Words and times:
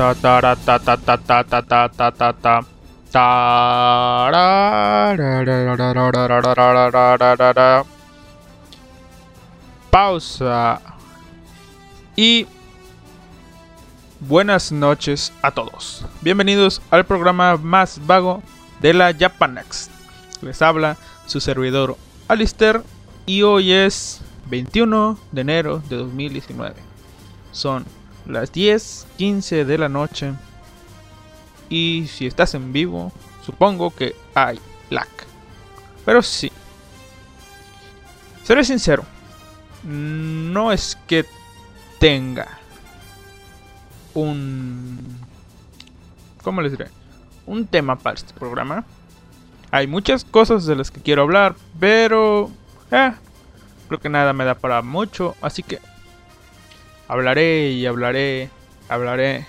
Ta 0.00 0.14
ta 0.14 0.40
ta 0.40 0.56
ta 0.56 0.78
ta 0.96 0.96
ta 0.96 1.42
ta 1.44 1.60
ta 1.60 1.88
ta 1.90 2.10
ta 2.10 2.32
ta. 2.32 2.64
Pausa. 9.90 10.80
Y 12.16 12.46
buenas 14.20 14.72
noches 14.72 15.34
a 15.42 15.50
todos. 15.50 16.02
Bienvenidos 16.22 16.80
al 16.90 17.04
programa 17.04 17.58
más 17.58 18.00
vago 18.06 18.42
de 18.80 18.94
la 18.94 19.12
Japanax. 19.12 19.90
Les 20.40 20.62
habla 20.62 20.96
su 21.26 21.40
servidor 21.40 21.98
Alister 22.26 22.82
y 23.26 23.42
hoy 23.42 23.70
es 23.74 24.22
21 24.46 25.18
de 25.30 25.40
enero 25.42 25.82
de 25.90 25.96
2019. 25.96 26.76
Son 27.52 27.84
las 28.30 28.52
10:15 28.52 29.64
de 29.64 29.78
la 29.78 29.88
noche 29.88 30.32
y 31.68 32.08
si 32.08 32.26
estás 32.26 32.54
en 32.54 32.72
vivo, 32.72 33.12
supongo 33.44 33.94
que 33.94 34.14
hay 34.34 34.58
lag. 34.90 35.08
Pero 36.04 36.20
sí. 36.22 36.50
Seré 38.42 38.64
sincero. 38.64 39.04
No 39.84 40.72
es 40.72 40.98
que 41.06 41.24
tenga 41.98 42.48
un... 44.14 44.98
¿Cómo 46.42 46.60
les 46.60 46.72
diré? 46.72 46.88
Un 47.46 47.66
tema 47.66 47.96
para 47.96 48.16
este 48.16 48.34
programa. 48.34 48.84
Hay 49.70 49.86
muchas 49.86 50.24
cosas 50.24 50.66
de 50.66 50.74
las 50.74 50.90
que 50.90 51.00
quiero 51.00 51.22
hablar, 51.22 51.54
pero... 51.78 52.50
Eh, 52.90 53.12
creo 53.86 54.00
que 54.00 54.08
nada 54.08 54.32
me 54.32 54.44
da 54.44 54.56
para 54.56 54.82
mucho, 54.82 55.36
así 55.40 55.62
que... 55.62 55.78
Hablaré 57.10 57.70
y 57.70 57.86
hablaré, 57.86 58.50
hablaré 58.88 59.44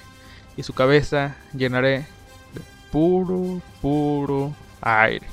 y 0.58 0.63
su 0.63 0.74
cabeza 0.74 1.36
llenaré 1.54 2.08
de 2.56 2.62
puro, 2.92 3.62
puro 3.84 4.52
aire. 4.81 5.28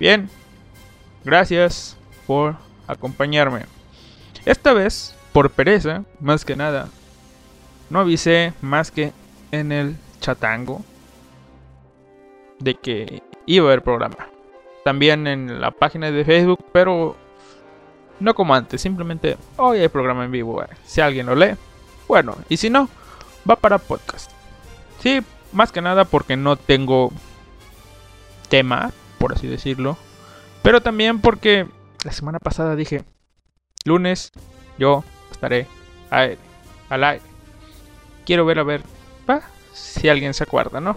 Bien, 0.00 0.28
gracias 1.24 1.96
por 2.26 2.56
acompañarme. 2.88 3.66
Esta 4.44 4.72
vez, 4.72 5.14
por 5.32 5.48
pereza, 5.50 6.02
más 6.18 6.44
que 6.44 6.56
nada, 6.56 6.88
no 7.88 8.00
avisé 8.00 8.52
más 8.60 8.90
que 8.90 9.12
en 9.52 9.70
el 9.70 9.94
chatango 10.20 10.84
de 12.58 12.74
que 12.74 13.22
iba 13.46 13.66
a 13.66 13.68
haber 13.68 13.84
programa. 13.84 14.26
También 14.84 15.28
en 15.28 15.60
la 15.60 15.70
página 15.70 16.10
de 16.10 16.24
Facebook, 16.24 16.64
pero 16.72 17.16
no 18.22 18.34
como 18.34 18.54
antes, 18.54 18.80
simplemente 18.80 19.36
hoy 19.56 19.78
hay 19.78 19.88
programa 19.88 20.24
en 20.24 20.30
vivo. 20.30 20.62
eh. 20.62 20.66
Si 20.84 21.00
alguien 21.00 21.26
lo 21.26 21.34
lee, 21.34 21.56
bueno, 22.08 22.36
y 22.48 22.56
si 22.56 22.70
no, 22.70 22.88
va 23.48 23.56
para 23.56 23.78
podcast. 23.78 24.30
Sí, 25.00 25.20
más 25.52 25.72
que 25.72 25.82
nada 25.82 26.04
porque 26.04 26.36
no 26.36 26.56
tengo 26.56 27.12
tema, 28.48 28.92
por 29.18 29.34
así 29.34 29.46
decirlo. 29.46 29.96
Pero 30.62 30.80
también 30.80 31.20
porque 31.20 31.66
la 32.04 32.12
semana 32.12 32.38
pasada 32.38 32.76
dije, 32.76 33.04
lunes 33.84 34.30
yo 34.78 35.04
estaré 35.30 35.66
al, 36.10 36.38
al 36.88 37.04
aire. 37.04 37.24
Quiero 38.24 38.44
ver 38.44 38.60
a 38.60 38.62
ver 38.62 38.82
pa, 39.26 39.42
si 39.72 40.08
alguien 40.08 40.34
se 40.34 40.44
acuerda, 40.44 40.80
¿no? 40.80 40.96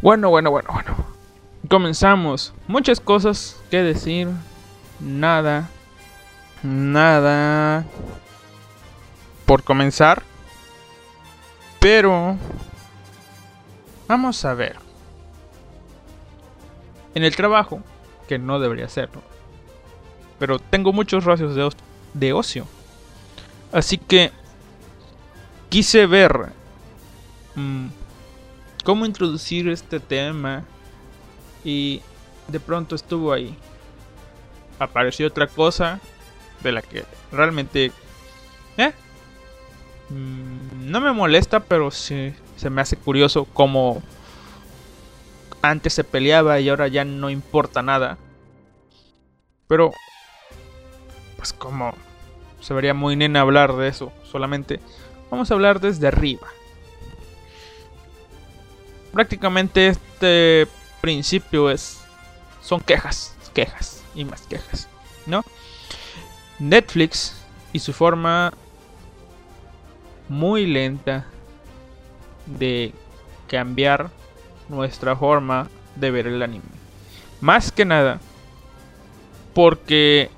Bueno, 0.00 0.30
bueno, 0.30 0.50
bueno, 0.50 0.70
bueno. 0.72 0.96
Comenzamos. 1.68 2.54
Muchas 2.66 3.00
cosas 3.00 3.60
que 3.70 3.82
decir. 3.82 4.28
Nada. 5.00 5.68
Nada. 6.62 7.84
Por 9.46 9.62
comenzar. 9.62 10.22
Pero... 11.80 12.36
Vamos 14.08 14.44
a 14.44 14.54
ver. 14.54 14.76
En 17.14 17.24
el 17.24 17.36
trabajo, 17.36 17.82
que 18.26 18.38
no 18.38 18.58
debería 18.58 18.88
serlo. 18.88 19.22
Pero 20.38 20.58
tengo 20.58 20.92
muchos 20.92 21.24
ratios 21.24 21.54
de, 21.54 21.68
de 22.14 22.32
ocio. 22.32 22.66
Así 23.72 23.98
que 23.98 24.32
quise 25.68 26.06
ver 26.06 26.52
mm, 27.54 27.88
cómo 28.84 29.04
introducir 29.04 29.68
este 29.68 30.00
tema 30.00 30.64
y 31.64 32.00
de 32.48 32.60
pronto 32.60 32.94
estuvo 32.94 33.32
ahí. 33.32 33.54
Apareció 34.78 35.26
otra 35.26 35.46
cosa 35.46 36.00
de 36.62 36.72
la 36.72 36.82
que 36.82 37.04
realmente 37.32 37.92
¿eh? 38.76 38.92
Mm, 40.08 40.90
no 40.90 41.00
me 41.00 41.12
molesta, 41.12 41.60
pero 41.60 41.90
sí 41.90 42.34
se 42.56 42.70
me 42.70 42.80
hace 42.80 42.96
curioso 42.96 43.44
cómo 43.44 44.02
antes 45.60 45.92
se 45.92 46.04
peleaba 46.04 46.60
y 46.60 46.68
ahora 46.68 46.88
ya 46.88 47.04
no 47.04 47.30
importa 47.30 47.82
nada. 47.82 48.16
Pero 49.66 49.92
pues 51.36 51.52
como 51.52 51.94
se 52.60 52.74
vería 52.74 52.94
muy 52.94 53.16
nena 53.16 53.42
hablar 53.42 53.76
de 53.76 53.88
eso 53.88 54.12
solamente. 54.24 54.80
Vamos 55.30 55.50
a 55.50 55.54
hablar 55.54 55.80
desde 55.80 56.08
arriba. 56.08 56.48
Prácticamente 59.12 59.88
este 59.88 60.66
principio 61.00 61.70
es 61.70 62.00
son 62.62 62.80
quejas, 62.80 63.36
quejas 63.54 63.97
y 64.18 64.24
más 64.24 64.42
quejas, 64.42 64.88
¿no? 65.26 65.44
Netflix 66.58 67.40
y 67.72 67.78
su 67.78 67.92
forma 67.92 68.52
muy 70.28 70.66
lenta 70.66 71.26
de 72.46 72.92
cambiar 73.46 74.10
nuestra 74.68 75.14
forma 75.14 75.68
de 75.94 76.10
ver 76.10 76.26
el 76.26 76.42
anime. 76.42 76.64
Más 77.40 77.70
que 77.70 77.84
nada 77.84 78.20
porque 79.54 80.30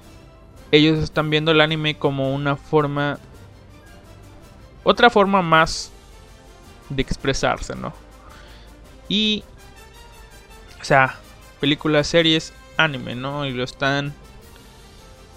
ellos 0.70 0.98
están 0.98 1.30
viendo 1.30 1.50
el 1.50 1.62
anime 1.62 1.96
como 1.96 2.34
una 2.34 2.56
forma 2.56 3.18
otra 4.84 5.08
forma 5.08 5.40
más 5.40 5.90
de 6.90 7.00
expresarse, 7.00 7.74
¿no? 7.74 7.94
Y 9.08 9.42
o 10.80 10.84
sea, 10.84 11.16
películas, 11.60 12.06
series, 12.06 12.52
anime, 12.84 13.14
¿no? 13.14 13.46
Y 13.46 13.52
lo 13.52 13.64
están 13.64 14.14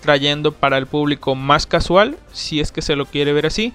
trayendo 0.01 0.51
para 0.51 0.77
el 0.77 0.87
público 0.87 1.35
más 1.35 1.65
casual, 1.65 2.17
si 2.33 2.59
es 2.59 2.71
que 2.71 2.81
se 2.81 2.95
lo 2.95 3.05
quiere 3.05 3.33
ver 3.33 3.45
así. 3.45 3.73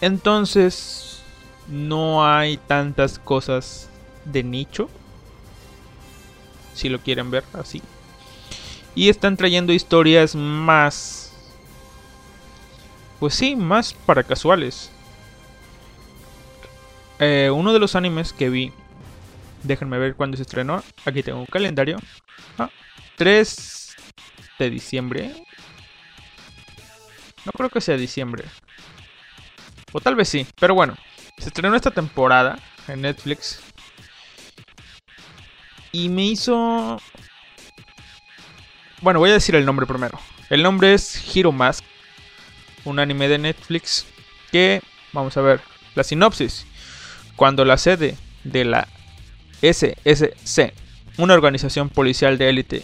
Entonces, 0.00 1.20
no 1.68 2.26
hay 2.26 2.56
tantas 2.56 3.18
cosas 3.18 3.88
de 4.24 4.42
nicho, 4.42 4.88
si 6.74 6.88
lo 6.88 7.00
quieren 7.00 7.30
ver 7.30 7.44
así. 7.52 7.82
Y 8.94 9.08
están 9.08 9.36
trayendo 9.36 9.72
historias 9.72 10.34
más, 10.34 11.32
pues 13.20 13.34
sí, 13.34 13.54
más 13.54 13.94
para 13.94 14.24
casuales. 14.24 14.90
Eh, 17.20 17.50
uno 17.52 17.72
de 17.72 17.78
los 17.78 17.96
animes 17.96 18.32
que 18.32 18.48
vi 18.48 18.72
Déjenme 19.62 19.98
ver 19.98 20.14
cuándo 20.14 20.36
se 20.36 20.42
estrenó. 20.42 20.82
Aquí 21.04 21.22
tengo 21.22 21.40
un 21.40 21.46
calendario. 21.46 21.98
Ah, 22.58 22.70
3 23.16 23.96
de 24.58 24.70
diciembre. 24.70 25.44
No 27.44 27.52
creo 27.52 27.70
que 27.70 27.80
sea 27.80 27.96
diciembre. 27.96 28.44
O 29.92 30.00
tal 30.00 30.16
vez 30.16 30.28
sí. 30.28 30.46
Pero 30.60 30.74
bueno. 30.74 30.96
Se 31.38 31.48
estrenó 31.48 31.74
esta 31.76 31.92
temporada 31.92 32.58
en 32.88 33.02
Netflix. 33.02 33.60
Y 35.92 36.08
me 36.08 36.24
hizo... 36.24 37.00
Bueno, 39.00 39.20
voy 39.20 39.30
a 39.30 39.34
decir 39.34 39.54
el 39.54 39.64
nombre 39.64 39.86
primero. 39.86 40.18
El 40.50 40.62
nombre 40.62 40.94
es 40.94 41.22
Hero 41.34 41.52
Mask. 41.52 41.84
Un 42.84 42.98
anime 42.98 43.28
de 43.28 43.38
Netflix 43.38 44.06
que... 44.50 44.82
Vamos 45.12 45.36
a 45.36 45.42
ver. 45.42 45.60
La 45.94 46.02
sinopsis. 46.02 46.66
Cuando 47.36 47.64
la 47.64 47.78
sede 47.78 48.16
de 48.42 48.64
la 48.64 48.88
SSC, 49.62 50.72
una 51.16 51.34
organización 51.34 51.88
policial 51.88 52.38
de 52.38 52.48
élite 52.48 52.82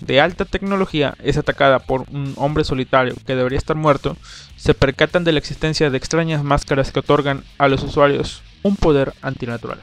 de 0.00 0.20
alta 0.20 0.44
tecnología, 0.44 1.14
es 1.22 1.36
atacada 1.36 1.78
por 1.78 2.06
un 2.10 2.32
hombre 2.36 2.64
solitario 2.64 3.14
que 3.26 3.36
debería 3.36 3.58
estar 3.58 3.76
muerto, 3.76 4.16
se 4.56 4.74
percatan 4.74 5.24
de 5.24 5.32
la 5.32 5.38
existencia 5.38 5.90
de 5.90 5.96
extrañas 5.96 6.42
máscaras 6.42 6.90
que 6.90 7.00
otorgan 7.00 7.44
a 7.58 7.68
los 7.68 7.82
usuarios 7.82 8.42
un 8.62 8.76
poder 8.76 9.12
antinatural. 9.22 9.78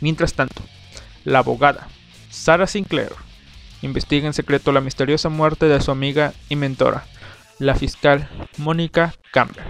Mientras 0.00 0.34
tanto, 0.34 0.62
la 1.24 1.40
abogada 1.40 1.88
Sarah 2.30 2.66
Sinclair 2.66 3.12
investiga 3.82 4.26
en 4.26 4.32
secreto 4.32 4.72
la 4.72 4.80
misteriosa 4.80 5.28
muerte 5.28 5.66
de 5.66 5.80
su 5.80 5.90
amiga 5.90 6.32
y 6.48 6.56
mentora, 6.56 7.04
la 7.58 7.74
fiscal 7.74 8.28
Mónica 8.56 9.14
Campbell, 9.30 9.64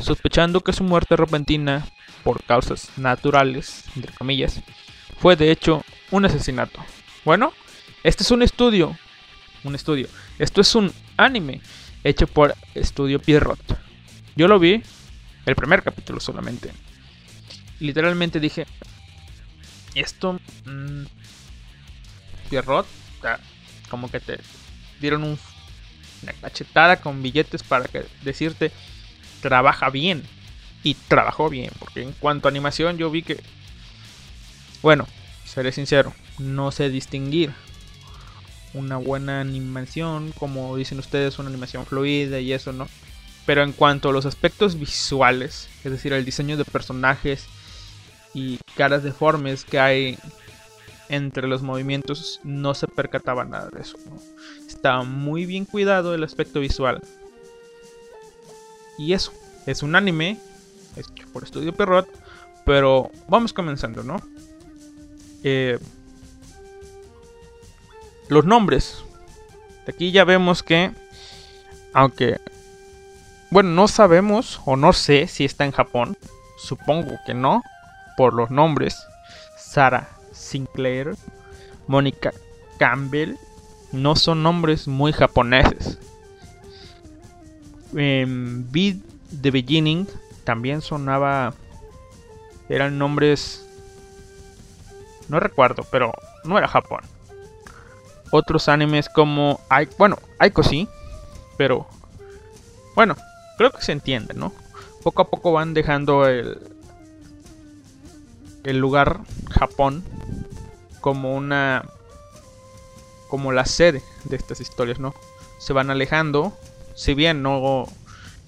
sospechando 0.00 0.60
que 0.60 0.72
su 0.72 0.84
muerte 0.84 1.16
repentina 1.16 1.86
por 2.24 2.42
causas 2.42 2.90
naturales, 2.96 3.84
entre 3.96 4.12
comillas, 4.12 4.60
fue 5.18 5.36
de 5.36 5.50
hecho 5.50 5.84
un 6.10 6.24
asesinato. 6.24 6.80
Bueno, 7.24 7.52
este 8.02 8.22
es 8.22 8.30
un 8.30 8.42
estudio, 8.42 8.96
un 9.64 9.74
estudio, 9.74 10.08
esto 10.38 10.60
es 10.60 10.74
un 10.74 10.92
anime 11.16 11.60
hecho 12.04 12.26
por 12.26 12.54
Estudio 12.74 13.20
Pierrot. 13.20 13.78
Yo 14.36 14.48
lo 14.48 14.58
vi 14.58 14.82
el 15.46 15.56
primer 15.56 15.82
capítulo 15.82 16.20
solamente. 16.20 16.72
Literalmente 17.80 18.40
dije, 18.40 18.66
esto... 19.94 20.40
Mmm, 20.64 21.04
Pierrot, 22.48 22.86
como 23.90 24.10
que 24.10 24.20
te 24.20 24.40
dieron 25.00 25.22
una 25.22 26.32
cachetada 26.40 26.96
con 26.96 27.22
billetes 27.22 27.62
para 27.62 27.84
que 27.86 28.06
decirte, 28.22 28.72
trabaja 29.40 29.90
bien. 29.90 30.22
Y 30.84 30.94
trabajó 30.94 31.50
bien, 31.50 31.70
porque 31.78 32.02
en 32.02 32.12
cuanto 32.12 32.46
a 32.46 32.50
animación 32.50 32.98
yo 32.98 33.10
vi 33.10 33.22
que... 33.22 33.42
Bueno, 34.80 35.08
seré 35.44 35.72
sincero, 35.72 36.14
no 36.38 36.70
sé 36.70 36.88
distinguir 36.88 37.52
una 38.74 38.96
buena 38.96 39.40
animación, 39.40 40.32
como 40.38 40.76
dicen 40.76 40.98
ustedes, 40.98 41.38
una 41.38 41.48
animación 41.48 41.84
fluida 41.86 42.38
y 42.38 42.52
eso, 42.52 42.72
¿no? 42.72 42.86
Pero 43.46 43.62
en 43.62 43.72
cuanto 43.72 44.10
a 44.10 44.12
los 44.12 44.26
aspectos 44.26 44.78
visuales, 44.78 45.68
es 45.82 45.90
decir, 45.90 46.12
el 46.12 46.24
diseño 46.24 46.56
de 46.56 46.64
personajes 46.64 47.46
y 48.34 48.58
caras 48.76 49.02
deformes 49.02 49.64
que 49.64 49.80
hay 49.80 50.18
entre 51.08 51.48
los 51.48 51.62
movimientos, 51.62 52.40
no 52.44 52.74
se 52.74 52.86
percataba 52.86 53.44
nada 53.44 53.70
de 53.70 53.80
eso. 53.80 53.96
Estaba 54.68 55.02
muy 55.04 55.46
bien 55.46 55.64
cuidado 55.64 56.14
el 56.14 56.24
aspecto 56.24 56.60
visual. 56.60 57.00
Y 58.98 59.12
eso, 59.12 59.32
es 59.66 59.82
un 59.82 59.94
anime 59.96 60.38
hecho 60.96 61.26
por 61.32 61.44
Estudio 61.44 61.74
Perrot, 61.74 62.08
pero 62.64 63.10
vamos 63.28 63.52
comenzando, 63.52 64.02
¿no? 64.02 64.20
Eh, 65.42 65.78
los 68.28 68.44
nombres. 68.44 69.02
Aquí 69.86 70.12
ya 70.12 70.24
vemos 70.24 70.62
que, 70.62 70.92
aunque, 71.94 72.40
bueno, 73.50 73.70
no 73.70 73.88
sabemos 73.88 74.60
o 74.66 74.76
no 74.76 74.92
sé 74.92 75.28
si 75.28 75.44
está 75.44 75.64
en 75.64 75.72
Japón. 75.72 76.18
Supongo 76.58 77.18
que 77.24 77.34
no, 77.34 77.62
por 78.16 78.34
los 78.34 78.50
nombres. 78.50 78.96
Sara 79.56 80.08
Sinclair, 80.32 81.14
Mónica 81.86 82.32
Campbell, 82.78 83.36
no 83.92 84.16
son 84.16 84.42
nombres 84.42 84.88
muy 84.88 85.12
japoneses. 85.12 85.98
En 87.94 88.70
Beat 88.70 88.96
the 89.42 89.50
Beginning 89.50 90.06
también 90.44 90.82
sonaba. 90.82 91.54
Eran 92.68 92.98
nombres. 92.98 93.66
No 95.28 95.40
recuerdo, 95.40 95.84
pero 95.90 96.12
no 96.44 96.58
era 96.58 96.68
Japón 96.68 97.00
otros 98.30 98.68
animes 98.68 99.08
como... 99.08 99.60
Bueno, 99.96 100.18
Aiko 100.38 100.62
sí, 100.62 100.88
pero... 101.56 101.86
Bueno, 102.94 103.16
creo 103.56 103.70
que 103.70 103.82
se 103.82 103.92
entiende, 103.92 104.34
¿no? 104.34 104.52
Poco 105.02 105.22
a 105.22 105.28
poco 105.28 105.52
van 105.52 105.74
dejando 105.74 106.26
el... 106.26 106.58
El 108.64 108.78
lugar 108.78 109.20
Japón 109.50 110.04
como 111.00 111.34
una... 111.34 111.84
Como 113.28 113.52
la 113.52 113.66
sede 113.66 114.02
de 114.24 114.36
estas 114.36 114.60
historias, 114.60 114.98
¿no? 114.98 115.14
Se 115.58 115.72
van 115.72 115.90
alejando, 115.90 116.56
si 116.98 117.14
bien 117.14 117.42
no 117.42 117.84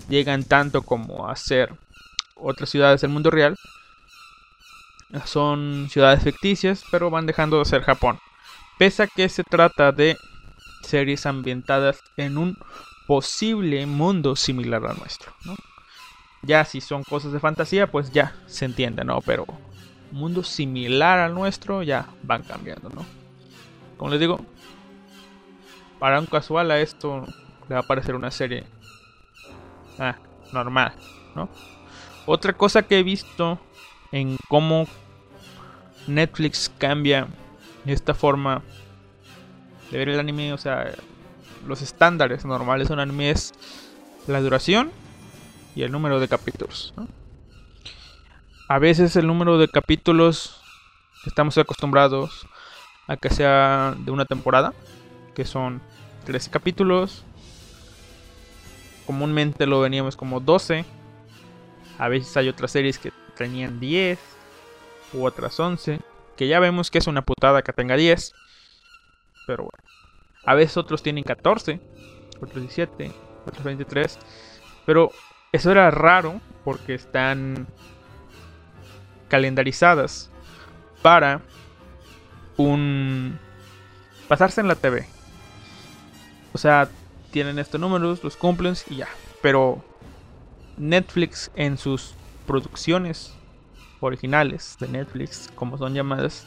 llegan 0.08 0.42
tanto 0.42 0.82
como 0.82 1.28
a 1.28 1.36
ser 1.36 1.72
otras 2.34 2.68
ciudades 2.68 3.00
del 3.00 3.12
mundo 3.12 3.30
real, 3.30 3.56
son 5.24 5.86
ciudades 5.88 6.24
ficticias, 6.24 6.82
pero 6.90 7.10
van 7.10 7.26
dejando 7.26 7.60
de 7.60 7.64
ser 7.64 7.82
Japón. 7.82 8.18
Pese 8.76 9.04
a 9.04 9.06
que 9.06 9.28
se 9.28 9.44
trata 9.44 9.92
de 9.92 10.16
series 10.82 11.26
ambientadas 11.26 12.02
en 12.16 12.38
un 12.38 12.56
posible 13.06 13.86
mundo 13.86 14.34
similar 14.34 14.84
al 14.84 14.98
nuestro. 14.98 15.32
Ya 16.42 16.64
si 16.64 16.80
son 16.80 17.04
cosas 17.04 17.30
de 17.30 17.38
fantasía, 17.38 17.86
pues 17.86 18.10
ya 18.10 18.34
se 18.46 18.64
entiende, 18.64 19.04
¿no? 19.04 19.20
Pero 19.20 19.46
mundo 20.10 20.42
similar 20.42 21.20
al 21.20 21.34
nuestro 21.34 21.84
ya 21.84 22.08
van 22.24 22.42
cambiando, 22.42 22.88
¿no? 22.88 23.06
Como 23.96 24.10
les 24.10 24.18
digo, 24.18 24.44
para 26.00 26.18
un 26.18 26.26
casual 26.26 26.72
a 26.72 26.80
esto 26.80 27.24
le 27.70 27.74
va 27.74 27.80
a 27.82 27.84
parecer 27.84 28.16
una 28.16 28.32
serie 28.32 28.64
ah, 30.00 30.16
normal, 30.52 30.92
¿no? 31.36 31.48
Otra 32.26 32.52
cosa 32.52 32.82
que 32.82 32.98
he 32.98 33.04
visto 33.04 33.60
en 34.10 34.36
cómo 34.48 34.88
Netflix 36.08 36.68
cambia 36.78 37.28
esta 37.86 38.12
forma 38.12 38.62
de 39.92 39.98
ver 39.98 40.08
el 40.08 40.18
anime, 40.18 40.52
o 40.52 40.58
sea, 40.58 40.90
los 41.64 41.80
estándares 41.80 42.44
normales 42.44 42.88
de 42.88 42.94
un 42.94 43.00
anime 43.00 43.30
es 43.30 43.52
la 44.26 44.40
duración 44.40 44.90
y 45.76 45.82
el 45.82 45.92
número 45.92 46.18
de 46.18 46.26
capítulos. 46.26 46.92
A 48.68 48.80
veces 48.80 49.14
el 49.14 49.28
número 49.28 49.58
de 49.58 49.68
capítulos 49.68 50.60
estamos 51.24 51.56
acostumbrados 51.56 52.48
a 53.06 53.16
que 53.16 53.30
sea 53.30 53.94
de 53.96 54.10
una 54.10 54.24
temporada, 54.24 54.74
que 55.36 55.44
son 55.44 55.80
13 56.24 56.50
capítulos. 56.50 57.24
Comúnmente 59.10 59.66
lo 59.66 59.80
veníamos 59.80 60.14
como 60.14 60.38
12. 60.38 60.84
A 61.98 62.06
veces 62.06 62.36
hay 62.36 62.48
otras 62.48 62.70
series 62.70 62.96
que 62.96 63.10
tenían 63.36 63.80
10 63.80 64.20
u 65.14 65.24
otras 65.24 65.58
11 65.58 65.98
que 66.36 66.46
ya 66.46 66.60
vemos 66.60 66.92
que 66.92 66.98
es 66.98 67.08
una 67.08 67.22
putada 67.22 67.62
que 67.62 67.72
tenga 67.72 67.96
10. 67.96 68.32
Pero 69.48 69.64
bueno. 69.64 69.90
A 70.44 70.54
veces 70.54 70.76
otros 70.76 71.02
tienen 71.02 71.24
14, 71.24 71.80
otros 72.36 72.54
17, 72.54 73.10
otros 73.44 73.64
23. 73.64 74.16
Pero 74.86 75.10
eso 75.50 75.72
era 75.72 75.90
raro 75.90 76.40
porque 76.62 76.94
están 76.94 77.66
calendarizadas 79.26 80.30
para 81.02 81.40
un 82.56 83.40
pasarse 84.28 84.60
en 84.60 84.68
la 84.68 84.76
TV. 84.76 85.04
O 86.52 86.58
sea, 86.58 86.88
tienen 87.30 87.58
estos 87.58 87.80
números, 87.80 88.22
los 88.22 88.36
cumplen 88.36 88.74
y 88.88 88.96
ya. 88.96 89.08
Pero 89.42 89.82
Netflix 90.76 91.50
en 91.54 91.78
sus 91.78 92.14
producciones 92.46 93.34
originales 94.00 94.76
de 94.80 94.88
Netflix, 94.88 95.50
como 95.54 95.78
son 95.78 95.94
llamadas, 95.94 96.46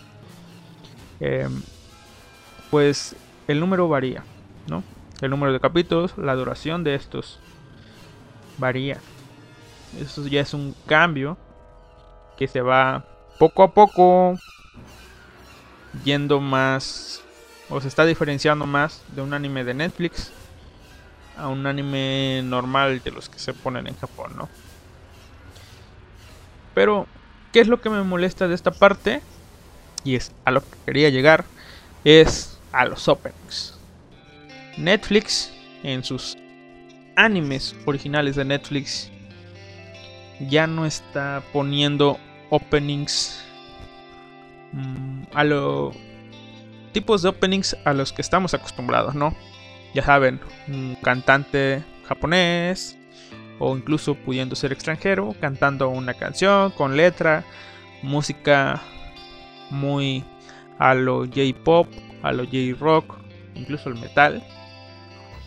em, 1.20 1.62
pues 2.70 3.16
el 3.48 3.60
número 3.60 3.88
varía, 3.88 4.24
¿no? 4.68 4.84
El 5.22 5.30
número 5.30 5.54
de 5.54 5.60
capítulos, 5.60 6.18
la 6.18 6.36
duración 6.36 6.84
de 6.84 6.96
estos 6.96 7.40
varía. 8.58 9.00
Eso 10.00 10.28
ya 10.28 10.42
es 10.42 10.54
un 10.54 10.76
cambio 10.86 11.38
que 12.38 12.48
se 12.48 12.62
va 12.62 13.06
poco 13.38 13.64
a 13.64 13.74
poco 13.74 14.36
yendo 16.04 16.40
más 16.40 17.22
o 17.70 17.80
se 17.80 17.88
está 17.88 18.06
diferenciando 18.06 18.66
más 18.66 19.04
de 19.16 19.22
un 19.22 19.34
anime 19.34 19.64
de 19.64 19.74
Netflix 19.74 20.32
a 21.38 21.48
un 21.48 21.66
anime 21.66 22.42
normal 22.44 23.02
de 23.04 23.12
los 23.12 23.30
que 23.30 23.40
se 23.40 23.54
ponen 23.54 23.88
en 23.88 23.98
Japón, 23.98 24.34
¿no? 24.38 24.50
Pero 26.74 27.08
¿Qué 27.54 27.60
es 27.60 27.68
lo 27.68 27.80
que 27.80 27.90
me 27.92 28.02
molesta 28.02 28.48
de 28.48 28.56
esta 28.56 28.72
parte? 28.72 29.22
Y 30.04 30.16
es 30.16 30.32
a 30.44 30.50
lo 30.50 30.62
que 30.62 30.76
quería 30.88 31.10
llegar. 31.10 31.46
Es 32.04 32.60
a 32.72 32.84
los 32.86 33.08
openings. 33.08 33.78
Netflix 34.76 35.54
en 35.84 36.04
sus 36.04 36.36
animes 37.16 37.76
originales 37.86 38.36
de 38.36 38.46
Netflix 38.46 39.12
ya 40.50 40.66
no 40.66 40.88
está 40.88 41.44
poniendo 41.54 42.18
openings 42.50 43.40
mm, 44.72 45.26
a 45.32 45.44
los 45.44 45.96
tipos 46.92 47.22
de 47.22 47.30
openings 47.30 47.78
a 47.86 47.94
los 47.94 48.12
que 48.12 48.24
estamos 48.24 48.56
acostumbrados, 48.56 49.14
¿no? 49.14 49.36
Ya 49.94 50.04
saben, 50.04 50.40
un 50.68 50.98
cantante 51.02 51.84
japonés 52.08 52.98
o 53.60 53.76
incluso 53.78 54.16
pudiendo 54.16 54.56
ser 54.56 54.72
extranjero, 54.72 55.36
cantando 55.40 55.90
una 55.90 56.14
canción 56.14 56.72
con 56.72 56.98
letra, 56.98 57.44
música 58.02 58.82
muy 59.70 60.24
a 60.80 60.94
lo 60.94 61.26
J-pop, 61.26 61.88
a 62.24 62.32
lo 62.32 62.44
J-rock, 62.46 63.16
incluso 63.56 63.90
el 63.90 63.96
metal, 63.96 64.44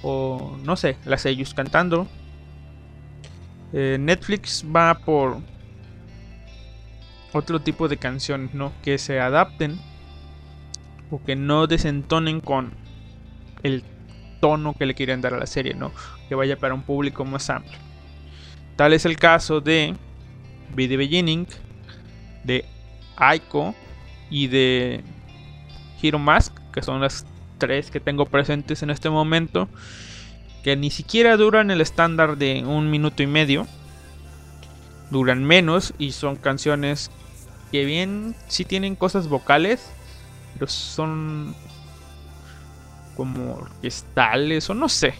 o 0.03 0.57
no 0.62 0.76
sé, 0.76 0.97
las 1.05 1.26
ellos 1.26 1.53
cantando. 1.53 2.07
Eh, 3.73 3.97
Netflix 3.99 4.65
va 4.65 4.95
por 4.95 5.38
otro 7.33 7.61
tipo 7.61 7.88
de 7.88 7.97
canciones, 7.97 8.55
¿no? 8.55 8.73
Que 8.83 8.99
se 8.99 9.21
adapten 9.21 9.79
o 11.11 11.23
que 11.23 11.37
no 11.37 11.67
desentonen 11.67 12.41
con 12.41 12.73
el 13.62 13.85
tono 14.40 14.75
que 14.75 14.87
le 14.87 14.95
quieren 14.95 15.21
dar 15.21 15.35
a 15.35 15.38
la 15.38 15.47
serie, 15.47 15.75
¿no? 15.75 15.93
Que 16.28 16.35
vaya 16.35 16.57
para 16.57 16.75
un 16.75 16.83
público 16.83 17.25
más 17.25 17.50
amplio. 17.50 17.78
Tal 18.76 18.93
es 18.93 19.07
el 19.07 19.16
caso 19.16 19.61
de 19.61 19.95
Be 20.75 20.97
Beginning, 20.97 21.47
de 22.45 22.64
Aiko 23.16 23.75
y 24.31 24.49
de 24.49 25.02
Hero 26.02 26.19
Mask, 26.19 26.55
que 26.73 26.83
son 26.83 27.00
las 27.00 27.26
tres 27.59 27.90
que 27.90 28.00
tengo 28.00 28.26
presentes 28.26 28.83
en 28.83 28.90
este 28.90 29.09
momento, 29.09 29.69
que 30.62 30.76
ni 30.76 30.90
siquiera 30.90 31.37
duran 31.37 31.71
el 31.71 31.81
estándar 31.81 32.37
de 32.37 32.64
un 32.64 32.90
minuto 32.90 33.23
y 33.23 33.26
medio. 33.26 33.66
duran 35.11 35.45
menos 35.45 35.95
y 35.99 36.11
son 36.11 36.35
canciones 36.35 37.12
que 37.71 37.85
bien 37.85 38.35
sí 38.49 38.64
tienen 38.64 38.97
cosas 38.97 39.28
vocales, 39.28 39.88
pero 40.55 40.66
son 40.66 41.55
como 43.16 43.54
orquestales 43.54 44.68
o 44.70 44.75
no 44.75 44.88
sé. 44.88 45.14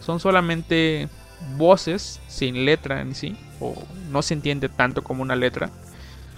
Son 0.00 0.20
solamente 0.20 1.08
voces 1.56 2.20
sin 2.28 2.64
letra 2.64 3.00
en 3.00 3.14
sí, 3.14 3.36
o 3.60 3.74
no 4.10 4.22
se 4.22 4.34
entiende 4.34 4.68
tanto 4.68 5.02
como 5.02 5.22
una 5.22 5.36
letra. 5.36 5.70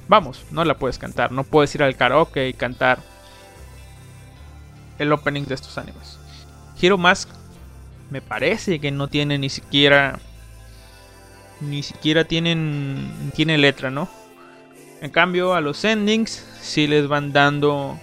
Vamos, 0.09 0.45
no 0.51 0.65
la 0.65 0.79
puedes 0.79 0.99
cantar, 0.99 1.33
no 1.33 1.45
puedes 1.45 1.75
ir 1.75 1.83
al 1.83 1.97
karaoke 1.97 2.49
y 2.49 2.53
cantar 2.53 2.99
el 4.99 5.13
opening 5.13 5.45
de 5.45 5.55
estos 5.55 5.79
animes. 5.79 6.19
Hero 6.81 6.97
Mask 6.97 7.29
me 8.11 8.21
parece 8.21 8.79
que 8.79 8.91
no 8.91 9.09
tiene 9.09 9.39
ni 9.39 9.49
siquiera 9.49 10.19
ni 11.61 11.83
siquiera 11.83 12.25
tienen 12.25 13.33
tiene 13.35 13.59
letra, 13.59 13.91
¿no? 13.91 14.09
En 15.01 15.11
cambio, 15.11 15.55
a 15.55 15.61
los 15.61 15.85
endings 15.85 16.45
sí 16.61 16.87
les 16.87 17.09
van 17.09 17.33
dando 17.33 17.99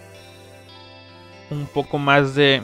un 1.49 1.67
poco 1.67 1.97
más 1.97 2.35
de 2.35 2.61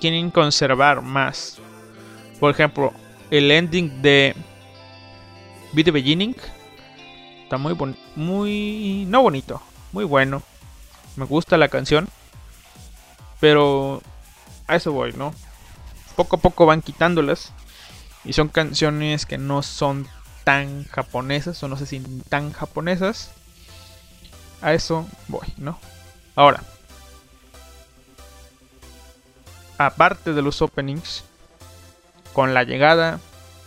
quieren 0.00 0.30
conservar 0.30 1.02
más. 1.02 1.58
Por 2.40 2.50
ejemplo, 2.50 2.92
el 3.30 3.50
ending 3.50 4.02
de 4.02 4.34
Be 5.72 5.84
the 5.84 5.90
Beginning 5.90 6.36
está 7.42 7.58
muy 7.58 7.76
muy 8.16 9.04
no 9.08 9.22
bonito, 9.22 9.60
muy 9.92 10.04
bueno. 10.04 10.42
Me 11.16 11.24
gusta 11.24 11.56
la 11.56 11.68
canción, 11.68 12.08
pero 13.40 14.02
a 14.66 14.76
eso 14.76 14.92
voy, 14.92 15.12
¿no? 15.12 15.34
Poco 16.14 16.36
a 16.36 16.40
poco 16.40 16.66
van 16.66 16.82
quitándolas 16.82 17.52
y 18.24 18.32
son 18.32 18.48
canciones 18.48 19.26
que 19.26 19.38
no 19.38 19.62
son 19.62 20.06
tan 20.44 20.84
japonesas, 20.84 21.62
o 21.62 21.68
no 21.68 21.76
sé 21.76 21.86
si 21.86 22.00
tan 22.28 22.52
japonesas. 22.52 23.32
A 24.60 24.72
eso 24.72 25.06
voy, 25.28 25.46
¿no? 25.56 25.78
Ahora, 26.34 26.62
aparte 29.78 30.32
de 30.32 30.42
los 30.42 30.60
openings, 30.60 31.24
con 32.32 32.54
la 32.54 32.64
llegada 32.64 33.20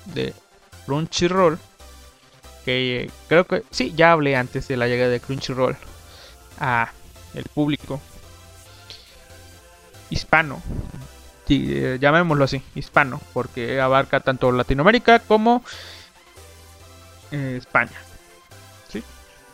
de 0.05 0.33
Crunchyroll, 0.85 1.57
que 2.65 3.09
creo 3.27 3.45
que 3.45 3.63
sí, 3.71 3.93
ya 3.95 4.11
hablé 4.11 4.35
antes 4.35 4.67
de 4.67 4.77
la 4.77 4.87
llegada 4.87 5.09
de 5.09 5.19
Crunchyroll 5.19 5.75
a 6.59 6.91
el 7.33 7.43
público 7.45 7.99
hispano, 10.09 10.61
eh, 11.49 11.97
llamémoslo 11.99 12.45
así, 12.45 12.63
hispano, 12.75 13.19
porque 13.33 13.81
abarca 13.81 14.19
tanto 14.19 14.51
Latinoamérica 14.51 15.19
como 15.19 15.63
eh, 17.31 17.55
España. 17.57 17.99
¿sí? 18.89 19.03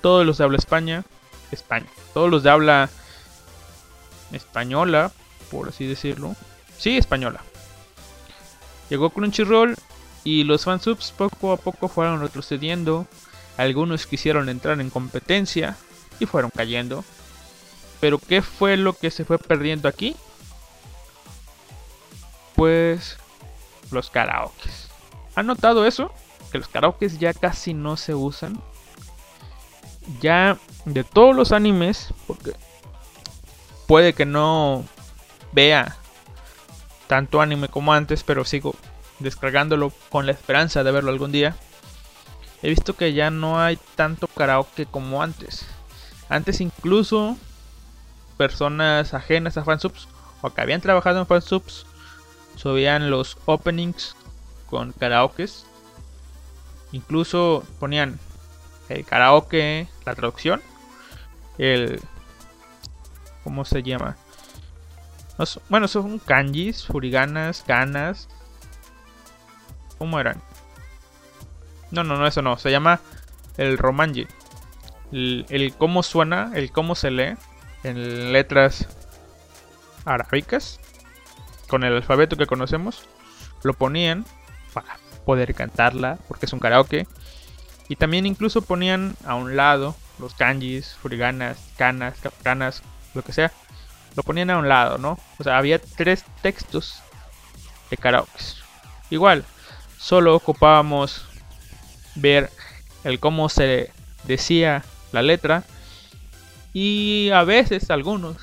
Todos 0.01 0.25
los 0.25 0.37
de 0.37 0.43
habla 0.43 0.57
España, 0.57 1.03
España. 1.51 1.87
Todos 2.13 2.29
los 2.29 2.43
de 2.43 2.49
habla 2.49 2.89
española, 4.31 5.11
por 5.49 5.69
así 5.69 5.87
decirlo. 5.87 6.35
Sí, 6.77 6.98
española. 6.98 7.41
Llegó 8.89 9.10
Crunchyroll 9.10 9.75
y 10.24 10.43
los 10.43 10.65
fansubs 10.65 11.12
poco 11.12 11.51
a 11.51 11.57
poco 11.57 11.88
fueron 11.88 12.22
retrocediendo. 12.22 13.07
Algunos 13.57 14.05
quisieron 14.05 14.50
entrar 14.50 14.79
en 14.79 14.89
competencia 14.89 15.75
y 16.19 16.25
fueron 16.25 16.51
cayendo. 16.55 17.03
Pero 18.00 18.19
¿qué 18.19 18.41
fue 18.41 18.77
lo 18.77 18.93
que 18.93 19.12
se 19.12 19.25
fue 19.25 19.39
perdiendo 19.39 19.88
aquí? 19.88 20.15
pues 22.57 23.17
los 23.91 24.10
karaokes. 24.10 24.89
¿Han 25.36 25.46
notado 25.46 25.86
eso? 25.86 26.12
Que 26.51 26.57
los 26.57 26.67
karaokes 26.67 27.19
ya 27.19 27.34
casi 27.34 27.74
no 27.74 27.96
se 27.96 28.15
usan. 28.15 28.60
Ya 30.19 30.57
de 30.86 31.03
todos 31.03 31.36
los 31.36 31.51
animes, 31.51 32.13
porque 32.25 32.53
puede 33.86 34.13
que 34.13 34.25
no 34.25 34.84
vea 35.51 35.96
tanto 37.07 37.41
anime 37.41 37.69
como 37.69 37.93
antes, 37.93 38.23
pero 38.23 38.45
sigo 38.45 38.75
descargándolo 39.19 39.91
con 40.09 40.25
la 40.25 40.31
esperanza 40.31 40.83
de 40.83 40.91
verlo 40.91 41.11
algún 41.11 41.31
día. 41.31 41.55
He 42.61 42.69
visto 42.69 42.95
que 42.95 43.13
ya 43.13 43.29
no 43.29 43.59
hay 43.59 43.77
tanto 43.95 44.27
karaoke 44.27 44.85
como 44.85 45.21
antes. 45.21 45.65
Antes 46.29 46.61
incluso 46.61 47.37
personas 48.37 49.13
ajenas 49.13 49.57
a 49.57 49.63
fansubs 49.63 50.07
o 50.41 50.49
que 50.51 50.61
habían 50.61 50.81
trabajado 50.81 51.19
en 51.19 51.27
fansubs 51.27 51.85
subían 52.55 53.09
los 53.09 53.37
openings 53.45 54.15
con 54.69 54.91
karaokes. 54.91 55.65
Incluso 56.91 57.63
ponían 57.79 58.19
el 58.89 59.05
karaoke, 59.05 59.87
la 60.05 60.15
traducción, 60.15 60.61
el... 61.57 62.01
¿Cómo 63.43 63.63
se 63.65 63.83
llama? 63.83 64.17
Bueno, 65.70 65.88
son 65.88 66.20
kanjis, 66.20 66.86
furiganas, 66.86 67.63
ganas. 67.67 68.27
¿Cómo 69.98 70.20
eran? 70.20 70.42
No, 71.92 72.03
no, 72.03 72.18
no, 72.18 72.27
eso 72.27 72.42
no. 72.42 72.57
Se 72.57 72.72
llama 72.72 73.00
el 73.57 73.77
romanji. 73.77 74.27
El, 75.11 75.74
cómo 75.77 76.03
suena, 76.03 76.51
el 76.55 76.72
cómo 76.72 76.96
se 76.96 77.11
lee 77.11 77.35
en 77.83 78.33
letras 78.33 78.88
arábicas 80.05 80.79
con 81.68 81.83
el 81.83 81.96
alfabeto 81.96 82.35
que 82.35 82.46
conocemos, 82.46 83.03
lo 83.64 83.74
ponían 83.74 84.25
para 84.74 84.98
poder 85.25 85.53
cantarla, 85.53 86.18
porque 86.27 86.46
es 86.46 86.53
un 86.53 86.59
karaoke. 86.59 87.07
Y 87.90 87.96
también 87.96 88.25
incluso 88.25 88.61
ponían 88.61 89.16
a 89.25 89.35
un 89.35 89.55
lado 89.55 89.96
los 90.20 90.33
kanjis, 90.33 90.96
furiganas, 91.01 91.57
canas, 91.77 92.18
canas, 92.44 92.83
lo 93.14 93.22
que 93.22 93.33
sea. 93.33 93.51
Lo 94.18 94.24
ponían 94.24 94.50
a 94.50 94.58
un 94.58 94.68
lado, 94.68 94.98
¿no? 94.98 95.18
O 95.40 95.44
sea, 95.44 95.58
había 95.58 95.80
tres 95.80 96.25
textos 96.42 97.01
de 97.90 97.96
karaoke. 97.96 98.32
Igual, 99.10 99.46
solo 99.98 100.36
ocupábamos 100.36 101.25
ver 102.16 102.50
el 103.06 103.22
cómo 103.22 103.48
se 103.48 103.92
decía 104.25 104.84
la 105.14 105.22
letra 105.22 105.64
y 106.74 107.30
a 107.34 107.44
veces 107.46 107.90
algunos 107.90 108.36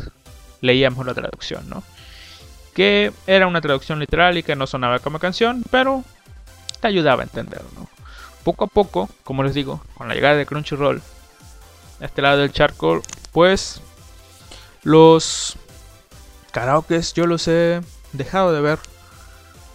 leíamos 0.62 1.04
la 1.04 1.12
traducción, 1.12 1.68
¿no? 1.68 1.82
que 2.74 3.12
era 3.26 3.46
una 3.46 3.60
traducción 3.60 4.00
literal 4.00 4.36
y 4.36 4.42
que 4.42 4.56
no 4.56 4.66
sonaba 4.66 4.98
como 4.98 5.18
canción, 5.18 5.64
pero 5.70 6.04
te 6.80 6.88
ayudaba 6.88 7.22
a 7.22 7.24
entenderlo. 7.24 7.88
Poco 8.42 8.64
a 8.64 8.66
poco, 8.66 9.08
como 9.22 9.42
les 9.44 9.54
digo, 9.54 9.80
con 9.94 10.08
la 10.08 10.14
llegada 10.14 10.34
de 10.34 10.44
Crunchyroll 10.44 11.00
a 12.00 12.04
este 12.04 12.20
lado 12.20 12.38
del 12.38 12.52
charco, 12.52 13.00
pues 13.32 13.80
los 14.82 15.56
karaokes 16.54 17.14
yo 17.14 17.26
los 17.26 17.48
he 17.48 17.82
dejado 18.12 18.52
de 18.52 18.60
ver. 18.60 18.78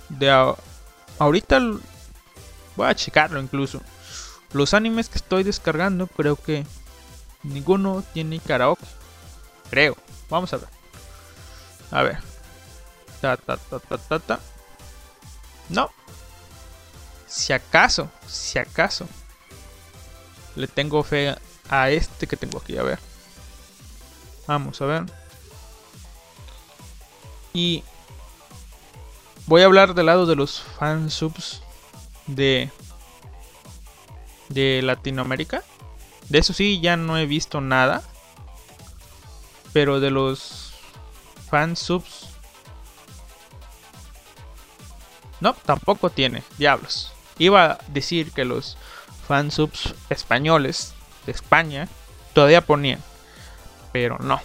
De 0.07 0.31
ahorita 1.19 1.59
voy 2.75 2.87
a 2.87 2.95
checarlo 2.95 3.39
incluso. 3.41 3.81
Los 4.53 4.73
animes 4.73 5.09
que 5.09 5.17
estoy 5.17 5.43
descargando 5.43 6.07
creo 6.07 6.37
que 6.37 6.65
ninguno 7.43 8.01
tiene 8.13 8.39
karaoke. 8.39 8.85
Creo. 9.69 9.97
Vamos 10.29 10.53
a 10.53 10.57
ver. 10.57 10.69
A 11.91 12.01
ver. 12.01 12.17
Ta, 13.21 13.35
ta, 13.35 13.57
ta, 13.57 13.79
ta, 13.79 14.19
ta, 14.19 14.39
No. 15.67 15.91
Si 17.27 17.51
acaso, 17.51 18.09
si 18.25 18.57
acaso. 18.57 19.05
Le 20.55 20.67
tengo 20.67 21.03
fe 21.03 21.35
a 21.69 21.89
este 21.89 22.25
que 22.25 22.37
tengo 22.37 22.59
aquí. 22.59 22.77
A 22.77 22.83
ver. 22.83 22.99
Vamos 24.47 24.81
a 24.81 24.85
ver. 24.85 25.18
Y 27.53 27.83
voy 29.47 29.61
a 29.61 29.65
hablar 29.65 29.93
del 29.95 30.07
lado 30.07 30.25
de 30.25 30.35
los 30.35 30.61
fansubs 30.61 31.61
de 32.27 32.69
de 34.49 34.81
Latinoamérica. 34.81 35.63
De 36.29 36.39
eso 36.39 36.53
sí 36.53 36.79
ya 36.81 36.97
no 36.97 37.17
he 37.17 37.25
visto 37.25 37.61
nada. 37.61 38.03
Pero 39.73 39.99
de 39.99 40.09
los 40.09 40.73
fansubs 41.49 42.29
No, 45.39 45.53
tampoco 45.53 46.09
tiene. 46.09 46.43
Diablos. 46.57 47.13
Iba 47.37 47.65
a 47.65 47.79
decir 47.87 48.31
que 48.31 48.45
los 48.45 48.77
fansubs 49.27 49.95
españoles 50.09 50.93
de 51.25 51.31
España 51.31 51.87
todavía 52.33 52.61
ponían. 52.61 53.01
Pero 53.93 54.17
no. 54.19 54.41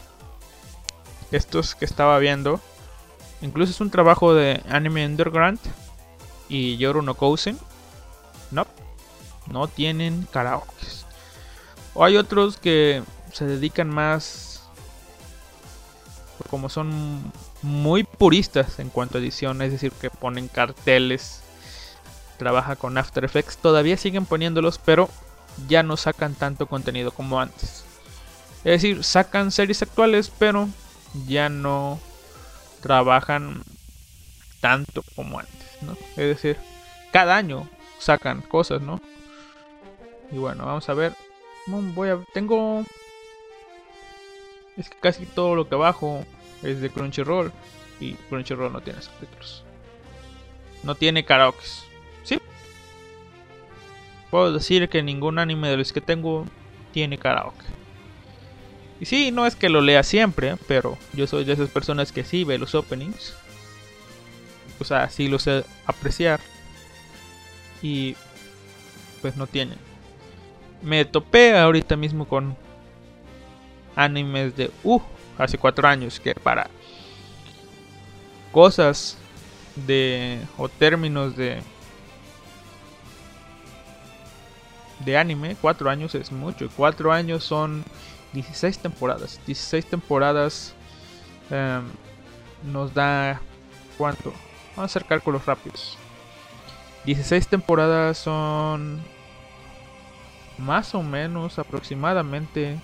Estos 1.32 1.74
que 1.74 1.84
estaba 1.84 2.18
viendo. 2.18 2.60
Incluso 3.44 3.72
es 3.72 3.80
un 3.82 3.90
trabajo 3.90 4.34
de 4.34 4.62
Anime 4.70 5.04
Underground. 5.04 5.60
Y 6.48 6.78
Yoru 6.78 7.02
no 7.02 7.14
Kousen. 7.14 7.58
No. 8.50 8.66
No 9.46 9.68
tienen 9.68 10.26
karaoke. 10.32 10.72
O 11.92 12.04
hay 12.04 12.16
otros 12.16 12.56
que 12.56 13.02
se 13.32 13.44
dedican 13.44 13.90
más. 13.90 14.62
Como 16.48 16.70
son 16.70 17.32
muy 17.62 18.04
puristas 18.04 18.78
en 18.78 18.88
cuanto 18.88 19.18
a 19.18 19.20
edición, 19.20 19.60
es 19.62 19.72
decir, 19.72 19.92
que 19.92 20.10
ponen 20.10 20.48
carteles 20.48 21.42
trabaja 22.38 22.76
con 22.76 22.96
After 22.96 23.24
Effects. 23.24 23.58
Todavía 23.58 23.96
siguen 23.96 24.26
poniéndolos, 24.26 24.78
pero 24.78 25.08
ya 25.68 25.82
no 25.82 25.96
sacan 25.96 26.34
tanto 26.34 26.66
contenido 26.66 27.10
como 27.10 27.40
antes. 27.40 27.84
Es 28.64 28.82
decir, 28.82 29.04
sacan 29.04 29.52
series 29.52 29.82
actuales, 29.82 30.32
pero 30.38 30.68
ya 31.26 31.48
no 31.48 32.00
trabajan 32.84 33.62
tanto 34.60 35.02
como 35.16 35.38
antes, 35.38 35.78
¿no? 35.80 35.92
Es 36.10 36.28
decir, 36.28 36.58
cada 37.12 37.34
año 37.34 37.66
sacan 37.98 38.42
cosas, 38.42 38.82
¿no? 38.82 39.00
Y 40.30 40.36
bueno, 40.36 40.66
vamos 40.66 40.86
a 40.90 40.94
ver. 40.94 41.14
Voy 41.66 42.10
a. 42.10 42.18
Tengo. 42.34 42.84
Es 44.76 44.90
que 44.90 44.98
casi 44.98 45.24
todo 45.24 45.54
lo 45.54 45.66
que 45.66 45.76
bajo 45.76 46.26
es 46.62 46.82
de 46.82 46.90
Crunchyroll. 46.90 47.52
Y 48.00 48.12
Crunchyroll 48.28 48.70
no 48.70 48.82
tiene 48.82 49.00
subtítulos. 49.00 49.64
No 50.82 50.94
tiene 50.94 51.24
karaoke. 51.24 51.64
¿Sí? 52.22 52.38
Puedo 54.30 54.52
decir 54.52 54.90
que 54.90 55.02
ningún 55.02 55.38
anime 55.38 55.70
de 55.70 55.78
los 55.78 55.90
que 55.90 56.02
tengo 56.02 56.44
tiene 56.92 57.16
karaoke. 57.16 57.64
Y 59.04 59.06
sí, 59.06 59.30
no 59.32 59.44
es 59.44 59.54
que 59.54 59.68
lo 59.68 59.82
lea 59.82 60.02
siempre, 60.02 60.56
pero 60.66 60.96
yo 61.12 61.26
soy 61.26 61.44
de 61.44 61.52
esas 61.52 61.68
personas 61.68 62.10
que 62.10 62.24
sí 62.24 62.42
ve 62.42 62.56
los 62.56 62.74
openings. 62.74 63.34
O 64.80 64.84
sea, 64.84 65.10
sí 65.10 65.28
lo 65.28 65.38
sé 65.38 65.62
apreciar. 65.84 66.40
Y 67.82 68.16
pues 69.20 69.36
no 69.36 69.46
tienen. 69.46 69.76
Me 70.80 71.04
topé 71.04 71.54
ahorita 71.54 71.96
mismo 71.96 72.26
con 72.26 72.56
animes 73.94 74.56
de 74.56 74.70
uh, 74.84 75.02
hace 75.36 75.58
cuatro 75.58 75.86
años 75.86 76.18
que 76.18 76.34
para 76.34 76.70
cosas 78.52 79.18
de 79.84 80.40
o 80.56 80.70
términos 80.70 81.36
de 81.36 81.60
de 85.00 85.18
anime, 85.18 85.58
cuatro 85.60 85.90
años 85.90 86.14
es 86.14 86.32
mucho. 86.32 86.70
Cuatro 86.74 87.12
años 87.12 87.44
son 87.44 87.84
16 88.34 88.78
temporadas. 88.78 89.40
16 89.46 89.86
temporadas 89.86 90.74
em, 91.50 91.84
nos 92.70 92.92
da 92.92 93.40
cuánto. 93.96 94.30
Vamos 94.76 94.78
a 94.78 94.84
hacer 94.84 95.04
cálculos 95.04 95.46
rápidos. 95.46 95.96
16 97.06 97.48
temporadas 97.48 98.18
son 98.18 99.02
más 100.58 100.94
o 100.94 101.02
menos 101.02 101.58
aproximadamente 101.58 102.78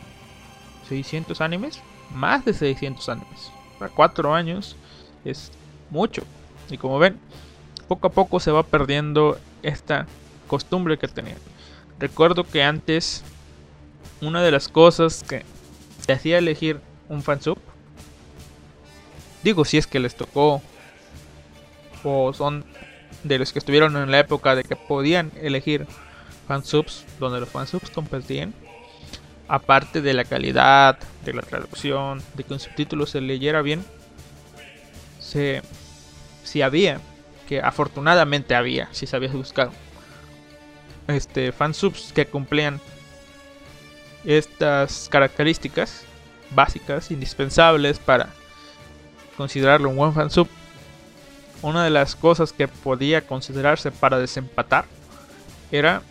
600 0.89 1.41
animes. 1.41 1.83
Más 2.15 2.45
de 2.45 2.55
600 2.55 3.09
animes. 3.09 3.53
Para 3.79 3.93
4 3.93 4.35
años 4.35 4.77
es 5.25 5.53
mucho. 5.91 6.23
Y 6.71 6.79
como 6.79 6.99
ven, 6.99 7.19
poco 7.89 8.07
a 8.07 8.11
poco 8.11 8.39
se 8.39 8.53
va 8.53 8.63
perdiendo 8.63 9.39
esta 9.63 10.07
costumbre 10.47 10.99
que 10.99 11.09
tenía. 11.09 11.37
Recuerdo 11.99 12.45
que 12.45 12.63
antes 12.63 13.25
una 14.21 14.43
de 14.43 14.51
las 14.51 14.69
cosas 14.69 15.25
que 15.27 15.45
te 16.07 16.13
hacía 16.13 16.39
elegir 16.39 16.81
un 17.09 17.23
fansub, 17.23 17.59
digo 19.43 19.65
si 19.65 19.79
es 19.79 19.87
que 19.87 20.01
les 20.01 20.15
tocó 20.15 20.63
o 22.05 22.33
son 22.33 22.65
de 23.25 23.39
los 23.39 23.53
que 23.53 23.59
estuvieron 23.59 23.97
en 23.97 24.11
la 24.11 24.19
época 24.19 24.55
de 24.55 24.65
que 24.65 24.77
podían 24.77 25.31
elegir 25.41 25.87
fansubs, 26.47 27.05
donde 27.19 27.41
los 27.41 27.49
fansubs 27.49 27.91
competían, 27.91 28.55
aparte 29.49 30.01
de 30.01 30.15
la 30.15 30.25
calidad, 30.25 30.99
de 31.25 31.35
la 31.35 31.43
traducción, 31.43 32.23
de 32.35 32.45
que 32.45 32.55
un 32.55 32.61
subtítulo 32.61 33.07
se 33.07 33.21
leyera 33.21 33.63
bien, 33.63 33.85
se, 35.19 35.63
si 36.45 36.63
había, 36.63 37.01
que 37.49 37.61
afortunadamente 37.61 38.55
había, 38.55 38.89
si 38.93 39.07
sabías 39.07 39.33
buscar, 39.33 39.71
este, 41.09 41.53
fansubs 41.53 42.13
que 42.13 42.27
cumplían 42.27 42.81
estas 44.25 45.09
características 45.11 46.05
básicas, 46.51 47.11
indispensables 47.11 47.99
para 47.99 48.31
considerarlo 49.37 49.89
un 49.89 49.97
buen 49.97 50.13
fansub, 50.13 50.49
una 51.63 51.85
de 51.85 51.91
las 51.91 52.17
cosas 52.17 52.53
que 52.53 52.69
podía 52.69 53.27
considerarse 53.27 53.91
para 53.91 54.19
desempatar 54.19 54.85
era 55.71 56.03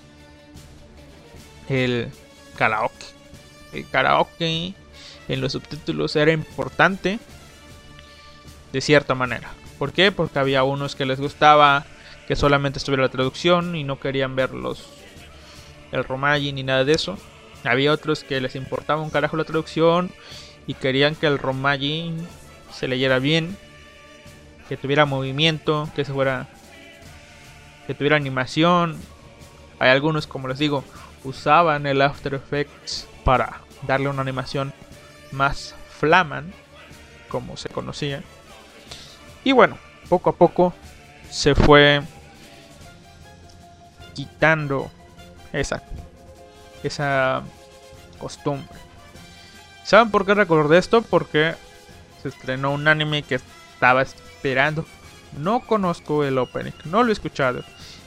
el 1.68 2.10
karaoke. 2.58 3.06
El 3.74 3.90
karaoke 3.90 4.74
en 5.28 5.42
los 5.42 5.54
subtítulos 5.54 6.16
era 6.16 6.32
importante 6.32 7.20
de 8.72 8.82
cierta 8.82 9.16
manera. 9.16 9.50
¿Por 9.78 9.92
qué? 9.92 10.12
Porque 10.12 10.40
había 10.40 10.64
unos 10.64 10.96
que 10.96 11.06
les 11.06 11.20
gustaba 11.20 11.86
que 12.28 12.36
solamente 12.36 12.78
estuviera 12.78 13.04
la 13.04 13.10
traducción 13.10 13.76
y 13.76 13.84
no 13.84 14.00
querían 14.00 14.36
ver 14.36 14.54
los 14.54 14.88
el 15.92 16.04
romaji 16.04 16.54
ni 16.54 16.64
nada 16.64 16.84
de 16.84 16.94
eso. 16.94 17.18
Había 17.64 17.92
otros 17.92 18.24
que 18.24 18.40
les 18.42 18.56
importaba 18.56 19.02
un 19.02 19.10
carajo 19.10 19.38
la 19.38 19.44
traducción 19.44 20.12
y 20.68 20.76
querían 20.76 21.16
que 21.16 21.28
el 21.28 21.38
romaji 21.38 22.14
se 22.72 22.88
leyera 22.88 23.20
bien 23.20 23.58
que 24.70 24.78
tuviera 24.78 25.06
movimiento, 25.06 25.90
que 25.96 26.06
se 26.06 26.14
fuera 26.14 26.48
que 27.88 27.96
tuviera 27.96 28.16
animación. 28.16 28.98
Hay 29.80 29.90
algunos, 29.90 30.28
como 30.28 30.48
les 30.48 30.60
digo, 30.60 30.84
usaban 31.24 31.88
el 31.88 32.04
After 32.04 32.36
Effects 32.36 33.08
para 33.24 33.62
darle 33.88 34.10
una 34.10 34.22
animación 34.22 34.72
más 35.32 35.74
flaman, 35.90 36.54
como 37.30 37.58
se 37.58 37.70
conocía. 37.70 38.22
Y 39.44 39.54
bueno, 39.54 39.80
poco 40.08 40.30
a 40.30 40.36
poco 40.36 40.72
se 41.32 41.56
fue 41.56 42.04
quitando 44.14 44.92
esa 45.52 45.82
esa 46.84 47.44
costumbre. 48.18 48.68
¿Saben 49.84 50.12
por 50.12 50.26
qué 50.26 50.34
recordé 50.34 50.78
esto? 50.78 51.02
Porque 51.02 51.56
se 52.22 52.30
estrenó 52.30 52.72
un 52.72 52.88
anime 52.88 53.24
que 53.24 53.36
estaba 53.36 54.02
esperando. 54.02 54.86
No 55.38 55.62
conozco 55.62 56.24
el 56.24 56.38
opening, 56.38 56.72
no 56.86 57.04
lo 57.04 57.10
he 57.10 57.14
escuchado, 57.14 57.64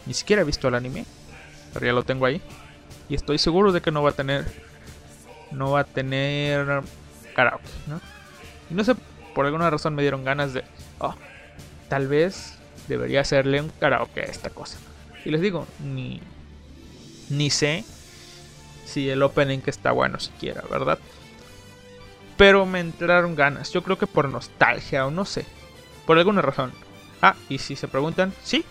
ni 0.06 0.14
siquiera 0.14 0.42
he 0.42 0.44
visto 0.44 0.68
el 0.68 0.74
anime, 0.74 1.06
pero 1.72 1.86
ya 1.86 1.92
lo 1.92 2.02
tengo 2.02 2.26
ahí. 2.26 2.42
Y 3.08 3.14
estoy 3.14 3.38
seguro 3.38 3.72
de 3.72 3.80
que 3.80 3.90
no 3.90 4.02
va 4.02 4.10
a 4.10 4.14
tener, 4.14 4.44
no 5.50 5.70
va 5.70 5.80
a 5.80 5.84
tener 5.84 6.82
karaoke, 7.34 7.64
¿no? 7.86 8.00
Y 8.70 8.74
no 8.74 8.84
sé, 8.84 8.94
por 9.34 9.46
alguna 9.46 9.70
razón 9.70 9.94
me 9.94 10.02
dieron 10.02 10.24
ganas 10.24 10.52
de, 10.52 10.64
oh, 10.98 11.14
tal 11.88 12.08
vez 12.08 12.54
debería 12.88 13.20
hacerle 13.20 13.60
un 13.60 13.68
karaoke 13.68 14.20
a 14.20 14.24
esta 14.24 14.50
cosa. 14.50 14.78
Y 15.24 15.30
les 15.30 15.40
digo, 15.40 15.66
ni, 15.80 16.20
ni 17.28 17.50
sé 17.50 17.84
si 18.84 19.08
el 19.08 19.22
opening 19.22 19.60
está 19.66 19.92
bueno 19.92 20.18
siquiera, 20.20 20.62
¿verdad? 20.70 20.98
Pero 22.36 22.66
me 22.66 22.80
entraron 22.80 23.34
ganas, 23.34 23.72
yo 23.72 23.82
creo 23.82 23.98
que 23.98 24.06
por 24.06 24.28
nostalgia 24.28 25.06
o 25.06 25.10
no 25.10 25.24
sé. 25.24 25.46
Por 26.06 26.18
alguna 26.18 26.42
razón. 26.42 26.72
Ah, 27.20 27.36
y 27.48 27.58
si 27.58 27.76
se 27.76 27.88
preguntan, 27.88 28.32
sí, 28.42 28.64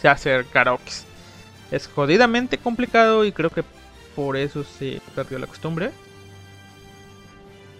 se 0.00 0.08
hace 0.08 0.44
karaoke. 0.52 0.92
Es 1.70 1.88
jodidamente 1.88 2.58
complicado 2.58 3.24
y 3.24 3.32
creo 3.32 3.50
que 3.50 3.64
por 4.14 4.36
eso 4.36 4.64
se 4.64 5.00
perdió 5.14 5.38
la 5.38 5.46
costumbre. 5.46 5.90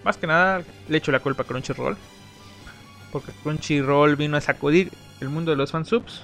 Más 0.03 0.17
que 0.17 0.27
nada 0.27 0.63
le 0.87 0.97
echo 0.97 1.11
la 1.11 1.19
culpa 1.19 1.43
a 1.43 1.45
Crunchyroll. 1.45 1.97
Porque 3.11 3.31
Crunchyroll 3.43 4.15
vino 4.15 4.37
a 4.37 4.41
sacudir 4.41 4.91
el 5.19 5.29
mundo 5.29 5.51
de 5.51 5.57
los 5.57 5.71
fansubs. 5.71 6.23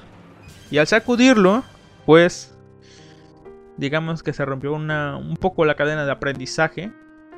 Y 0.72 0.78
al 0.78 0.88
sacudirlo, 0.88 1.64
pues 2.06 2.53
digamos 3.78 4.24
que 4.24 4.34
se 4.34 4.46
rompió 4.46 4.74
una, 4.74 5.18
un 5.18 5.36
poco 5.36 5.66
la 5.66 5.76
cadena 5.76 6.06
de 6.06 6.12
aprendizaje, 6.12 6.92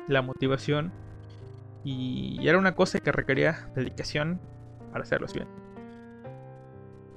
la 0.08 0.22
motivación. 0.22 0.92
Y 1.84 2.46
era 2.46 2.58
una 2.58 2.74
cosa 2.74 2.98
que 2.98 3.12
requería 3.12 3.68
dedicación 3.74 4.40
para 4.92 5.04
hacerlos 5.04 5.32
bien. 5.32 5.46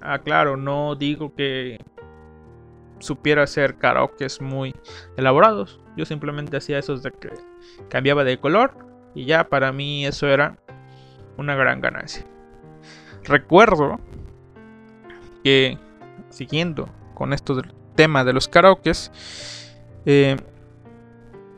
Ah, 0.02 0.20
claro, 0.20 0.58
no 0.58 0.96
digo 0.96 1.34
que 1.36 1.80
supiera 3.00 3.44
hacer 3.44 3.78
karaokes 3.78 4.42
muy 4.42 4.74
elaborados. 5.18 5.80
Yo 5.98 6.06
simplemente 6.06 6.58
hacía 6.58 6.80
esos 6.80 7.04
de 7.04 7.12
que 7.12 7.30
cambiaba 7.90 8.24
de 8.24 8.40
color 8.40 8.74
y 9.16 9.26
ya 9.26 9.50
para 9.50 9.72
mí 9.72 10.06
eso 10.06 10.28
era 10.28 10.58
una 11.38 11.56
gran 11.56 11.82
ganancia. 11.82 12.26
Recuerdo 13.24 14.00
que 15.44 15.78
siguiendo 16.30 16.90
con 17.14 17.34
esto 17.34 17.62
tema 17.96 18.24
de 18.24 18.34
los 18.34 18.48
karaokes, 18.48 19.12
eh, 20.06 20.38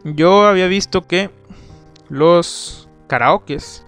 yo 0.04 0.46
había 0.48 0.68
visto 0.68 1.08
que 1.08 1.30
los 2.10 2.90
karaokes 3.08 3.86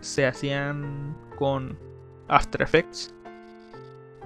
se 0.00 0.26
hacían 0.26 1.16
con 1.36 1.78
After 2.28 2.62
Effects. 2.62 3.14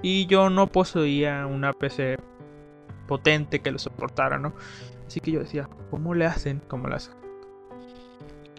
Y 0.01 0.27
yo 0.27 0.49
no 0.49 0.67
poseía 0.67 1.45
una 1.47 1.73
PC 1.73 2.17
potente 3.07 3.59
que 3.59 3.71
lo 3.71 3.79
soportara, 3.79 4.37
¿no? 4.37 4.53
Así 5.07 5.19
que 5.19 5.31
yo 5.31 5.39
decía, 5.39 5.69
¿cómo 5.89 6.13
le 6.13 6.25
hacen? 6.25 6.61
¿Cómo 6.67 6.87
lo 6.87 6.95
hacen? 6.95 7.15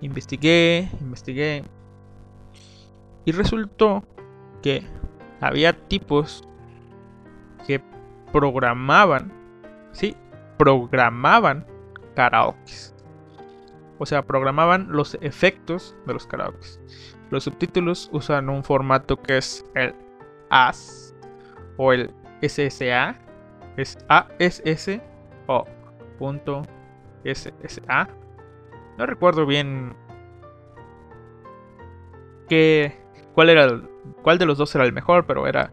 Investigué, 0.01 0.91
investigué. 1.01 1.65
Y 3.25 3.33
resultó 3.33 4.05
que 4.63 4.83
había 5.41 5.73
tipos 5.89 6.47
programaban, 8.37 9.33
sí, 9.93 10.15
programaban 10.59 11.67
karaokes. 12.15 12.95
O 13.97 14.05
sea, 14.05 14.27
programaban 14.27 14.89
los 14.91 15.17
efectos 15.23 15.97
de 16.07 16.13
los 16.13 16.27
karaokes. 16.27 16.79
Los 17.31 17.45
subtítulos 17.45 18.11
usan 18.13 18.51
un 18.51 18.63
formato 18.63 19.17
que 19.23 19.39
es 19.39 19.65
el 19.75 19.95
AS 20.51 21.15
o 21.79 21.95
el 21.95 22.13
SSA. 22.43 23.17
Es 23.79 23.97
ASS 24.09 25.01
o 25.47 25.65
punto 26.19 26.61
SSA. 27.25 28.07
No 28.99 29.07
recuerdo 29.07 29.47
bien 29.47 29.97
qué, 32.51 33.01
cuál 33.33 33.49
era 33.49 33.65
el, 33.65 33.89
cuál 34.23 34.37
de 34.37 34.45
los 34.45 34.59
dos 34.59 34.75
era 34.75 34.85
el 34.85 34.93
mejor, 34.93 35.25
pero 35.25 35.47
era 35.47 35.73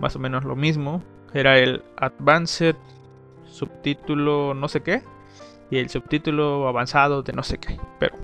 más 0.00 0.16
o 0.16 0.18
menos 0.18 0.44
lo 0.44 0.56
mismo. 0.56 1.02
Era 1.34 1.58
el 1.58 1.82
Advanced 1.96 2.76
subtítulo 3.44 4.54
no 4.54 4.68
sé 4.68 4.82
qué 4.82 5.02
y 5.70 5.78
el 5.78 5.90
subtítulo 5.90 6.68
avanzado 6.68 7.22
de 7.22 7.32
no 7.32 7.42
sé 7.42 7.58
qué, 7.58 7.78
pero 7.98 8.16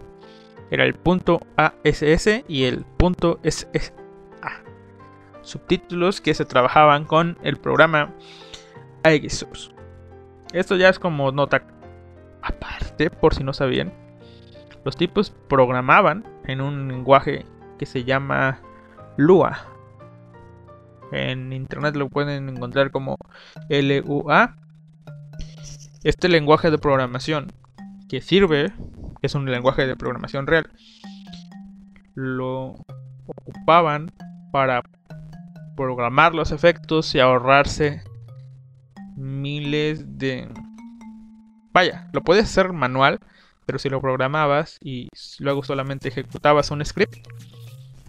era 0.71 0.85
el 0.85 0.95
punto 0.95 1.41
ASS 1.57 2.45
y 2.49 2.65
el 2.65 2.85
punto 2.97 3.39
SSA. 3.45 3.93
Subtítulos 5.43 6.21
que 6.21 6.35
se 6.35 6.45
trabajaban 6.45 7.05
con 7.05 7.39
el 7.43 7.59
programa 7.59 8.15
AXSource. 9.03 9.71
Esto 10.53 10.77
ya 10.77 10.89
es 10.89 10.99
como 10.99 11.33
nota 11.33 11.65
aparte, 12.43 13.11
por 13.11 13.35
si 13.35 13.45
no 13.45 13.53
sabían. 13.53 13.93
Los 14.85 14.97
tipos 14.97 15.31
programaban 15.49 16.25
en 16.45 16.61
un 16.61 16.89
lenguaje 16.89 17.45
que 17.79 17.87
se 17.87 18.05
llama 18.05 18.61
Lua. 19.17 19.74
En 21.13 21.53
internet 21.53 21.97
lo 21.97 22.09
pueden 22.09 22.49
encontrar 22.49 22.91
como 22.91 23.17
LUA. 23.69 24.57
Este 26.03 26.29
lenguaje 26.29 26.71
de 26.71 26.79
programación 26.79 27.53
que 28.09 28.21
sirve, 28.21 28.73
es 29.23 29.35
un 29.35 29.51
lenguaje 29.51 29.87
de 29.87 29.97
programación 29.97 30.47
real, 30.47 30.71
lo 32.15 32.75
ocupaban 33.27 34.13
para 34.53 34.83
programar 35.77 36.35
los 36.35 36.53
efectos 36.53 37.15
y 37.15 37.21
ahorrarse 37.21 38.03
miles 39.17 40.19
de... 40.19 40.49
Vaya, 41.73 42.09
lo 42.13 42.23
puedes 42.23 42.45
hacer 42.45 42.73
manual, 42.73 43.19
pero 43.67 43.79
si 43.79 43.89
lo 43.89 44.01
programabas 44.01 44.79
y 44.81 45.09
luego 45.39 45.65
solamente 45.65 46.09
ejecutabas 46.09 46.71
un 46.71 46.85
script, 46.85 47.27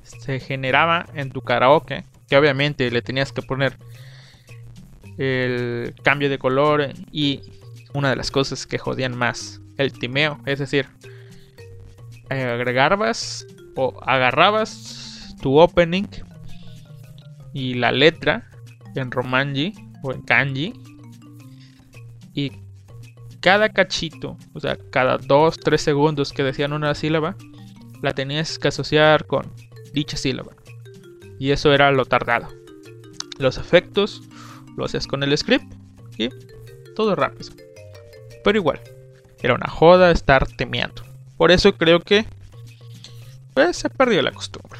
se 0.03 0.39
generaba 0.39 1.05
en 1.15 1.31
tu 1.31 1.41
karaoke, 1.41 2.05
que 2.27 2.37
obviamente 2.37 2.89
le 2.91 3.01
tenías 3.01 3.31
que 3.31 3.41
poner 3.41 3.77
el 5.17 5.93
cambio 6.03 6.29
de 6.29 6.37
color 6.37 6.89
y 7.11 7.41
una 7.93 8.09
de 8.09 8.15
las 8.15 8.31
cosas 8.31 8.65
que 8.65 8.77
jodían 8.77 9.17
más, 9.17 9.61
el 9.77 9.93
timeo, 9.93 10.39
es 10.45 10.59
decir, 10.59 10.87
agregabas 12.29 13.45
o 13.75 13.99
agarrabas 14.05 15.35
tu 15.41 15.57
opening 15.59 16.07
y 17.53 17.75
la 17.75 17.91
letra 17.91 18.49
en 18.95 19.11
romanji 19.11 19.73
o 20.03 20.11
en 20.11 20.21
kanji 20.21 20.73
y 22.33 22.51
cada 23.39 23.69
cachito, 23.69 24.37
o 24.53 24.59
sea, 24.59 24.77
cada 24.89 25.17
2, 25.17 25.59
3 25.59 25.79
segundos 25.79 26.33
que 26.33 26.43
decían 26.43 26.73
una 26.73 26.95
sílaba, 26.95 27.35
la 28.01 28.13
tenías 28.13 28.57
que 28.57 28.69
asociar 28.69 29.25
con 29.27 29.53
dicha 29.93 30.17
sílaba. 30.17 30.51
Y 31.39 31.51
eso 31.51 31.73
era 31.73 31.91
lo 31.91 32.05
tardado. 32.05 32.47
Los 33.37 33.57
efectos 33.57 34.23
lo 34.77 34.85
hacías 34.85 35.07
con 35.07 35.23
el 35.23 35.37
script 35.37 35.73
y 36.17 36.29
todo 36.95 37.15
rápido. 37.15 37.51
Pero 38.43 38.57
igual, 38.57 38.79
era 39.41 39.53
una 39.53 39.67
joda 39.67 40.11
estar 40.11 40.47
temeando. 40.47 41.03
Por 41.37 41.51
eso 41.51 41.75
creo 41.75 41.99
que 41.99 42.25
pues, 43.53 43.77
se 43.77 43.89
perdió 43.89 44.21
la 44.21 44.31
costumbre. 44.31 44.79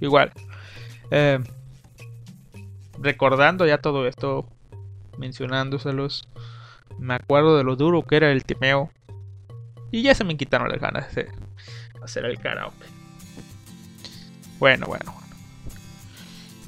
Igual, 0.00 0.32
eh, 1.10 1.38
recordando 2.98 3.66
ya 3.66 3.78
todo 3.78 4.06
esto, 4.06 4.48
mencionándoselos, 5.18 6.28
me 6.98 7.14
acuerdo 7.14 7.56
de 7.56 7.64
lo 7.64 7.76
duro 7.76 8.02
que 8.02 8.16
era 8.16 8.30
el 8.32 8.44
temeo. 8.44 8.90
Y 9.90 10.02
ya 10.02 10.14
se 10.14 10.24
me 10.24 10.36
quitaron 10.36 10.68
las 10.68 10.80
ganas 10.80 11.14
de 11.14 11.30
hacer 12.02 12.24
el 12.24 12.38
karaoke. 12.38 12.91
Bueno, 14.62 14.86
bueno, 14.86 15.12
bueno. 15.12 15.36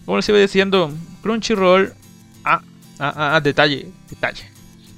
Como 0.04 0.16
les 0.16 0.28
iba 0.28 0.38
diciendo, 0.38 0.92
Crunchyroll. 1.22 1.94
Ah, 2.42 2.60
ah, 2.98 3.14
ah, 3.16 3.36
ah, 3.36 3.40
detalle, 3.40 3.88
detalle. 4.10 4.50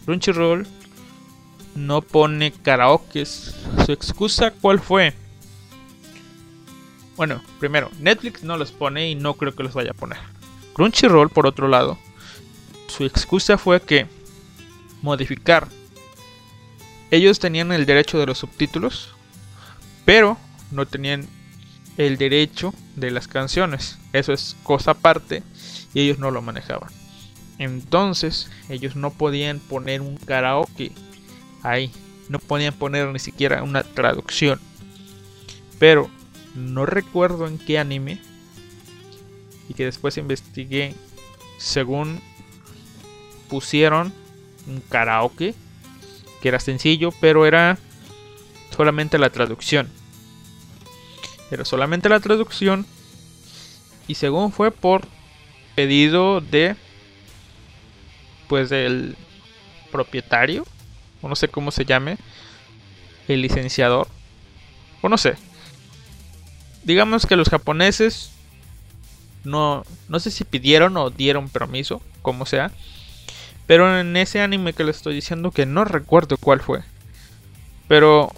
Crunchyroll 0.07 0.67
no 1.75 2.01
pone 2.01 2.53
karaokes. 2.53 3.55
Su 3.85 3.93
excusa, 3.93 4.51
¿cuál 4.51 4.81
fue? 4.81 5.13
Bueno, 7.17 7.43
primero, 7.61 7.91
Netflix 8.01 8.43
no 8.43 8.57
los 8.57 8.73
pone 8.73 9.11
y 9.11 9.15
no 9.15 9.35
creo 9.35 9.55
que 9.55 9.63
los 9.63 9.75
vaya 9.75 9.91
a 9.91 9.95
poner. 9.95 10.19
Crunchyroll, 10.73 11.29
por 11.29 11.47
otro 11.47 11.69
lado, 11.69 11.99
su 12.87 13.05
excusa 13.05 13.59
fue 13.59 13.83
que 13.83 14.07
modificar. 15.03 15.69
Ellos 17.11 17.41
tenían 17.41 17.73
el 17.73 17.85
derecho 17.85 18.19
de 18.19 18.25
los 18.25 18.39
subtítulos, 18.39 19.11
pero 20.07 20.39
no 20.71 20.87
tenían 20.87 21.29
el 21.99 22.17
derecho 22.17 22.73
de 22.97 23.11
las 23.11 23.29
canciones. 23.29 23.99
Eso 24.13 24.33
es 24.33 24.57
cosa 24.63 24.93
aparte 24.93 25.43
y 25.95 26.01
ellos 26.01 26.19
no 26.19 26.31
lo 26.31 26.43
manejaban. 26.43 26.91
Entonces 27.59 28.51
ellos 28.69 28.97
no 28.97 29.13
podían 29.13 29.61
poner 29.61 30.01
un 30.01 30.17
karaoke 30.17 30.93
ahí. 31.63 31.93
No 32.29 32.39
podían 32.39 32.75
poner 32.75 33.09
ni 33.09 33.19
siquiera 33.19 33.63
una 33.63 33.83
traducción. 33.83 34.61
Pero 35.79 36.11
no 36.55 36.87
recuerdo 36.87 37.47
en 37.47 37.59
qué 37.59 37.79
anime. 37.79 38.21
Y 39.69 39.75
que 39.75 39.85
después 39.85 40.17
investigué. 40.17 40.95
Según 41.59 42.21
pusieron 43.49 44.13
un 44.67 44.81
karaoke. 44.81 45.55
Que 46.43 46.49
era 46.49 46.61
sencillo, 46.61 47.11
pero 47.21 47.47
era 47.47 47.79
solamente 48.77 49.19
la 49.19 49.31
traducción. 49.31 49.89
Era 51.51 51.65
solamente 51.65 52.09
la 52.09 52.21
traducción. 52.21 52.87
Y 54.09 54.15
según 54.15 54.53
fue 54.53 54.71
por 54.71 55.07
pedido 55.75 56.41
de. 56.41 56.77
Pues 58.49 58.71
del 58.71 59.17
propietario. 59.91 60.67
O 61.23 61.29
no 61.29 61.37
sé 61.37 61.49
cómo 61.49 61.71
se 61.71 61.85
llame. 61.85 62.19
El 63.29 63.43
licenciador. 63.43 64.09
O 65.03 65.09
no 65.09 65.19
sé. 65.19 65.37
Digamos 66.85 67.27
que 67.27 67.37
los 67.37 67.49
japoneses. 67.49 68.33
No, 69.45 69.85
no 70.09 70.19
sé 70.19 70.33
si 70.33 70.45
pidieron 70.45 70.97
o 70.97 71.11
dieron 71.11 71.49
permiso. 71.49 72.03
Como 72.23 72.47
sea. 72.47 72.73
Pero 73.67 73.99
en 73.99 74.17
ese 74.17 74.41
anime 74.41 74.73
que 74.73 74.85
les 74.85 74.97
estoy 74.97 75.15
diciendo 75.15 75.51
que 75.51 75.67
no 75.67 75.85
recuerdo 75.85 76.37
cuál 76.37 76.61
fue. 76.61 76.83
Pero 77.89 78.33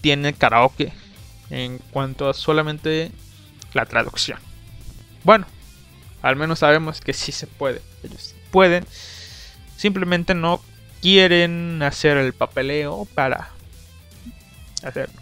tiene 0.00 0.34
karaoke 0.34 0.92
en 1.50 1.78
cuanto 1.90 2.28
a 2.28 2.34
solamente 2.34 3.12
la 3.72 3.86
traducción. 3.86 4.38
Bueno, 5.24 5.46
al 6.22 6.36
menos 6.36 6.60
sabemos 6.60 7.00
que 7.00 7.12
sí 7.12 7.32
se 7.32 7.46
puede. 7.46 7.82
Ellos 8.02 8.34
pueden. 8.50 8.86
Simplemente 9.76 10.34
no 10.34 10.62
quieren 11.02 11.82
hacer 11.82 12.16
el 12.16 12.32
papeleo 12.32 13.06
para 13.14 13.50
hacerlo. 14.82 15.20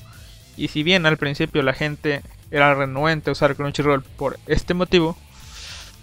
Y 0.57 0.69
si 0.69 0.83
bien 0.83 1.07
al 1.07 1.17
principio 1.17 1.63
la 1.63 1.73
gente 1.73 2.23
era 2.51 2.75
renuente 2.75 3.31
a 3.31 3.33
usar 3.33 3.57
Crunchyroll 3.57 4.03
por 4.03 4.39
este 4.47 4.75
motivo, 4.75 5.17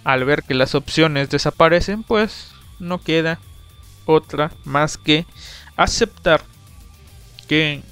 al 0.04 0.26
ver 0.26 0.44
que 0.44 0.54
las 0.54 0.76
opciones 0.76 1.30
desaparecen, 1.30 2.04
pues 2.04 2.52
no 2.80 3.00
queda 3.02 3.40
otra 4.06 4.52
más 4.64 4.98
que 4.98 5.26
aceptar 5.78 6.42
que 7.48 7.84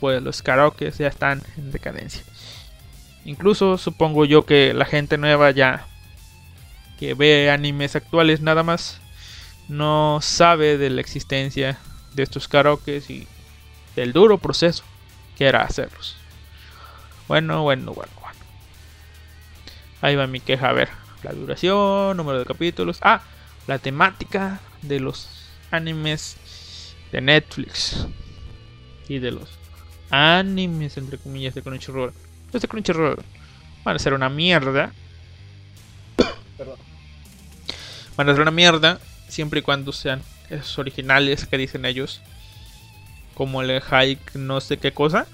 pues 0.00 0.22
los 0.22 0.42
karaoke 0.42 0.90
ya 0.90 1.08
están 1.08 1.42
en 1.56 1.72
decadencia. 1.72 2.22
Incluso 3.24 3.78
supongo 3.78 4.24
yo 4.24 4.46
que 4.46 4.72
la 4.74 4.84
gente 4.84 5.18
nueva 5.18 5.50
ya 5.50 5.86
que 6.98 7.14
ve 7.14 7.50
animes 7.50 7.94
actuales 7.94 8.40
nada 8.40 8.62
más 8.62 9.00
no 9.68 10.18
sabe 10.22 10.78
de 10.78 10.90
la 10.90 11.00
existencia 11.00 11.78
de 12.14 12.22
estos 12.22 12.48
karaoke 12.48 13.02
y 13.08 13.26
del 13.94 14.12
duro 14.12 14.38
proceso 14.38 14.84
que 15.36 15.46
era 15.46 15.62
hacerlos. 15.62 16.16
Bueno, 17.28 17.62
bueno, 17.62 17.92
bueno, 17.92 18.12
bueno. 18.20 18.38
Ahí 20.00 20.16
va 20.16 20.26
mi 20.26 20.40
queja, 20.40 20.70
a 20.70 20.72
ver, 20.72 20.88
la 21.22 21.32
duración, 21.32 22.16
número 22.16 22.38
de 22.38 22.46
capítulos, 22.46 22.98
ah, 23.02 23.20
la 23.66 23.78
temática 23.78 24.60
de 24.82 25.00
los 25.00 25.28
animes 25.70 26.94
de 27.12 27.20
Netflix 27.20 28.06
y 29.08 29.18
de 29.18 29.32
los 29.32 29.57
animes, 30.10 30.96
entre 30.96 31.18
comillas, 31.18 31.54
de 31.54 31.62
Crunchyroll. 31.62 32.12
Los 32.52 32.62
de 32.62 32.68
Crunchyroll 32.68 33.22
van 33.84 33.96
a 33.96 33.98
ser 33.98 34.14
una 34.14 34.28
mierda. 34.28 34.92
van 38.16 38.28
a 38.28 38.32
ser 38.32 38.42
una 38.42 38.50
mierda 38.50 38.98
siempre 39.28 39.60
y 39.60 39.62
cuando 39.62 39.92
sean 39.92 40.22
esos 40.50 40.78
originales 40.78 41.46
que 41.46 41.58
dicen 41.58 41.84
ellos. 41.84 42.20
Como 43.34 43.62
el 43.62 43.80
hike 43.80 44.34
no 44.34 44.60
sé 44.60 44.78
qué 44.78 44.92
cosa. 44.92 45.26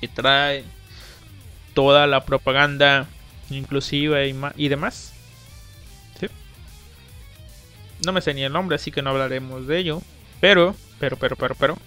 Y 0.00 0.08
trae 0.08 0.64
toda 1.74 2.06
la 2.06 2.24
propaganda 2.24 3.06
inclusiva 3.50 4.24
y, 4.24 4.34
y 4.56 4.68
demás. 4.68 5.12
¿Sí? 6.20 6.26
No 8.04 8.12
me 8.12 8.20
sé 8.20 8.34
ni 8.34 8.42
el 8.42 8.52
nombre, 8.52 8.76
así 8.76 8.90
que 8.90 9.02
no 9.02 9.10
hablaremos 9.10 9.66
de 9.66 9.78
ello. 9.78 10.02
Pero, 10.40 10.76
pero, 10.98 11.16
pero, 11.16 11.36
pero, 11.36 11.54
pero. 11.54 11.78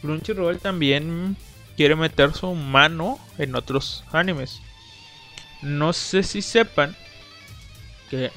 Crunchyroll 0.00 0.58
también 0.58 1.36
quiere 1.76 1.96
meter 1.96 2.32
su 2.32 2.54
mano 2.54 3.18
en 3.38 3.54
otros 3.54 4.04
animes. 4.12 4.60
No 5.62 5.92
sé 5.92 6.22
si 6.22 6.42
sepan 6.42 6.96
que... 8.10 8.30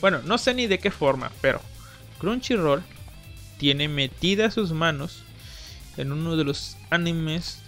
Bueno, 0.00 0.20
no 0.24 0.38
sé 0.38 0.54
ni 0.54 0.66
de 0.66 0.78
qué 0.78 0.90
forma, 0.90 1.32
pero 1.40 1.60
Crunchyroll 2.18 2.82
tiene 3.58 3.88
metidas 3.88 4.54
sus 4.54 4.72
manos 4.72 5.22
en 5.96 6.12
uno 6.12 6.36
de 6.36 6.44
los 6.44 6.76
animes 6.90 7.60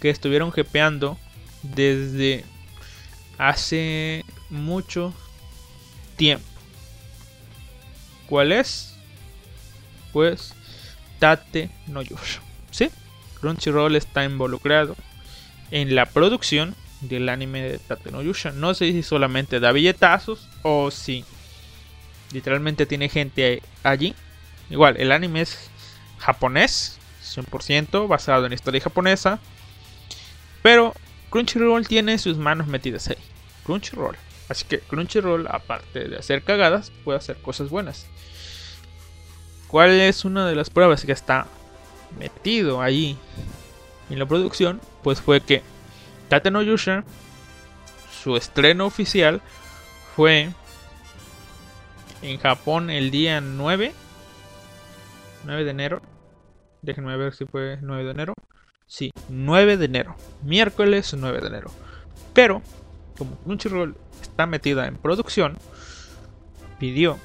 que 0.00 0.10
estuvieron 0.10 0.52
jepeando 0.52 1.18
desde 1.62 2.44
hace 3.36 4.24
mucho 4.50 5.12
tiempo. 6.16 6.46
¿Cuál 8.28 8.52
es? 8.52 8.94
Pues 10.12 10.54
Tate 11.18 11.70
no 11.86 12.02
Yusha. 12.02 12.40
¿Sí? 12.70 12.90
Crunchyroll 13.40 13.96
está 13.96 14.24
involucrado 14.24 14.96
en 15.70 15.94
la 15.94 16.06
producción 16.06 16.74
del 17.00 17.28
anime 17.28 17.62
de 17.62 17.78
Tate 17.78 18.10
no 18.10 18.22
Yusha. 18.22 18.52
No 18.52 18.74
sé 18.74 18.92
si 18.92 19.02
solamente 19.02 19.60
da 19.60 19.72
billetazos 19.72 20.48
o 20.62 20.90
si 20.90 21.24
literalmente 22.32 22.86
tiene 22.86 23.08
gente 23.08 23.62
allí. 23.82 24.14
Igual, 24.70 24.96
el 24.98 25.12
anime 25.12 25.42
es 25.42 25.70
japonés, 26.18 26.98
100%, 27.24 28.08
basado 28.08 28.46
en 28.46 28.52
historia 28.52 28.80
japonesa. 28.80 29.38
Pero 30.62 30.94
Crunchyroll 31.30 31.86
tiene 31.86 32.18
sus 32.18 32.36
manos 32.36 32.66
metidas 32.66 33.08
ahí. 33.08 33.16
Crunchyroll. 33.64 34.16
Así 34.48 34.64
que 34.64 34.80
Crunchyroll, 34.80 35.46
aparte 35.48 36.08
de 36.08 36.16
hacer 36.16 36.42
cagadas, 36.42 36.90
puede 37.04 37.18
hacer 37.18 37.36
cosas 37.36 37.68
buenas. 37.68 38.06
¿Cuál 39.68 39.90
es 39.90 40.24
una 40.24 40.46
de 40.46 40.54
las 40.54 40.70
pruebas 40.70 41.04
que 41.04 41.12
está 41.12 41.46
metido 42.18 42.80
ahí 42.80 43.18
en 44.08 44.18
la 44.18 44.24
producción? 44.24 44.80
Pues 45.02 45.20
fue 45.20 45.42
que 45.42 45.62
Tate 46.30 46.50
Yusha, 46.50 47.04
su 48.10 48.36
estreno 48.36 48.86
oficial 48.86 49.42
fue 50.16 50.48
en 52.22 52.38
Japón 52.38 52.88
el 52.88 53.10
día 53.10 53.42
9, 53.42 53.92
9 55.44 55.64
de 55.64 55.70
enero. 55.70 56.02
Déjenme 56.80 57.14
ver 57.18 57.34
si 57.34 57.44
fue 57.44 57.78
9 57.82 58.04
de 58.04 58.10
enero. 58.10 58.34
Sí, 58.86 59.10
9 59.28 59.76
de 59.76 59.84
enero. 59.84 60.16
Miércoles 60.42 61.12
9 61.12 61.40
de 61.42 61.46
enero. 61.46 61.70
Pero, 62.32 62.62
como 63.18 63.36
Crunchyroll 63.40 63.94
está 64.22 64.46
metida 64.46 64.86
en 64.86 64.96
producción, 64.96 65.58
pidió 66.78 67.18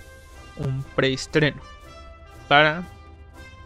un 0.58 0.84
preestreno 0.96 1.73
para 2.48 2.84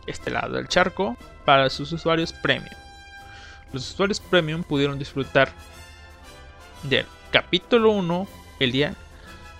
este 0.06 0.32
lado 0.32 0.56
del 0.56 0.68
charco 0.68 1.18
para 1.46 1.70
sus 1.70 1.92
usuarios 1.92 2.34
premium. 2.34 2.74
Los 3.74 3.92
usuarios 3.92 4.20
premium 4.20 4.64
pudieron 4.64 4.98
disfrutar 4.98 5.52
del 6.84 7.06
capítulo 7.32 7.92
1 7.92 8.28
el 8.60 8.72
día 8.72 8.96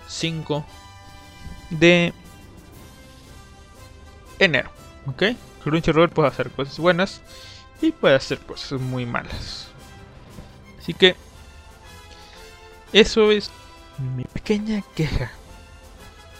5 0.08 0.64
de 1.70 2.12
enero. 4.38 4.70
¿Ok? 5.06 5.24
Crunchyroll 5.62 6.10
puede 6.10 6.28
hacer 6.28 6.50
cosas 6.50 6.78
buenas 6.78 7.22
y 7.80 7.92
puede 7.92 8.14
hacer 8.14 8.38
cosas 8.38 8.80
muy 8.80 9.06
malas. 9.06 9.68
Así 10.78 10.94
que 10.94 11.16
eso 12.92 13.30
es 13.30 13.50
mi 14.16 14.24
pequeña 14.24 14.82
queja 14.94 15.30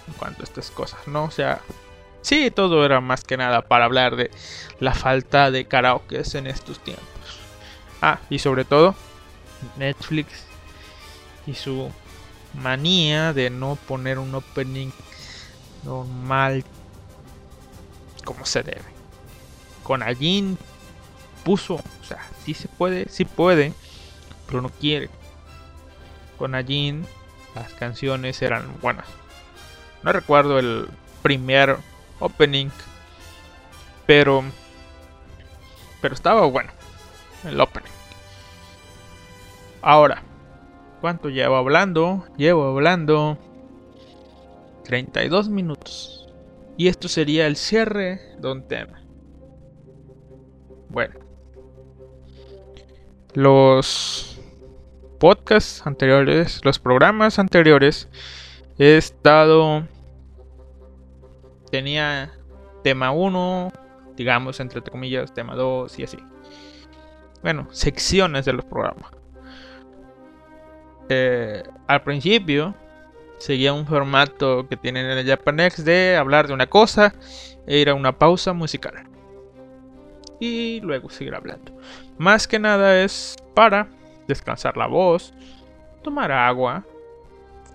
en 0.06 0.14
cuanto 0.14 0.42
a 0.42 0.44
estas 0.44 0.70
cosas, 0.70 1.06
¿no? 1.06 1.24
O 1.24 1.30
sea, 1.30 1.60
sí, 2.22 2.50
todo 2.50 2.84
era 2.84 3.00
más 3.00 3.24
que 3.24 3.36
nada 3.36 3.62
para 3.62 3.84
hablar 3.84 4.16
de 4.16 4.30
la 4.80 4.94
falta 4.94 5.50
de 5.50 5.66
karaoke 5.66 6.22
en 6.34 6.46
estos 6.46 6.82
tiempos. 6.82 7.06
Ah, 8.00 8.20
y 8.30 8.38
sobre 8.38 8.64
todo, 8.64 8.94
Netflix 9.76 10.44
y 11.46 11.54
su 11.54 11.90
manía 12.62 13.32
de 13.32 13.50
no 13.50 13.76
poner 13.76 14.18
un 14.18 14.34
opening 14.34 14.90
normal 15.84 16.64
como 18.24 18.44
se 18.46 18.62
debe. 18.62 18.84
Con 19.82 20.02
Ajin 20.02 20.58
puso, 21.44 21.74
o 21.74 22.04
sea, 22.04 22.22
sí 22.44 22.54
se 22.54 22.68
puede, 22.68 23.08
sí 23.08 23.24
puede, 23.24 23.72
pero 24.46 24.60
no 24.60 24.68
quiere. 24.68 25.08
Con 26.36 26.54
Ajin 26.54 27.06
las 27.54 27.72
canciones 27.72 28.42
eran 28.42 28.78
buenas. 28.80 29.06
No 30.02 30.12
recuerdo 30.12 30.58
el 30.58 30.88
primer 31.22 31.78
opening, 32.20 32.70
pero 34.06 34.44
pero 36.00 36.14
estaba 36.14 36.46
bueno 36.46 36.70
el 37.44 37.60
opening. 37.60 37.90
Ahora, 39.82 40.22
¿cuánto 41.00 41.28
llevo 41.28 41.56
hablando? 41.56 42.24
Llevo 42.36 42.64
hablando 42.64 43.38
32 44.84 45.48
minutos. 45.48 46.28
Y 46.76 46.88
esto 46.88 47.08
sería 47.08 47.46
el 47.46 47.56
cierre 47.56 48.20
de 48.38 48.50
un 48.50 48.66
tema. 48.66 49.02
Bueno, 50.88 51.14
los 53.34 54.40
podcasts 55.18 55.86
anteriores, 55.86 56.60
los 56.64 56.78
programas 56.78 57.38
anteriores, 57.38 58.08
he 58.78 58.96
estado. 58.96 59.86
Tenía 61.70 62.32
tema 62.82 63.10
1, 63.10 63.72
digamos, 64.16 64.60
entre 64.60 64.80
comillas, 64.82 65.32
tema 65.34 65.54
2 65.54 65.98
y 65.98 66.04
así 66.04 66.18
bueno, 67.42 67.68
secciones 67.70 68.44
de 68.44 68.52
los 68.52 68.64
programas. 68.64 69.10
Eh, 71.08 71.62
al 71.86 72.02
principio 72.02 72.74
seguía 73.38 73.72
un 73.72 73.86
formato 73.86 74.68
que 74.68 74.76
tienen 74.76 75.06
en 75.06 75.18
el 75.18 75.26
Japanex 75.26 75.84
de 75.84 76.16
hablar 76.16 76.48
de 76.48 76.54
una 76.54 76.66
cosa 76.66 77.14
e 77.66 77.78
ir 77.78 77.88
a 77.88 77.94
una 77.94 78.18
pausa 78.18 78.52
musical. 78.52 79.04
Y 80.40 80.80
luego 80.80 81.10
seguir 81.10 81.34
hablando. 81.34 81.72
Más 82.16 82.46
que 82.46 82.58
nada 82.58 83.02
es 83.02 83.36
para 83.54 83.88
descansar 84.26 84.76
la 84.76 84.86
voz, 84.86 85.32
tomar 86.02 86.30
agua 86.30 86.84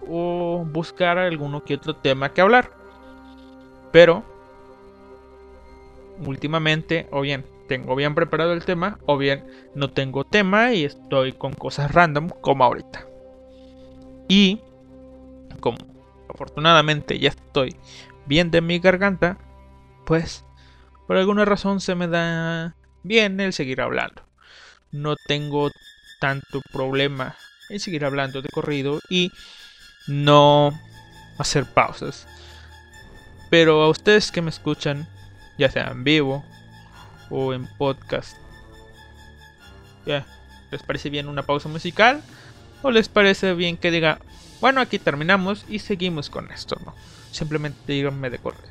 o 0.08 0.66
buscar 0.66 1.18
alguno 1.18 1.64
que 1.64 1.76
otro 1.76 1.96
tema 1.96 2.32
que 2.32 2.42
hablar. 2.42 2.83
Pero 3.94 4.24
últimamente, 6.26 7.08
o 7.12 7.22
bien 7.22 7.46
tengo 7.68 7.96
bien 7.96 8.14
preparado 8.16 8.52
el 8.54 8.66
tema 8.66 9.00
o 9.06 9.18
bien 9.18 9.46
no 9.74 9.90
tengo 9.92 10.26
tema 10.26 10.74
y 10.74 10.84
estoy 10.84 11.32
con 11.32 11.54
cosas 11.54 11.92
random 11.92 12.30
como 12.42 12.64
ahorita. 12.66 13.08
Y 14.28 14.60
como 15.60 15.78
afortunadamente 16.28 17.20
ya 17.20 17.30
estoy 17.30 17.76
bien 18.26 18.50
de 18.50 18.62
mi 18.62 18.80
garganta, 18.80 19.38
pues 20.06 20.44
por 21.08 21.18
alguna 21.18 21.46
razón 21.46 21.80
se 21.80 21.94
me 21.94 22.08
da 22.08 22.76
bien 23.04 23.40
el 23.40 23.54
seguir 23.54 23.80
hablando. 23.80 24.24
No 24.92 25.16
tengo 25.28 25.70
tanto 26.20 26.62
problema 26.72 27.38
en 27.70 27.80
seguir 27.80 28.06
hablando 28.06 28.42
de 28.42 28.50
corrido 28.52 29.00
y 29.08 29.32
no 30.08 30.80
hacer 31.38 31.66
pausas. 31.66 32.28
Pero 33.54 33.84
a 33.84 33.90
ustedes 33.90 34.32
que 34.32 34.42
me 34.42 34.50
escuchan, 34.50 35.08
ya 35.60 35.70
sea 35.70 35.92
en 35.92 36.04
vivo 36.04 36.44
o 37.30 37.54
en 37.54 37.68
podcast. 37.78 38.36
Ya, 40.08 40.26
¿les 40.72 40.82
parece 40.82 41.12
bien 41.12 41.30
una 41.30 41.44
pausa 41.44 41.70
musical? 41.70 42.24
¿O 42.82 42.90
les 42.90 43.10
parece 43.10 43.54
bien 43.54 43.78
que 43.78 43.92
diga, 43.92 44.18
bueno, 44.60 44.82
aquí 44.82 44.98
terminamos 44.98 45.66
y 45.70 45.78
seguimos 45.78 46.32
con 46.32 46.52
esto? 46.52 46.82
No, 46.84 46.96
simplemente 47.32 47.94
díganme 47.94 48.32
de 48.32 48.40
corte. 48.40 48.68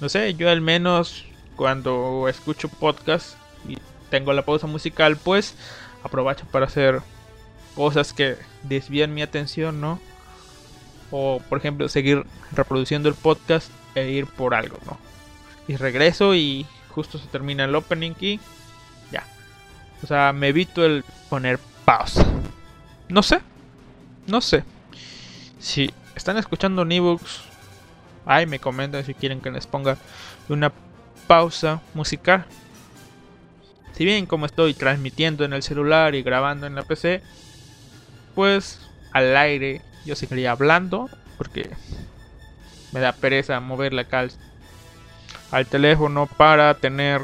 No 0.00 0.08
sé, 0.08 0.34
yo 0.34 0.50
al 0.50 0.60
menos 0.60 1.24
cuando 1.54 2.26
escucho 2.26 2.68
podcast 2.68 3.36
y 3.68 3.78
tengo 4.10 4.32
la 4.32 4.44
pausa 4.44 4.66
musical, 4.66 5.18
pues 5.18 5.54
aprovecho 6.02 6.46
para 6.46 6.66
hacer 6.66 7.00
cosas 7.76 8.12
que 8.12 8.38
desvían 8.64 9.14
mi 9.14 9.22
atención, 9.22 9.80
¿no? 9.80 10.00
O 11.10 11.40
por 11.48 11.58
ejemplo, 11.58 11.88
seguir 11.88 12.24
reproduciendo 12.52 13.08
el 13.08 13.14
podcast 13.14 13.70
e 13.94 14.10
ir 14.10 14.26
por 14.26 14.54
algo, 14.54 14.78
¿no? 14.86 14.98
Y 15.68 15.76
regreso 15.76 16.34
y 16.34 16.66
justo 16.90 17.18
se 17.18 17.26
termina 17.26 17.64
el 17.64 17.74
opening 17.74 18.12
y 18.20 18.40
ya. 19.10 19.24
O 20.02 20.06
sea, 20.06 20.32
me 20.32 20.48
evito 20.48 20.84
el 20.84 21.04
poner 21.28 21.58
pausa. 21.84 22.24
No 23.08 23.22
sé. 23.22 23.40
no 24.26 24.40
sé. 24.40 24.64
Si 25.58 25.90
están 26.14 26.36
escuchando 26.36 26.82
en 26.82 26.92
ebooks, 26.92 27.42
ahí 28.24 28.46
me 28.46 28.58
comentan 28.58 29.04
si 29.04 29.14
quieren 29.14 29.40
que 29.40 29.50
les 29.50 29.66
ponga 29.66 29.96
una 30.48 30.72
pausa 31.26 31.80
musical. 31.94 32.44
Si 33.92 34.04
bien 34.04 34.26
como 34.26 34.46
estoy 34.46 34.74
transmitiendo 34.74 35.44
en 35.44 35.52
el 35.52 35.62
celular 35.62 36.14
y 36.14 36.22
grabando 36.22 36.66
en 36.66 36.74
la 36.74 36.82
PC, 36.82 37.22
pues 38.34 38.80
al 39.12 39.36
aire 39.36 39.80
yo 40.06 40.16
seguiría 40.16 40.52
hablando 40.52 41.10
porque 41.36 41.70
me 42.92 43.00
da 43.00 43.12
pereza 43.12 43.60
moverle 43.60 44.02
acá 44.02 44.26
al, 45.50 45.66
teléfono 45.66 46.26
para 46.26 46.72
tener, 46.74 47.22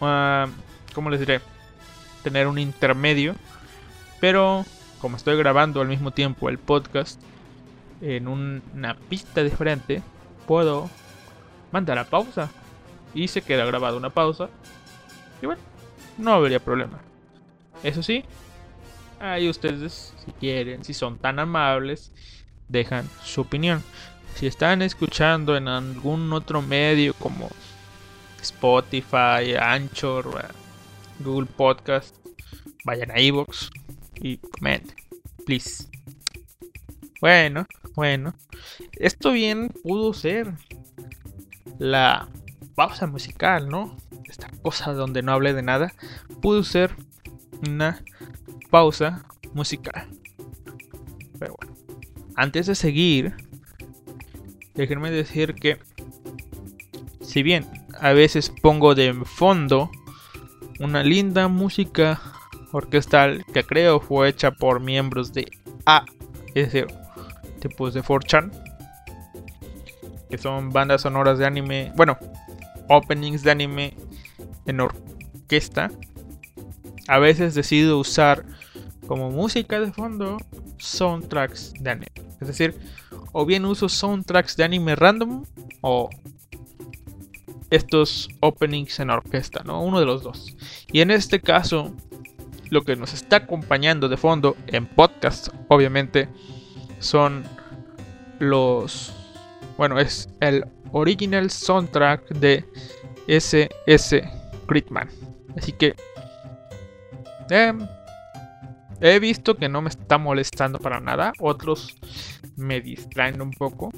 uh, 0.00 0.48
¿cómo 0.94 1.10
les 1.10 1.20
diré? 1.20 1.40
Tener 2.22 2.46
un 2.46 2.58
intermedio. 2.58 3.34
Pero 4.20 4.64
como 5.00 5.16
estoy 5.16 5.36
grabando 5.36 5.80
al 5.80 5.88
mismo 5.88 6.12
tiempo 6.12 6.48
el 6.48 6.58
podcast 6.58 7.20
en 8.00 8.28
una 8.28 8.94
pista 8.94 9.42
diferente, 9.42 10.02
puedo 10.46 10.88
mandar 11.72 11.98
a 11.98 12.04
pausa 12.04 12.50
y 13.14 13.28
se 13.28 13.42
queda 13.42 13.64
grabada 13.64 13.96
una 13.96 14.10
pausa 14.10 14.48
y 15.42 15.46
bueno, 15.46 15.60
no 16.18 16.32
habría 16.32 16.60
problema. 16.60 16.98
Eso 17.82 18.02
sí, 18.02 18.24
ahí 19.20 19.48
ustedes, 19.48 20.12
si 20.24 20.32
quieren, 20.32 20.82
si 20.84 20.94
son 20.94 21.18
tan 21.18 21.38
amables, 21.38 22.12
dejan 22.68 23.08
su 23.22 23.42
opinión. 23.42 23.82
Si 24.34 24.46
están 24.46 24.82
escuchando 24.82 25.56
en 25.56 25.68
algún 25.68 26.32
otro 26.32 26.62
medio 26.62 27.14
como 27.14 27.48
Spotify, 28.40 29.54
Anchor, 29.60 30.48
Google 31.18 31.48
Podcast, 31.56 32.16
vayan 32.84 33.10
a 33.10 33.20
iVoox 33.20 33.70
y 34.14 34.38
comenten, 34.38 34.96
please. 35.46 35.88
Bueno, 37.20 37.66
bueno, 37.94 38.34
esto 38.92 39.32
bien 39.32 39.68
pudo 39.82 40.14
ser 40.14 40.54
la 41.78 42.28
pausa 42.74 43.06
musical, 43.06 43.68
¿no? 43.68 43.96
esta 44.30 44.48
cosa 44.62 44.92
donde 44.92 45.22
no 45.22 45.32
hablé 45.32 45.52
de 45.52 45.62
nada, 45.62 45.92
pudo 46.40 46.62
ser 46.62 46.94
una 47.68 48.02
pausa 48.70 49.24
musical. 49.52 50.08
Pero 51.38 51.56
bueno, 51.58 51.76
antes 52.36 52.66
de 52.66 52.74
seguir, 52.74 53.34
déjenme 54.74 55.10
decir 55.10 55.54
que 55.54 55.78
si 57.20 57.42
bien 57.42 57.66
a 57.98 58.12
veces 58.12 58.52
pongo 58.62 58.94
de 58.94 59.12
fondo 59.24 59.90
una 60.78 61.02
linda 61.02 61.48
música 61.48 62.20
orquestal 62.72 63.44
que 63.52 63.64
creo 63.64 64.00
fue 64.00 64.28
hecha 64.28 64.52
por 64.52 64.80
miembros 64.80 65.32
de 65.32 65.50
A, 65.86 66.04
es 66.54 66.72
decir, 66.72 66.86
tipos 67.60 67.94
de 67.94 68.02
4chan, 68.02 68.50
que 70.30 70.38
son 70.38 70.70
bandas 70.70 71.02
sonoras 71.02 71.38
de 71.38 71.46
anime, 71.46 71.92
bueno, 71.96 72.16
openings 72.88 73.42
de 73.42 73.50
anime 73.50 73.94
en 74.66 74.80
orquesta, 74.80 75.90
a 77.08 77.18
veces 77.18 77.54
decido 77.54 77.98
usar 77.98 78.44
como 79.10 79.28
música 79.28 79.80
de 79.80 79.90
fondo 79.90 80.36
soundtracks 80.78 81.74
de 81.80 81.90
anime. 81.90 82.12
Es 82.40 82.46
decir, 82.46 82.76
o 83.32 83.44
bien 83.44 83.64
uso 83.64 83.88
soundtracks 83.88 84.56
de 84.56 84.62
anime 84.62 84.94
random 84.94 85.44
o 85.80 86.08
estos 87.70 88.28
openings 88.38 89.00
en 89.00 89.10
orquesta, 89.10 89.64
¿no? 89.64 89.82
Uno 89.82 89.98
de 89.98 90.06
los 90.06 90.22
dos. 90.22 90.56
Y 90.92 91.00
en 91.00 91.10
este 91.10 91.40
caso, 91.40 91.92
lo 92.70 92.82
que 92.82 92.94
nos 92.94 93.12
está 93.12 93.38
acompañando 93.38 94.08
de 94.08 94.16
fondo 94.16 94.56
en 94.68 94.86
podcast, 94.86 95.48
obviamente, 95.66 96.28
son 97.00 97.42
los... 98.38 99.12
Bueno, 99.76 99.98
es 99.98 100.28
el 100.38 100.64
original 100.92 101.50
soundtrack 101.50 102.28
de 102.28 102.64
SS 103.26 104.22
Gridman. 104.68 105.08
Así 105.56 105.72
que 105.72 105.96
em, 107.48 107.88
he 109.00 109.18
visto 109.18 109.56
que 109.56 109.68
no 109.68 109.82
me 109.82 109.88
está 109.88 110.18
molestando 110.18 110.78
para 110.78 111.00
nada. 111.00 111.32
Otros 111.38 111.96
me 112.56 112.80
distraen 112.80 113.40
un 113.40 113.50
poco. 113.50 113.90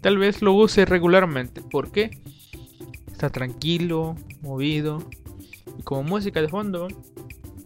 Tal 0.00 0.18
vez 0.18 0.42
lo 0.42 0.52
use 0.52 0.84
regularmente. 0.84 1.62
porque 1.62 2.10
Está 3.10 3.30
tranquilo, 3.30 4.14
movido. 4.42 5.02
Y 5.78 5.82
como 5.82 6.02
música 6.02 6.42
de 6.42 6.48
fondo, 6.48 6.86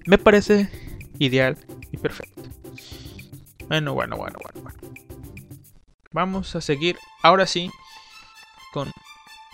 me 0.06 0.16
parece 0.16 0.70
ideal 1.18 1.58
y 1.90 1.96
perfecto. 1.96 2.42
Bueno, 3.66 3.94
bueno, 3.94 4.16
bueno, 4.16 4.38
bueno, 4.42 4.60
bueno. 4.62 4.78
Vamos 6.12 6.54
a 6.54 6.60
seguir 6.60 6.98
ahora 7.22 7.46
sí 7.46 7.70
con 8.72 8.92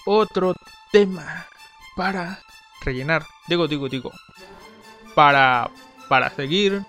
otro 0.04 0.54
tema 0.92 1.46
para 1.96 2.40
rellenar. 2.82 3.24
Digo, 3.48 3.66
digo, 3.66 3.88
digo. 3.88 4.12
Para, 5.14 5.70
para 6.10 6.28
seguir 6.28 6.82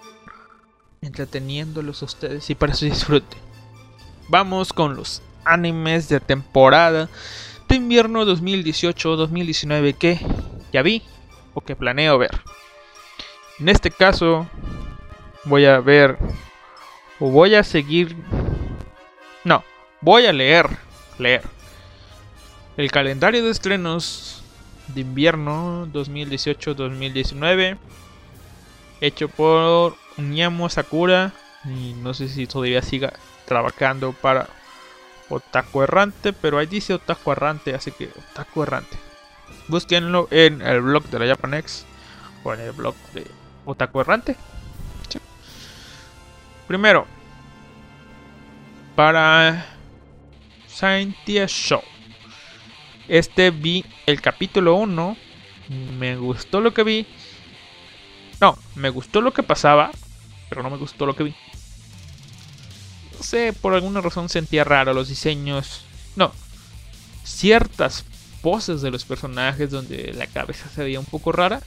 entreteniéndolos 1.01 2.01
a 2.01 2.05
ustedes 2.05 2.49
y 2.49 2.55
para 2.55 2.73
su 2.73 2.85
disfrute. 2.85 3.37
Vamos 4.29 4.73
con 4.73 4.95
los 4.95 5.21
animes 5.45 6.09
de 6.09 6.19
temporada 6.19 7.09
de 7.69 7.75
invierno 7.75 8.25
2018-2019 8.25 9.95
que 9.97 10.19
ya 10.73 10.81
vi 10.81 11.03
o 11.53 11.61
que 11.61 11.75
planeo 11.75 12.17
ver. 12.17 12.41
En 13.59 13.69
este 13.69 13.91
caso 13.91 14.47
voy 15.45 15.65
a 15.65 15.79
ver 15.79 16.17
o 17.19 17.29
voy 17.29 17.55
a 17.55 17.63
seguir 17.63 18.15
no, 19.43 19.63
voy 20.01 20.25
a 20.25 20.33
leer, 20.33 20.67
leer 21.17 21.41
el 22.75 22.91
calendario 22.91 23.43
de 23.43 23.51
estrenos 23.51 24.43
de 24.89 25.01
invierno 25.01 25.87
2018-2019 25.87 27.77
hecho 29.01 29.29
por 29.29 29.95
Unyamo 30.17 30.69
Sakura 30.69 31.33
y 31.65 31.93
no 31.93 32.13
sé 32.13 32.29
si 32.29 32.47
todavía 32.47 32.81
siga 32.81 33.13
trabajando 33.45 34.13
para 34.13 34.47
Otaku 35.29 35.83
Errante, 35.83 36.33
pero 36.33 36.57
ahí 36.57 36.65
dice 36.65 36.93
Otaku 36.93 37.31
Errante, 37.31 37.75
así 37.75 37.91
que 37.91 38.09
Otaku 38.31 38.63
Errante. 38.63 38.97
Búsquenlo 39.67 40.27
en 40.31 40.61
el 40.61 40.81
blog 40.81 41.05
de 41.05 41.19
la 41.19 41.27
Japanex 41.27 41.85
o 42.43 42.53
en 42.53 42.61
el 42.61 42.71
blog 42.71 42.95
de 43.13 43.25
Otaku 43.65 44.01
Errante. 44.01 44.35
Primero, 46.67 47.05
para 48.95 49.65
Scientia 50.67 51.47
Show. 51.47 51.81
Este 53.07 53.51
vi 53.51 53.85
el 54.05 54.21
capítulo 54.21 54.75
1. 54.75 55.17
Me 55.97 56.17
gustó 56.17 56.59
lo 56.59 56.73
que 56.73 56.83
vi. 56.83 57.07
No, 58.41 58.57
me 58.75 58.89
gustó 58.89 59.21
lo 59.21 59.33
que 59.33 59.43
pasaba. 59.43 59.91
Pero 60.49 60.63
no 60.63 60.69
me 60.69 60.77
gustó 60.77 61.05
lo 61.05 61.15
que 61.15 61.23
vi. 61.23 61.35
No 63.17 63.23
sé, 63.23 63.53
por 63.53 63.73
alguna 63.73 64.01
razón 64.01 64.29
sentía 64.29 64.63
raro 64.63 64.93
los 64.93 65.09
diseños. 65.09 65.81
No. 66.15 66.31
Ciertas 67.23 68.05
poses 68.41 68.81
de 68.81 68.91
los 68.91 69.05
personajes 69.05 69.71
donde 69.71 70.13
la 70.13 70.27
cabeza 70.27 70.69
se 70.69 70.83
veía 70.83 70.99
un 70.99 71.05
poco 71.05 71.31
rara. 71.31 71.61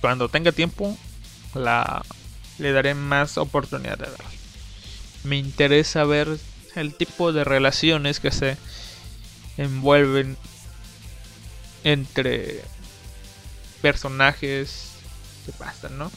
Cuando 0.00 0.28
tenga 0.28 0.52
tiempo, 0.52 0.96
la 1.54 2.02
le 2.58 2.72
daré 2.72 2.94
más 2.94 3.38
oportunidad 3.38 3.98
de 3.98 4.06
ver. 4.06 4.20
Me 5.24 5.36
interesa 5.36 6.04
ver 6.04 6.38
el 6.74 6.94
tipo 6.94 7.32
de 7.32 7.44
relaciones 7.44 8.20
que 8.20 8.30
se 8.30 8.56
envuelven 9.56 10.36
entre 11.84 12.62
personajes 13.80 14.90
que 15.48 15.58
pasan, 15.58 15.96
¿no? 15.96 16.12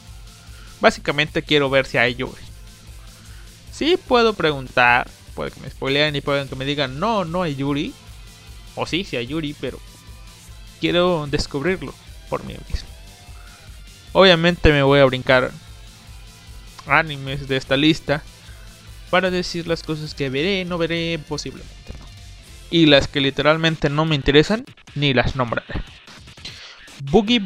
Básicamente 0.82 1.42
quiero 1.42 1.70
ver 1.70 1.86
si 1.86 1.98
hay 1.98 2.16
Yuri. 2.16 2.42
Sí 3.72 3.98
puedo 3.98 4.34
preguntar, 4.34 5.10
puede 5.36 5.52
que 5.52 5.62
me 5.62 5.70
spoileen 5.70 6.16
y 6.16 6.22
pueden 6.22 6.50
que 6.50 6.56
me 6.58 6.66
digan, 6.66 7.00
no, 7.00 7.24
no 7.24 7.44
hay 7.44 7.56
Yuri. 7.56 7.94
O 8.76 8.86
sí, 8.86 9.06
sí 9.06 9.16
hay 9.16 9.28
Yuri, 9.28 9.56
pero 9.60 9.80
quiero 10.82 11.28
descubrirlo 11.28 11.94
por 12.30 12.44
mí 12.44 12.56
mismo. 12.70 12.90
Obviamente 14.12 14.72
me 14.72 14.84
voy 14.84 15.00
a 15.00 15.06
brincar 15.06 15.52
animes 16.88 17.48
de 17.48 17.56
esta 17.56 17.78
lista 17.78 18.22
para 19.10 19.32
decir 19.32 19.68
las 19.68 19.84
cosas 19.84 20.14
que 20.14 20.30
veré, 20.30 20.66
no 20.66 20.78
veré, 20.78 21.20
posiblemente 21.28 21.94
Y 22.70 22.88
las 22.88 23.08
que 23.08 23.22
literalmente 23.22 23.90
no 23.90 24.04
me 24.04 24.16
interesan, 24.16 24.66
ni 24.96 25.14
las 25.14 25.36
nombraré. 25.36 25.82
Boogie 27.04 27.42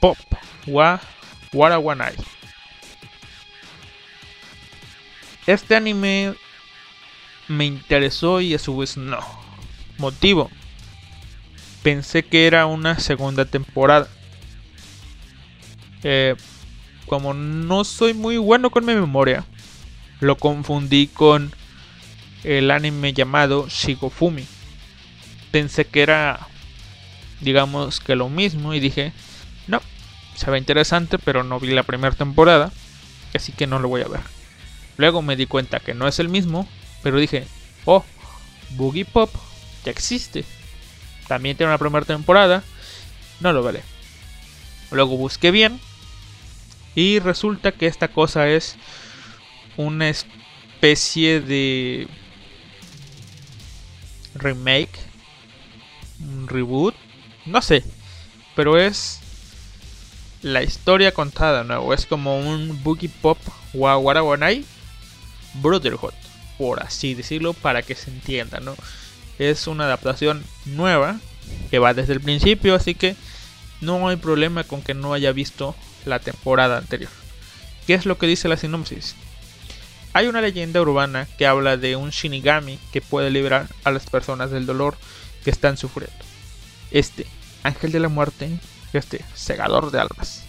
Pop 0.00 0.18
wa 0.66 1.00
Warawanai. 1.56 2.14
Este 5.46 5.74
anime 5.74 6.34
me 7.48 7.64
interesó 7.64 8.40
y 8.40 8.54
a 8.54 8.58
su 8.58 8.76
vez 8.76 8.96
no. 8.96 9.18
Motivo. 9.98 10.50
Pensé 11.82 12.24
que 12.24 12.46
era 12.46 12.66
una 12.66 12.98
segunda 12.98 13.44
temporada. 13.44 14.08
Eh, 16.02 16.34
como 17.06 17.32
no 17.32 17.84
soy 17.84 18.12
muy 18.12 18.36
bueno 18.36 18.70
con 18.70 18.84
mi 18.84 18.94
memoria, 18.94 19.44
lo 20.20 20.36
confundí 20.36 21.06
con 21.06 21.54
el 22.44 22.70
anime 22.70 23.12
llamado 23.12 23.66
Shigofumi. 23.68 24.44
Pensé 25.52 25.86
que 25.86 26.02
era, 26.02 26.48
digamos 27.40 28.00
que 28.00 28.16
lo 28.16 28.28
mismo 28.28 28.74
y 28.74 28.80
dije, 28.80 29.12
se 30.36 30.50
ve 30.50 30.58
interesante, 30.58 31.18
pero 31.18 31.42
no 31.42 31.58
vi 31.58 31.68
la 31.72 31.82
primera 31.82 32.14
temporada, 32.14 32.70
así 33.34 33.52
que 33.52 33.66
no 33.66 33.78
lo 33.78 33.88
voy 33.88 34.02
a 34.02 34.08
ver. 34.08 34.20
Luego 34.96 35.22
me 35.22 35.36
di 35.36 35.46
cuenta 35.46 35.80
que 35.80 35.94
no 35.94 36.06
es 36.06 36.18
el 36.18 36.28
mismo, 36.28 36.68
pero 37.02 37.18
dije, 37.18 37.46
oh, 37.84 38.04
Boogie 38.70 39.04
Pop 39.04 39.30
ya 39.84 39.90
existe. 39.90 40.44
También 41.26 41.56
tiene 41.56 41.70
una 41.70 41.78
primera 41.78 42.04
temporada, 42.04 42.62
no 43.40 43.52
lo 43.52 43.62
veré. 43.62 43.82
Luego 44.90 45.16
busqué 45.16 45.50
bien 45.50 45.80
y 46.94 47.18
resulta 47.18 47.72
que 47.72 47.86
esta 47.86 48.08
cosa 48.08 48.48
es 48.48 48.76
una 49.76 50.08
especie 50.08 51.40
de 51.40 52.08
remake, 54.34 54.98
un 56.20 56.48
reboot, 56.48 56.94
no 57.44 57.60
sé, 57.60 57.84
pero 58.54 58.78
es 58.78 59.20
la 60.46 60.62
historia 60.62 61.10
contada 61.10 61.62
de 61.62 61.64
nuevo, 61.64 61.92
es 61.92 62.06
como 62.06 62.38
un 62.38 62.80
Boogie 62.84 63.08
Pop 63.08 63.36
Wawarawanai 63.74 64.64
Brotherhood, 65.54 66.14
por 66.56 66.80
así 66.84 67.14
decirlo, 67.14 67.52
para 67.52 67.82
que 67.82 67.96
se 67.96 68.10
entienda, 68.10 68.60
¿no? 68.60 68.76
Es 69.40 69.66
una 69.66 69.86
adaptación 69.86 70.44
nueva 70.64 71.18
que 71.68 71.80
va 71.80 71.94
desde 71.94 72.12
el 72.12 72.20
principio, 72.20 72.76
así 72.76 72.94
que 72.94 73.16
no 73.80 74.06
hay 74.06 74.14
problema 74.14 74.62
con 74.62 74.82
que 74.82 74.94
no 74.94 75.14
haya 75.14 75.32
visto 75.32 75.74
la 76.04 76.20
temporada 76.20 76.78
anterior. 76.78 77.10
¿Qué 77.88 77.94
es 77.94 78.06
lo 78.06 78.16
que 78.16 78.28
dice 78.28 78.48
la 78.48 78.56
sinopsis? 78.56 79.16
Hay 80.12 80.28
una 80.28 80.40
leyenda 80.40 80.80
urbana 80.80 81.26
que 81.38 81.48
habla 81.48 81.76
de 81.76 81.96
un 81.96 82.10
Shinigami 82.10 82.78
que 82.92 83.00
puede 83.00 83.30
liberar 83.30 83.66
a 83.82 83.90
las 83.90 84.06
personas 84.06 84.52
del 84.52 84.64
dolor 84.64 84.96
que 85.42 85.50
están 85.50 85.76
sufriendo. 85.76 86.24
Este 86.92 87.26
ángel 87.64 87.90
de 87.90 87.98
la 87.98 88.08
muerte, 88.08 88.60
este 88.92 89.24
segador 89.34 89.90
de 89.90 90.00
almas, 90.00 90.44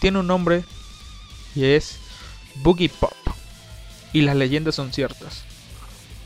tiene 0.00 0.20
un 0.20 0.26
nombre 0.26 0.64
y 1.54 1.64
es 1.64 1.98
Boogie 2.56 2.88
Pop. 2.88 3.12
Y 4.12 4.22
las 4.22 4.36
leyendas 4.36 4.76
son 4.76 4.92
ciertas. 4.92 5.42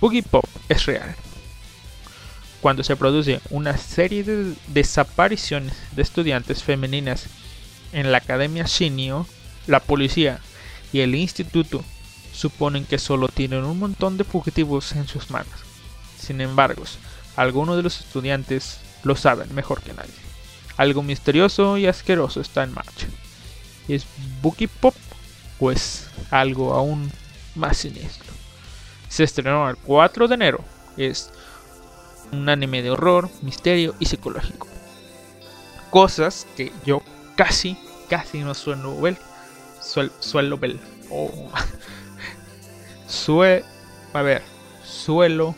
Boogie 0.00 0.22
Pop 0.22 0.44
es 0.68 0.86
real. 0.86 1.14
Cuando 2.60 2.82
se 2.82 2.96
produce 2.96 3.40
una 3.50 3.76
serie 3.78 4.24
de 4.24 4.54
desapariciones 4.68 5.74
de 5.92 6.02
estudiantes 6.02 6.62
femeninas 6.62 7.26
en 7.92 8.10
la 8.10 8.18
Academia 8.18 8.64
Shinio, 8.64 9.26
la 9.66 9.80
policía 9.80 10.40
y 10.92 11.00
el 11.00 11.14
instituto 11.14 11.84
suponen 12.32 12.84
que 12.84 12.98
solo 12.98 13.28
tienen 13.28 13.64
un 13.64 13.78
montón 13.78 14.16
de 14.16 14.24
fugitivos 14.24 14.92
en 14.92 15.06
sus 15.06 15.30
manos. 15.30 15.54
Sin 16.18 16.40
embargo, 16.40 16.82
algunos 17.36 17.76
de 17.76 17.82
los 17.82 18.00
estudiantes 18.00 18.78
lo 19.04 19.16
saben 19.16 19.54
mejor 19.54 19.82
que 19.82 19.92
nadie. 19.92 20.27
Algo 20.78 21.02
misterioso 21.02 21.76
y 21.76 21.86
asqueroso 21.86 22.40
está 22.40 22.62
en 22.62 22.72
marcha. 22.72 23.08
¿Es 23.88 24.06
Boogie 24.40 24.68
Pop? 24.68 24.94
Pues 25.58 26.08
algo 26.30 26.72
aún 26.72 27.10
más 27.56 27.78
siniestro. 27.78 28.32
Se 29.08 29.24
estrenó 29.24 29.68
el 29.68 29.76
4 29.76 30.28
de 30.28 30.34
enero. 30.34 30.64
Es 30.96 31.30
un 32.32 32.48
anime 32.48 32.82
de 32.82 32.90
horror, 32.90 33.28
misterio 33.42 33.96
y 33.98 34.06
psicológico. 34.06 34.68
Cosas 35.90 36.46
que 36.56 36.72
yo 36.86 37.02
casi, 37.34 37.76
casi 38.08 38.38
no 38.38 38.54
suelo 38.54 39.00
ver. 39.00 39.16
suelo 40.20 40.58
ver. 40.58 40.78
Oh. 41.10 41.50
Sue, 43.08 43.64
a 44.12 44.22
ver, 44.22 44.42
suelo 44.84 45.56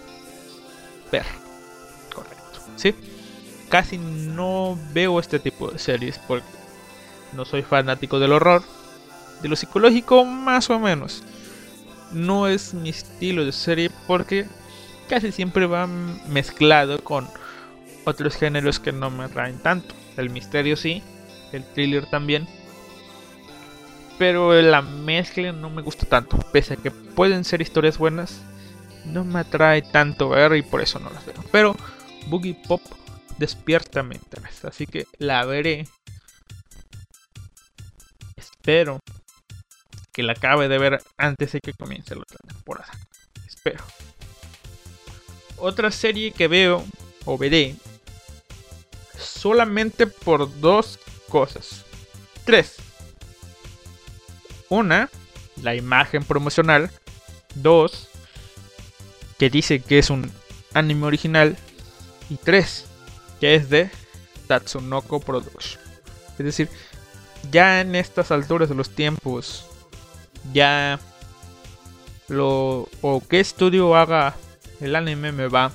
ver. 1.13 1.27
Correcto. 2.15 2.61
¿Sí? 2.77 2.95
Casi 3.71 3.99
no 3.99 4.77
veo 4.93 5.21
este 5.21 5.39
tipo 5.39 5.71
de 5.71 5.79
series 5.79 6.19
porque 6.19 6.47
no 7.33 7.45
soy 7.45 7.63
fanático 7.63 8.19
del 8.19 8.33
horror. 8.33 8.63
De 9.41 9.49
lo 9.49 9.57
psicológico, 9.57 10.25
más 10.25 10.69
o 10.69 10.79
menos. 10.79 11.23
No 12.13 12.49
es 12.49 12.75
mi 12.75 12.91
estilo 12.91 13.45
de 13.45 13.53
serie 13.53 13.91
porque 14.07 14.47
casi 15.09 15.33
siempre 15.33 15.67
va 15.67 15.87
mezclado 15.87 17.03
con 17.03 17.29
otros 18.05 18.37
géneros 18.37 18.81
que 18.81 18.93
no 18.93 19.09
me 19.09 19.25
atraen 19.25 19.59
tanto. 19.59 19.95
El 20.17 20.31
misterio 20.31 20.77
sí, 20.77 21.03
el 21.53 21.65
thriller 21.65 22.07
también. 22.07 22.49
Pero 24.19 24.61
la 24.61 24.83
mezcla 24.83 25.53
no 25.53 25.71
me 25.71 25.83
gusta 25.83 26.07
tanto. 26.07 26.39
Pese 26.53 26.75
a 26.75 26.77
que 26.77 26.91
pueden 26.91 27.45
ser 27.45 27.63
historias 27.63 27.99
buenas, 27.99 28.43
no 29.07 29.25
me 29.25 29.39
atrae 29.39 29.83
tanto 29.83 30.31
ver 30.31 30.57
y 30.57 30.63
por 30.63 30.83
eso 30.83 30.99
no 30.99 31.09
las 31.11 31.25
veo. 31.25 31.37
Pero 31.53 31.77
Boogie 32.27 32.55
Pop 32.67 32.83
despierta 33.41 34.03
mi 34.03 34.15
interés. 34.15 34.65
Así 34.65 34.87
que 34.87 35.07
la 35.19 35.45
veré. 35.45 35.89
Espero 38.37 39.01
que 40.13 40.23
la 40.23 40.33
acabe 40.33 40.69
de 40.69 40.79
ver 40.79 41.03
antes 41.17 41.53
de 41.53 41.61
que 41.61 41.73
comience 41.73 42.15
la 42.15 42.23
otra 42.23 42.39
temporada. 42.47 42.93
Espero. 43.47 43.83
Otra 45.57 45.91
serie 45.91 46.33
que 46.33 46.49
veo 46.49 46.85
o 47.25 47.39
veré 47.39 47.75
solamente 49.19 50.07
por 50.07 50.61
dos 50.61 50.99
cosas. 51.29 51.85
Tres. 52.45 52.77
Una, 54.69 55.09
la 55.63 55.75
imagen 55.75 56.25
promocional. 56.25 56.91
Dos, 57.55 58.09
que 59.39 59.51
dice 59.51 59.81
que 59.81 59.99
es 59.99 60.11
un 60.11 60.31
anime 60.75 61.07
original. 61.07 61.57
Y 62.29 62.37
tres, 62.37 62.87
que 63.41 63.55
es 63.55 63.71
de 63.71 63.91
Tatsunoko 64.47 65.21
Production. 65.21 65.81
Es 66.39 66.45
decir, 66.45 66.69
ya 67.51 67.81
en 67.81 67.95
estas 67.95 68.31
alturas 68.31 68.69
de 68.69 68.75
los 68.75 68.91
tiempos, 68.91 69.67
ya 70.53 71.01
lo 72.29 72.89
o 73.03 73.23
qué 73.29 73.41
estudio 73.41 73.97
haga 73.97 74.37
el 74.81 74.95
anime 74.97 75.33
me 75.33 75.49
va 75.49 75.73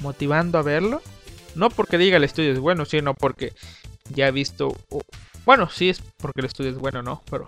motivando 0.00 0.58
a 0.58 0.62
verlo. 0.62 1.02
No 1.54 1.68
porque 1.70 1.98
diga 1.98 2.16
el 2.16 2.24
estudio 2.24 2.52
es 2.52 2.58
bueno, 2.58 2.84
sino 2.84 3.14
porque 3.14 3.52
ya 4.14 4.28
he 4.28 4.32
visto. 4.32 4.76
Bueno, 5.44 5.68
sí 5.68 5.88
es 5.88 6.00
porque 6.18 6.40
el 6.40 6.46
estudio 6.46 6.70
es 6.70 6.78
bueno, 6.78 7.02
¿no? 7.02 7.22
Pero 7.30 7.46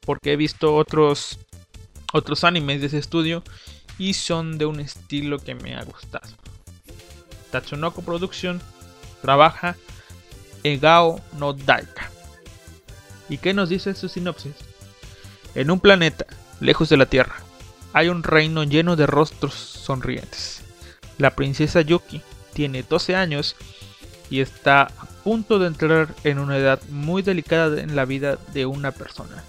porque 0.00 0.32
he 0.32 0.36
visto 0.36 0.74
otros 0.74 1.38
otros 2.12 2.44
animes 2.44 2.80
de 2.80 2.88
ese 2.88 2.98
estudio 2.98 3.42
y 3.98 4.14
son 4.14 4.58
de 4.58 4.66
un 4.66 4.80
estilo 4.80 5.38
que 5.38 5.54
me 5.54 5.74
ha 5.74 5.84
gustado. 5.84 6.28
Tatsunoko 7.50 8.02
Production 8.02 8.60
trabaja 9.22 9.76
Egao 10.62 11.20
no 11.38 11.52
Daika. 11.52 12.10
¿Y 13.28 13.38
qué 13.38 13.54
nos 13.54 13.68
dice 13.68 13.94
su 13.94 14.08
sinopsis? 14.08 14.54
En 15.54 15.70
un 15.70 15.80
planeta, 15.80 16.26
lejos 16.60 16.88
de 16.88 16.96
la 16.96 17.06
Tierra, 17.06 17.36
hay 17.92 18.08
un 18.08 18.22
reino 18.22 18.64
lleno 18.64 18.96
de 18.96 19.06
rostros 19.06 19.54
sonrientes. 19.54 20.62
La 21.18 21.34
princesa 21.34 21.80
Yuki 21.80 22.22
tiene 22.52 22.82
12 22.82 23.16
años 23.16 23.56
y 24.30 24.40
está 24.40 24.82
a 24.82 25.06
punto 25.24 25.58
de 25.58 25.66
entrar 25.66 26.14
en 26.24 26.38
una 26.38 26.56
edad 26.56 26.80
muy 26.88 27.22
delicada 27.22 27.80
en 27.80 27.96
la 27.96 28.04
vida 28.04 28.38
de 28.52 28.66
una 28.66 28.92
persona. 28.92 29.44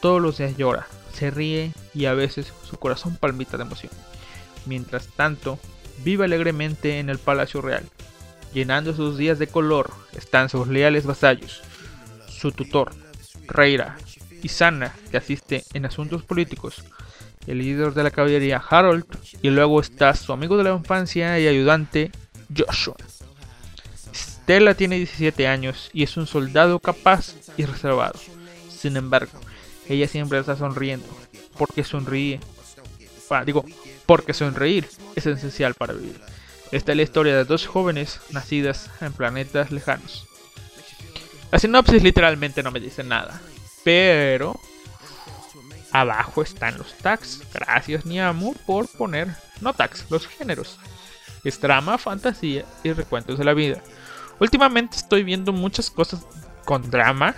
Todos 0.00 0.20
los 0.20 0.38
días 0.38 0.56
llora, 0.56 0.86
se 1.12 1.30
ríe 1.30 1.72
y 1.94 2.06
a 2.06 2.14
veces 2.14 2.52
su 2.68 2.76
corazón 2.76 3.16
palmita 3.16 3.56
de 3.56 3.64
emoción. 3.64 3.92
Mientras 4.66 5.08
tanto, 5.08 5.58
vive 6.04 6.24
alegremente 6.24 6.98
en 6.98 7.08
el 7.08 7.18
palacio 7.18 7.60
real. 7.60 7.84
Llenando 8.52 8.94
sus 8.94 9.16
días 9.16 9.38
de 9.38 9.46
color 9.46 9.90
están 10.16 10.48
sus 10.48 10.68
leales 10.68 11.06
vasallos, 11.06 11.62
su 12.28 12.52
tutor, 12.52 12.92
Reira, 13.46 13.96
y 14.42 14.48
Sana, 14.48 14.94
que 15.10 15.16
asiste 15.16 15.64
en 15.72 15.86
asuntos 15.86 16.22
políticos, 16.22 16.84
el 17.46 17.58
líder 17.58 17.94
de 17.94 18.02
la 18.02 18.10
caballería 18.10 18.62
Harold, 18.68 19.06
y 19.40 19.50
luego 19.50 19.80
está 19.80 20.14
su 20.14 20.32
amigo 20.32 20.56
de 20.56 20.64
la 20.64 20.74
infancia 20.74 21.38
y 21.38 21.46
ayudante 21.46 22.10
Joshua. 22.54 22.96
Stella 24.14 24.74
tiene 24.74 24.96
17 24.96 25.46
años 25.46 25.90
y 25.92 26.02
es 26.02 26.16
un 26.16 26.26
soldado 26.26 26.78
capaz 26.80 27.34
y 27.56 27.64
reservado. 27.64 28.18
Sin 28.68 28.96
embargo, 28.96 29.38
ella 29.88 30.08
siempre 30.08 30.38
está 30.38 30.56
sonriendo, 30.56 31.06
porque 31.56 31.84
sonríe. 31.84 32.40
Digo, 33.46 33.64
porque 34.06 34.34
sonreír 34.34 34.88
es 35.14 35.26
esencial 35.26 35.74
para 35.74 35.94
vivir. 35.94 36.20
Esta 36.70 36.92
es 36.92 36.96
la 36.96 37.02
historia 37.02 37.36
de 37.36 37.44
dos 37.44 37.66
jóvenes 37.66 38.20
nacidas 38.30 38.90
en 39.00 39.12
planetas 39.12 39.70
lejanos. 39.70 40.26
La 41.50 41.58
sinopsis 41.58 42.02
literalmente 42.02 42.62
no 42.62 42.70
me 42.70 42.80
dice 42.80 43.04
nada, 43.04 43.40
pero 43.84 44.58
abajo 45.92 46.42
están 46.42 46.78
los 46.78 46.94
tags. 46.98 47.42
Gracias 47.52 48.06
Niamu 48.06 48.54
por 48.66 48.88
poner, 48.88 49.28
no 49.60 49.74
tags, 49.74 50.06
los 50.08 50.26
géneros. 50.26 50.78
Es 51.44 51.60
drama, 51.60 51.98
fantasía 51.98 52.64
y 52.82 52.92
recuentos 52.92 53.38
de 53.38 53.44
la 53.44 53.52
vida. 53.52 53.82
Últimamente 54.38 54.96
estoy 54.96 55.24
viendo 55.24 55.52
muchas 55.52 55.90
cosas 55.90 56.26
con 56.64 56.90
drama 56.90 57.34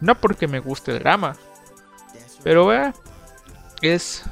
No 0.00 0.14
porque 0.14 0.48
me 0.48 0.60
guste 0.60 0.92
el 0.92 1.00
drama. 1.00 1.36
Pero 2.42 2.72
eh, 2.72 2.92
es, 3.80 4.22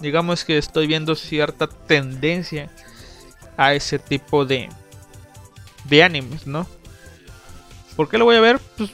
digamos 0.00 0.44
que 0.44 0.58
estoy 0.58 0.86
viendo 0.86 1.14
cierta 1.14 1.66
tendencia 1.66 2.70
a 3.56 3.74
ese 3.74 3.98
tipo 3.98 4.44
de, 4.44 4.68
de 5.84 6.02
animes, 6.02 6.46
¿no? 6.46 6.66
¿Por 7.96 8.08
qué 8.08 8.18
lo 8.18 8.26
voy 8.26 8.36
a 8.36 8.40
ver? 8.40 8.60
Pues 8.76 8.90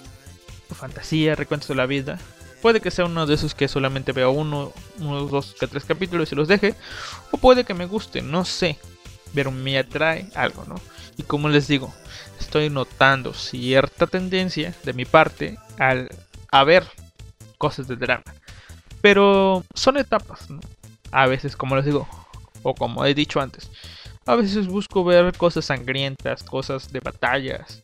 fantasía, 0.74 1.34
recuentos 1.34 1.68
de 1.68 1.74
la 1.74 1.86
vida. 1.86 2.18
Puede 2.60 2.80
que 2.80 2.90
sea 2.90 3.06
uno 3.06 3.26
de 3.26 3.34
esos 3.34 3.54
que 3.54 3.68
solamente 3.68 4.12
veo 4.12 4.30
uno, 4.30 4.72
unos 4.98 5.30
dos, 5.30 5.56
tres 5.58 5.84
capítulos 5.84 6.30
y 6.30 6.36
los 6.36 6.48
deje. 6.48 6.74
O 7.32 7.36
puede 7.36 7.64
que 7.64 7.74
me 7.74 7.86
guste, 7.86 8.22
no 8.22 8.44
sé. 8.44 8.78
Pero 9.34 9.50
me 9.50 9.78
atrae 9.78 10.28
algo, 10.34 10.64
¿no? 10.66 10.76
Y 11.16 11.24
como 11.24 11.48
les 11.48 11.66
digo, 11.66 11.92
estoy 12.38 12.70
notando 12.70 13.34
cierta 13.34 14.06
tendencia 14.06 14.74
de 14.84 14.92
mi 14.92 15.04
parte 15.04 15.58
al 15.78 16.08
a 16.50 16.64
ver 16.64 16.86
cosas 17.58 17.88
de 17.88 17.96
drama. 17.96 18.24
Pero 19.00 19.64
son 19.74 19.96
etapas, 19.96 20.48
¿no? 20.50 20.60
A 21.12 21.26
veces, 21.26 21.56
como 21.56 21.76
les 21.76 21.84
digo, 21.84 22.08
o 22.62 22.74
como 22.74 23.04
he 23.04 23.14
dicho 23.14 23.40
antes, 23.40 23.70
a 24.26 24.34
veces 24.34 24.66
busco 24.66 25.04
ver 25.04 25.36
cosas 25.36 25.66
sangrientas, 25.66 26.42
cosas 26.42 26.92
de 26.92 27.00
batallas 27.00 27.82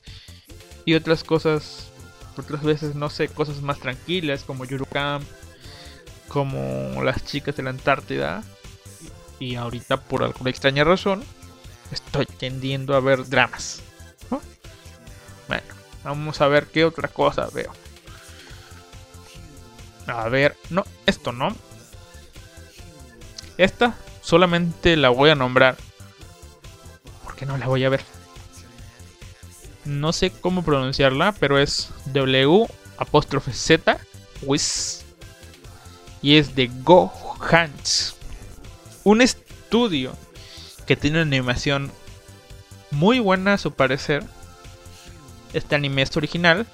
y 0.84 0.94
otras 0.94 1.22
cosas, 1.22 1.90
otras 2.36 2.62
veces, 2.62 2.94
no 2.94 3.10
sé, 3.10 3.28
cosas 3.28 3.60
más 3.60 3.78
tranquilas 3.78 4.42
como 4.44 4.64
Camp, 4.90 5.24
como 6.28 7.02
las 7.02 7.24
chicas 7.24 7.56
de 7.56 7.62
la 7.62 7.70
Antártida. 7.70 8.42
Y 9.38 9.54
ahorita, 9.54 9.98
por 9.98 10.24
alguna 10.24 10.50
extraña 10.50 10.82
razón, 10.82 11.22
estoy 11.92 12.26
tendiendo 12.26 12.96
a 12.96 13.00
ver 13.00 13.28
dramas. 13.28 13.82
Bueno, 15.48 15.66
vamos 16.04 16.40
a 16.40 16.48
ver 16.48 16.66
qué 16.66 16.84
otra 16.84 17.08
cosa 17.08 17.48
veo. 17.52 17.72
A 20.06 20.28
ver, 20.28 20.56
no, 20.70 20.84
esto 21.06 21.32
no. 21.32 21.54
Esta 23.58 23.94
solamente 24.22 24.96
la 24.96 25.10
voy 25.10 25.30
a 25.30 25.34
nombrar. 25.34 25.76
Porque 27.24 27.44
no 27.44 27.58
la 27.58 27.66
voy 27.66 27.84
a 27.84 27.88
ver. 27.88 28.02
No 29.84 30.12
sé 30.12 30.30
cómo 30.30 30.62
pronunciarla, 30.62 31.32
pero 31.32 31.58
es 31.58 31.90
W 32.06 32.66
apóstrofe 32.98 33.52
Z 33.52 33.98
Wiz. 34.42 35.04
Y 36.22 36.36
es 36.36 36.54
de 36.54 36.70
Go 36.82 37.12
Hands. 37.40 38.14
Un 39.04 39.22
estudio 39.22 40.14
que 40.86 40.96
tiene 40.96 41.18
una 41.18 41.26
animación 41.26 41.90
muy 42.90 43.18
buena 43.18 43.54
a 43.54 43.58
su 43.58 43.72
parecer. 43.72 44.24
Este 45.52 45.74
anime 45.74 46.02
es 46.02 46.16
original. 46.16 46.66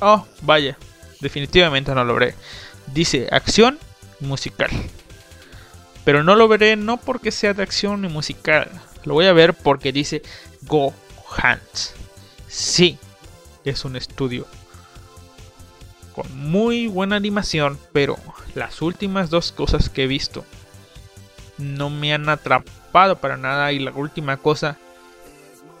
Oh, 0.00 0.26
vaya, 0.42 0.78
definitivamente 1.20 1.94
no 1.94 2.04
lo 2.04 2.14
veré. 2.14 2.34
Dice 2.86 3.28
acción 3.30 3.78
musical. 4.20 4.70
Pero 6.04 6.24
no 6.24 6.34
lo 6.34 6.48
veré 6.48 6.76
no 6.76 6.96
porque 6.96 7.30
sea 7.30 7.54
de 7.54 7.62
acción 7.62 8.04
y 8.04 8.08
musical. 8.08 8.70
Lo 9.04 9.14
voy 9.14 9.26
a 9.26 9.32
ver 9.32 9.54
porque 9.54 9.92
dice 9.92 10.22
Go 10.62 10.92
Hands. 11.36 11.94
Sí, 12.48 12.98
es 13.64 13.84
un 13.84 13.96
estudio 13.96 14.46
con 16.14 16.36
muy 16.36 16.88
buena 16.88 17.16
animación, 17.16 17.78
pero 17.92 18.16
las 18.54 18.82
últimas 18.82 19.30
dos 19.30 19.52
cosas 19.52 19.88
que 19.88 20.04
he 20.04 20.06
visto 20.06 20.44
no 21.58 21.90
me 21.90 22.12
han 22.12 22.28
atrapado 22.28 23.16
para 23.16 23.36
nada 23.36 23.72
y 23.72 23.78
la 23.78 23.92
última 23.92 24.36
cosa 24.36 24.76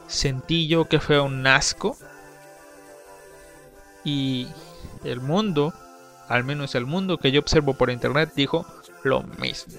sentí 0.06 0.68
yo 0.68 0.88
que 0.88 1.00
fue 1.00 1.20
un 1.20 1.46
asco 1.46 1.96
y 4.04 4.46
el 5.04 5.20
mundo 5.20 5.74
al 6.28 6.44
menos 6.44 6.74
el 6.74 6.86
mundo 6.86 7.18
que 7.18 7.30
yo 7.30 7.40
observo 7.40 7.74
por 7.74 7.90
internet, 7.90 8.32
dijo 8.34 8.64
lo 9.02 9.22
mismo. 9.22 9.74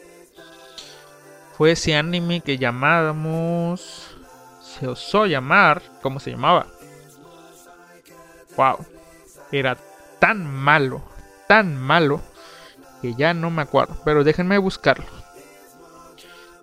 Fue 1.58 1.72
ese 1.72 1.95
anime 1.95 2.41
que 2.41 2.58
llamábamos... 2.58 4.10
Se 4.62 4.88
osó 4.88 5.26
llamar... 5.26 5.82
¿Cómo 6.01 6.20
se 6.20 6.32
llamaba? 6.32 6.68
Wow. 8.58 8.86
Era 9.51 9.78
tan 10.20 10.45
malo, 10.45 11.04
tan 11.47 11.78
malo, 11.78 12.22
que 13.01 13.14
ya 13.14 13.34
no 13.34 13.51
me 13.51 13.62
acuerdo. 13.62 13.95
Pero 14.04 14.24
déjenme 14.24 14.58
buscarlo. 14.58 15.06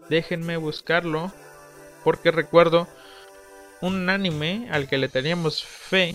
Déjenme 0.09 0.57
buscarlo. 0.57 1.32
Porque 2.03 2.30
recuerdo 2.30 2.88
un 3.80 4.09
anime 4.09 4.68
al 4.72 4.88
que 4.88 4.99
le 4.99 5.09
teníamos 5.09 5.64
fe. 5.64 6.14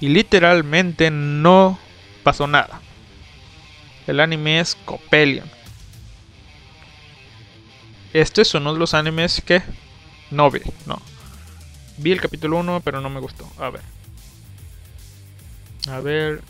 Y 0.00 0.08
literalmente 0.08 1.10
no 1.10 1.78
pasó 2.22 2.46
nada. 2.46 2.80
El 4.06 4.20
anime 4.20 4.60
es 4.60 4.74
Copelion. 4.84 5.57
Este 8.12 8.42
es 8.42 8.54
uno 8.54 8.72
de 8.72 8.78
los 8.78 8.94
animes 8.94 9.42
que 9.44 9.62
no 10.30 10.50
vi, 10.50 10.60
no. 10.86 11.00
Vi 11.98 12.12
el 12.12 12.20
capítulo 12.20 12.58
1, 12.58 12.80
pero 12.84 13.00
no 13.00 13.10
me 13.10 13.20
gustó. 13.20 13.50
A 13.58 13.70
ver. 13.70 13.82
A 15.88 16.00
ver. 16.00 16.42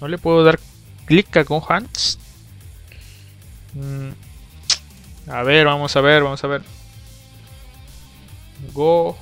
No 0.00 0.08
le 0.08 0.18
puedo 0.18 0.42
dar 0.42 0.58
clic 1.06 1.36
a 1.36 1.44
Gohans. 1.44 2.18
Mm. 3.74 4.10
A 5.30 5.42
ver, 5.42 5.66
vamos 5.66 5.94
a 5.96 6.00
ver, 6.00 6.22
vamos 6.22 6.42
a 6.42 6.46
ver. 6.48 6.62
Go 8.72 9.16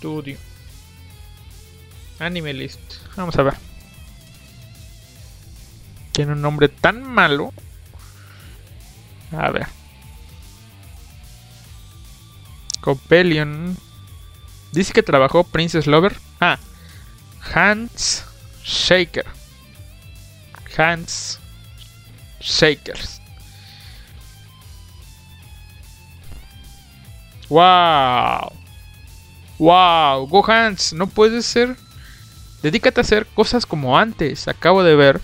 Studio. 0.00 0.36
Anime 2.18 2.52
List. 2.52 3.01
Vamos 3.16 3.36
a 3.36 3.42
ver. 3.42 3.54
Tiene 6.12 6.32
un 6.32 6.42
nombre 6.42 6.68
tan 6.68 7.02
malo. 7.02 7.52
A 9.32 9.50
ver. 9.50 9.66
Copelion. 12.80 13.76
Dice 14.72 14.92
que 14.92 15.02
trabajó 15.02 15.44
Princess 15.44 15.86
Lover. 15.86 16.16
Ah. 16.40 16.58
Hans 17.54 18.24
Shaker. 18.64 19.26
Hans 20.76 21.38
Shakers. 22.40 23.20
Wow. 27.48 28.52
Wow, 29.58 30.26
Gohans, 30.26 30.92
no 30.92 31.06
puedes 31.06 31.46
ser. 31.46 31.76
Dedícate 32.62 33.00
a 33.00 33.02
hacer 33.02 33.26
cosas 33.26 33.66
como 33.66 33.98
antes. 33.98 34.48
Acabo 34.48 34.82
de 34.82 34.94
ver 34.94 35.20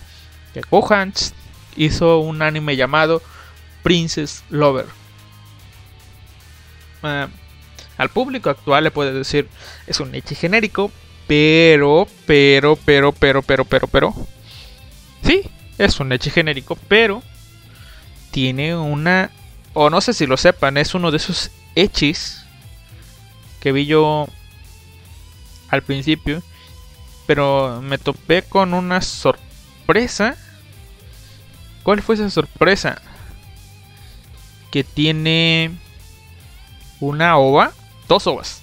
que 0.55 0.62
Gohans 0.70 1.34
hizo 1.76 2.18
un 2.18 2.43
anime 2.43 2.76
llamado 2.76 3.22
Princess 3.82 4.45
Lover. 4.51 4.86
Ah, 7.03 7.28
al 7.97 8.09
público 8.11 8.51
actual 8.51 8.84
le 8.84 8.91
puede 8.91 9.12
decir 9.12 9.49
es 9.86 10.01
un 10.01 10.14
echi 10.14 10.34
genérico, 10.34 10.91
pero, 11.26 12.09
pero, 12.26 12.76
pero, 12.76 13.12
pero, 13.12 13.43
pero, 13.43 13.64
pero, 13.64 13.86
pero. 13.86 14.14
Sí, 15.22 15.43
es 15.78 16.01
un 16.01 16.12
echi 16.12 16.30
genérico, 16.30 16.76
pero 16.89 17.22
tiene 18.30 18.76
una. 18.76 19.30
O 19.74 19.91
no 19.91 20.01
sé 20.01 20.12
si 20.12 20.26
lo 20.26 20.36
sepan, 20.36 20.76
es 20.76 20.95
uno 20.95 21.11
de 21.11 21.18
esos 21.18 21.51
echis 21.74 22.45
que 23.61 23.72
vi 23.72 23.86
yo 23.86 24.26
al 25.70 25.82
principio. 25.82 26.43
Pero 27.29 27.81
me 27.81 27.99
topé 27.99 28.43
con 28.43 28.74
una 28.74 29.01
sorpresa. 29.01 30.37
¿Cuál 31.85 32.03
fue 32.03 32.16
esa 32.16 32.29
sorpresa? 32.29 33.01
Que 34.72 34.83
tiene 34.83 35.79
una 36.99 37.37
ova. 37.37 37.72
Dos 38.09 38.26
ovas. 38.26 38.62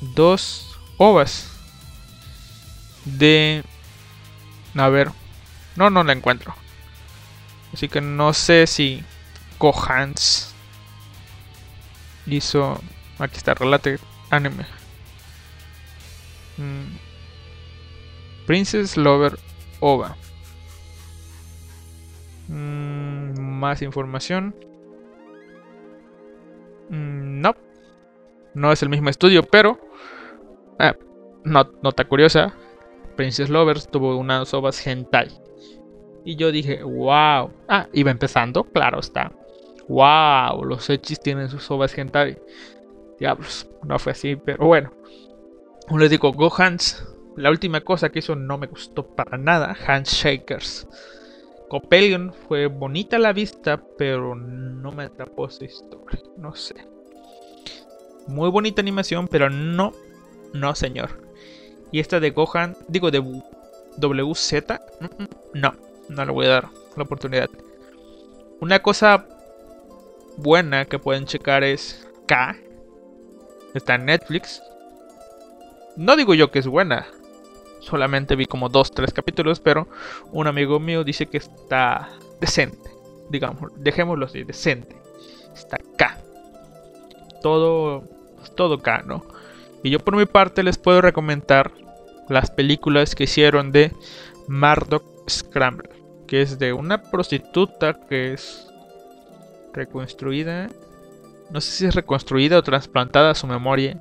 Dos 0.00 0.78
ovas. 0.96 1.50
De... 3.04 3.62
A 4.74 4.88
ver. 4.88 5.10
No, 5.76 5.90
no 5.90 6.02
la 6.02 6.14
encuentro. 6.14 6.54
Así 7.74 7.90
que 7.90 8.00
no 8.00 8.32
sé 8.32 8.66
si 8.66 9.04
Kohans 9.58 10.54
hizo 12.26 12.80
Aquí 13.22 13.36
está, 13.36 13.54
relate 13.54 14.00
anime. 14.30 14.66
Mm. 16.56 17.11
Princess 18.46 18.96
Lover 18.96 19.38
OVA. 19.80 20.16
Mm, 22.48 23.40
más 23.40 23.82
información. 23.82 24.54
Mm, 26.88 27.40
no. 27.40 27.54
No 28.54 28.72
es 28.72 28.82
el 28.82 28.88
mismo 28.88 29.08
estudio, 29.08 29.42
pero... 29.42 29.78
Ah, 30.78 30.94
nota 31.44 32.04
curiosa. 32.04 32.54
Princess 33.16 33.50
Lovers 33.50 33.88
tuvo 33.88 34.16
unas 34.16 34.52
ovas 34.54 34.86
hentai. 34.86 35.28
Y 36.24 36.36
yo 36.36 36.52
dije, 36.52 36.82
wow. 36.82 37.50
Ah, 37.68 37.88
iba 37.92 38.10
empezando, 38.10 38.64
claro 38.64 39.00
está. 39.00 39.32
wow, 39.88 40.64
los 40.64 40.88
hechis 40.88 41.20
tienen 41.20 41.48
sus 41.48 41.70
ovas 41.70 41.96
hentai. 41.96 42.38
Diablos, 43.18 43.68
no 43.84 43.98
fue 43.98 44.12
así, 44.12 44.36
pero 44.36 44.66
bueno. 44.66 44.92
Les 45.96 46.10
digo, 46.10 46.32
Gohans, 46.32 47.06
la 47.36 47.50
última 47.50 47.80
cosa 47.80 48.10
que 48.10 48.20
hizo 48.20 48.36
no 48.36 48.58
me 48.58 48.66
gustó 48.66 49.06
para 49.06 49.38
nada, 49.38 49.76
Handshakers. 49.86 50.86
Copelion 51.68 52.34
fue 52.48 52.66
bonita 52.66 53.18
la 53.18 53.32
vista, 53.32 53.82
pero 53.96 54.34
no 54.34 54.92
me 54.92 55.04
atrapó 55.04 55.48
su 55.48 55.64
historia, 55.64 56.20
no 56.36 56.54
sé. 56.54 56.74
Muy 58.26 58.50
bonita 58.50 58.82
animación, 58.82 59.26
pero 59.26 59.48
no, 59.48 59.92
no 60.52 60.74
señor. 60.74 61.22
Y 61.90 62.00
esta 62.00 62.20
de 62.20 62.30
Gohan, 62.30 62.76
digo 62.88 63.10
de 63.10 63.20
WZ, 63.20 64.52
no, 65.54 65.74
no 66.08 66.24
le 66.24 66.32
voy 66.32 66.46
a 66.46 66.50
dar 66.50 66.68
la 66.96 67.02
oportunidad. 67.02 67.48
Una 68.60 68.80
cosa 68.80 69.26
buena 70.36 70.84
que 70.84 70.98
pueden 70.98 71.26
checar 71.26 71.64
es 71.64 72.06
K. 72.26 72.56
Está 73.74 73.94
en 73.94 74.06
Netflix. 74.06 74.62
No 75.96 76.16
digo 76.16 76.34
yo 76.34 76.50
que 76.50 76.58
es 76.58 76.66
buena. 76.66 77.06
Solamente 77.82 78.36
vi 78.36 78.46
como 78.46 78.68
dos, 78.68 78.92
tres 78.92 79.12
capítulos, 79.12 79.60
pero 79.60 79.88
un 80.30 80.46
amigo 80.46 80.78
mío 80.78 81.04
dice 81.04 81.26
que 81.26 81.38
está 81.38 82.08
decente. 82.40 82.90
Digamos, 83.28 83.72
dejémoslo 83.76 84.26
así, 84.26 84.44
decente. 84.44 84.96
Está 85.54 85.78
K. 85.96 86.18
Todo, 87.42 88.04
todo 88.56 88.78
K, 88.78 89.02
¿no? 89.02 89.24
Y 89.82 89.90
yo 89.90 89.98
por 89.98 90.16
mi 90.16 90.26
parte 90.26 90.62
les 90.62 90.78
puedo 90.78 91.00
recomendar 91.00 91.72
las 92.28 92.50
películas 92.50 93.14
que 93.14 93.24
hicieron 93.24 93.72
de 93.72 93.92
Murdoch 94.46 95.04
Scramble, 95.28 95.90
que 96.26 96.42
es 96.42 96.58
de 96.58 96.72
una 96.72 97.02
prostituta 97.02 97.98
que 98.08 98.32
es 98.32 98.68
reconstruida, 99.72 100.68
no 101.50 101.60
sé 101.60 101.72
si 101.72 101.86
es 101.86 101.94
reconstruida 101.94 102.58
o 102.58 102.62
trasplantada 102.62 103.34
su 103.34 103.46
memoria 103.46 103.98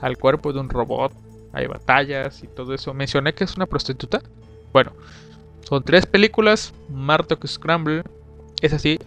al 0.00 0.18
cuerpo 0.18 0.52
de 0.52 0.60
un 0.60 0.68
robot. 0.68 1.12
Hay 1.54 1.66
batallas 1.66 2.42
y 2.42 2.48
todo 2.48 2.74
eso. 2.74 2.92
Mencioné 2.92 3.32
que 3.32 3.44
es 3.44 3.56
una 3.56 3.66
prostituta. 3.66 4.20
Bueno, 4.72 4.92
son 5.62 5.82
tres 5.82 6.04
películas. 6.06 6.74
Murdoch 6.88 7.46
Scramble 7.46 8.02
es 8.60 8.72
así, 8.72 8.98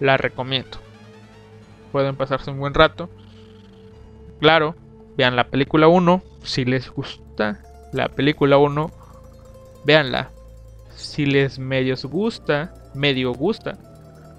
la 0.00 0.16
recomiendo. 0.16 0.78
Pueden 1.90 2.16
pasarse 2.16 2.50
un 2.50 2.58
buen 2.58 2.74
rato. 2.74 3.10
Claro, 4.40 4.74
vean 5.16 5.36
la 5.36 5.48
película 5.48 5.88
1 5.88 6.22
si 6.42 6.64
les 6.64 6.90
gusta 6.90 7.60
la 7.92 8.08
película 8.08 8.58
1, 8.58 8.90
véanla. 9.84 10.30
Si 10.96 11.26
les 11.26 11.58
medio 11.58 11.94
gusta, 12.04 12.74
medio 12.94 13.32
gusta, 13.32 13.78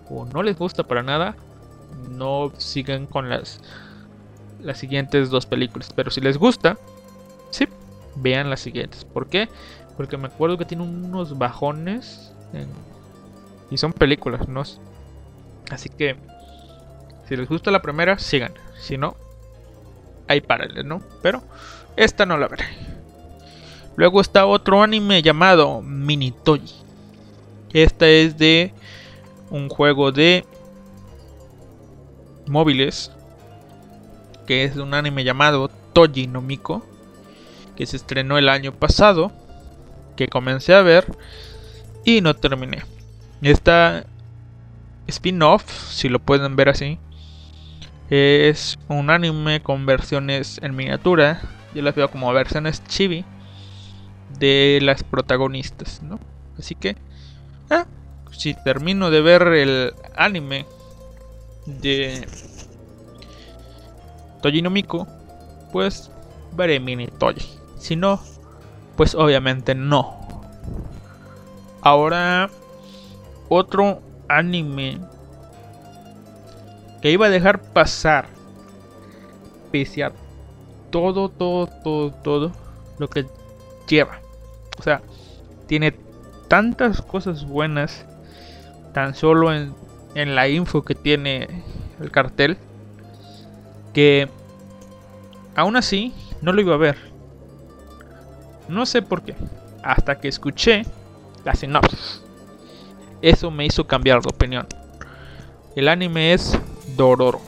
o 0.09 0.25
no 0.25 0.43
les 0.43 0.57
gusta 0.57 0.83
para 0.83 1.03
nada, 1.03 1.35
no 2.09 2.51
sigan 2.57 3.05
con 3.05 3.29
las, 3.29 3.61
las 4.61 4.77
siguientes 4.77 5.29
dos 5.29 5.45
películas. 5.45 5.91
Pero 5.95 6.11
si 6.11 6.21
les 6.21 6.37
gusta, 6.37 6.77
sí, 7.53 7.67
vean 8.15 8.49
las 8.49 8.59
siguientes. 8.59 9.05
¿Por 9.05 9.27
qué? 9.27 9.49
Porque 9.97 10.17
me 10.17 10.27
acuerdo 10.27 10.57
que 10.57 10.65
tiene 10.65 10.83
unos 10.83 11.37
bajones 11.37 12.33
y 13.69 13.77
son 13.77 13.93
películas, 13.93 14.47
¿no? 14.47 14.63
Así 15.71 15.89
que, 15.89 16.15
si 17.27 17.35
les 17.35 17.47
gusta 17.47 17.71
la 17.71 17.81
primera, 17.81 18.19
sigan. 18.19 18.53
Si 18.79 18.97
no, 18.97 19.15
hay 20.27 20.41
párenle, 20.41 20.83
¿no? 20.83 21.01
Pero 21.21 21.41
esta 21.95 22.25
no 22.25 22.37
la 22.37 22.47
veré. 22.47 22.65
Luego 23.95 24.21
está 24.21 24.45
otro 24.45 24.81
anime 24.81 25.21
llamado 25.21 25.81
Minitoji. 25.81 26.73
Esta 27.71 28.07
es 28.07 28.37
de 28.37 28.73
un 29.49 29.69
juego 29.69 30.11
de 30.11 30.45
móviles. 32.47 33.11
Que 34.47 34.63
es 34.63 34.75
de 34.75 34.81
un 34.81 34.93
anime 34.93 35.23
llamado 35.23 35.69
Toji 35.93 36.27
no 36.27 36.41
Miko. 36.41 36.85
Que 37.75 37.85
se 37.85 37.97
estrenó 37.97 38.37
el 38.37 38.49
año 38.49 38.73
pasado. 38.73 39.31
Que 40.15 40.27
comencé 40.27 40.73
a 40.73 40.81
ver. 40.81 41.05
Y 42.05 42.21
no 42.21 42.33
terminé. 42.33 42.83
Esta 43.41 44.05
spin-off, 45.07 45.63
si 45.89 46.09
lo 46.09 46.19
pueden 46.19 46.55
ver 46.55 46.69
así. 46.69 46.99
Es 48.09 48.77
un 48.89 49.09
anime 49.09 49.61
con 49.61 49.85
versiones 49.85 50.59
en 50.61 50.75
miniatura. 50.75 51.41
Yo 51.73 51.81
las 51.81 51.95
veo 51.95 52.09
como 52.11 52.31
versiones 52.31 52.83
chibi 52.85 53.25
de 54.39 54.79
las 54.81 55.03
protagonistas, 55.03 56.01
¿no? 56.03 56.19
Así 56.57 56.75
que, 56.75 56.95
ah, 57.69 57.85
si 58.31 58.53
termino 58.53 59.09
de 59.09 59.21
ver 59.21 59.47
el 59.47 59.93
anime 60.15 60.65
de 61.65 62.27
Toji 64.41 64.61
no 64.61 64.69
Miko, 64.69 65.07
pues 65.71 66.11
veré 66.55 66.79
Mini 66.79 67.07
Toji. 67.07 67.62
Si 67.83 67.97
no, 67.97 68.21
pues 68.95 69.13
obviamente 69.13 69.75
no. 69.75 70.15
Ahora, 71.81 72.49
otro 73.49 74.01
anime 74.29 74.99
que 77.01 77.11
iba 77.11 77.25
a 77.25 77.29
dejar 77.29 77.61
pasar, 77.61 78.27
pese 79.69 80.05
a 80.05 80.13
todo, 80.91 81.27
todo, 81.27 81.67
todo, 81.67 82.11
todo 82.11 82.51
lo 82.99 83.09
que 83.09 83.25
lleva. 83.89 84.21
O 84.79 84.81
sea, 84.81 85.01
tiene 85.67 85.93
tantas 86.47 87.01
cosas 87.01 87.45
buenas 87.45 88.05
tan 88.93 89.13
solo 89.13 89.53
en, 89.53 89.73
en 90.15 90.35
la 90.35 90.47
info 90.47 90.85
que 90.85 90.95
tiene 90.95 91.49
el 91.99 92.11
cartel 92.11 92.57
que 93.93 94.29
aún 95.53 95.75
así 95.75 96.13
no 96.41 96.53
lo 96.53 96.61
iba 96.61 96.75
a 96.75 96.77
ver. 96.77 97.12
No 98.67 98.85
sé 98.85 99.01
por 99.01 99.23
qué. 99.23 99.35
Hasta 99.83 100.19
que 100.19 100.27
escuché 100.27 100.83
la 101.43 101.55
sinopsis. 101.55 102.21
Eso 103.21 103.51
me 103.51 103.65
hizo 103.65 103.85
cambiar 103.87 104.21
de 104.21 104.29
opinión. 104.29 104.67
El 105.75 105.87
anime 105.87 106.33
es 106.33 106.57
Dororo. 106.95 107.41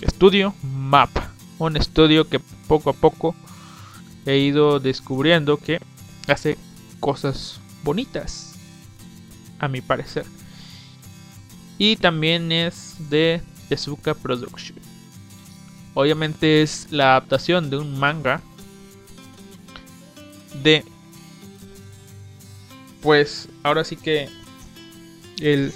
Estudio 0.00 0.54
Map. 0.62 1.10
Un 1.58 1.76
estudio 1.76 2.28
que 2.28 2.40
poco 2.66 2.90
a 2.90 2.92
poco 2.94 3.34
he 4.26 4.38
ido 4.38 4.80
descubriendo 4.80 5.56
que 5.56 5.80
hace 6.28 6.58
cosas 7.00 7.60
bonitas, 7.82 8.54
a 9.58 9.68
mi 9.68 9.80
parecer. 9.80 10.24
Y 11.78 11.96
también 11.96 12.50
es 12.50 12.96
de 13.10 13.42
Tezuka 13.68 14.14
Production. 14.14 14.78
Obviamente 15.94 16.62
es 16.62 16.88
la 16.90 17.12
adaptación 17.12 17.70
de 17.70 17.76
un 17.76 17.98
manga 17.98 18.40
de... 20.62 20.84
Pues 23.02 23.48
ahora 23.62 23.84
sí 23.84 23.96
que 23.96 24.28
el... 25.40 25.72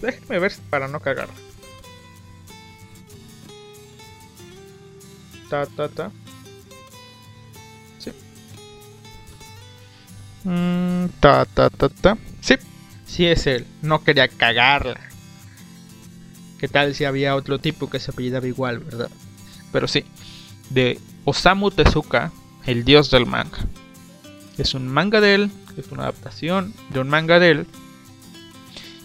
Déjeme 0.00 0.38
ver 0.38 0.52
para 0.70 0.88
no 0.88 1.00
cagar. 1.00 1.28
Ta, 5.50 5.66
ta, 5.66 5.88
ta. 5.88 6.12
Mm, 10.44 11.06
ta, 11.20 11.44
ta, 11.44 11.68
ta, 11.68 11.88
ta. 11.88 12.16
Sí, 12.40 12.54
sí 13.06 13.26
es 13.26 13.46
él. 13.46 13.66
No 13.82 14.02
quería 14.02 14.28
cagarla. 14.28 15.00
¿Qué 16.58 16.68
tal 16.68 16.94
si 16.94 17.04
había 17.04 17.36
otro 17.36 17.58
tipo 17.58 17.90
que 17.90 18.00
se 18.00 18.10
apellidaba 18.10 18.46
igual, 18.46 18.78
verdad? 18.78 19.10
Pero 19.72 19.88
sí, 19.88 20.04
de 20.70 20.98
Osamu 21.24 21.70
Tezuka, 21.70 22.32
el 22.66 22.84
dios 22.84 23.10
del 23.10 23.26
manga. 23.26 23.58
Es 24.60 24.74
un 24.74 24.88
manga 24.88 25.22
de 25.22 25.34
él, 25.34 25.50
es 25.78 25.90
una 25.90 26.02
adaptación 26.02 26.74
de 26.90 27.00
un 27.00 27.08
manga 27.08 27.38
de 27.38 27.50
él. 27.50 27.66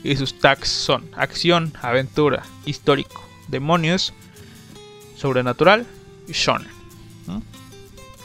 Y 0.04 0.18
sus 0.18 0.38
tags 0.38 0.68
son 0.68 1.10
acción, 1.16 1.72
aventura, 1.82 2.44
histórico, 2.66 3.26
demonios, 3.48 4.14
sobrenatural 5.16 5.88
y 6.28 6.34
shonen. 6.34 6.68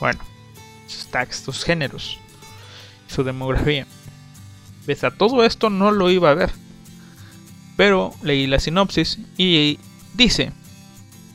Bueno, 0.00 0.18
sus 0.88 1.06
tags, 1.06 1.36
sus 1.36 1.62
géneros 1.62 2.18
su 3.06 3.22
demografía. 3.22 3.86
Pese 4.84 5.06
a 5.06 5.12
todo 5.12 5.44
esto 5.44 5.70
no 5.70 5.92
lo 5.92 6.10
iba 6.10 6.30
a 6.30 6.34
ver. 6.34 6.50
Pero 7.76 8.12
leí 8.24 8.48
la 8.48 8.58
sinopsis 8.58 9.20
y 9.36 9.78
dice, 10.14 10.52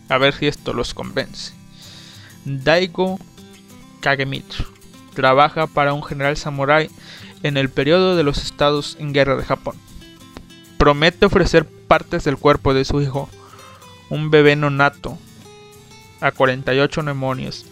a 0.09 0.17
ver 0.17 0.33
si 0.33 0.47
esto 0.47 0.73
los 0.73 0.93
convence. 0.93 1.53
Daigo 2.43 3.17
Kagemitsu 4.01 4.74
trabaja 5.15 5.65
para 5.65 5.93
un 5.93 6.03
general 6.03 6.37
samurái 6.37 6.91
en 7.41 7.57
el 7.57 7.69
periodo 7.69 8.15
de 8.15 8.23
los 8.23 8.37
estados 8.43 8.97
en 8.99 9.13
guerra 9.13 9.35
de 9.35 9.45
Japón. 9.45 9.75
Promete 10.77 11.25
ofrecer 11.25 11.65
partes 11.65 12.23
del 12.23 12.37
cuerpo 12.37 12.73
de 12.73 12.85
su 12.85 13.01
hijo, 13.01 13.29
un 14.09 14.29
bebé 14.29 14.55
nonato, 14.55 15.17
a 16.21 16.31
48 16.31 17.03
demonios, 17.03 17.65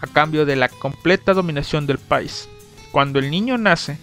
a 0.00 0.06
cambio 0.06 0.46
de 0.46 0.56
la 0.56 0.68
completa 0.68 1.34
dominación 1.34 1.86
del 1.86 1.98
país. 1.98 2.48
Cuando 2.92 3.18
el 3.18 3.30
niño 3.30 3.58
nace, 3.58 3.98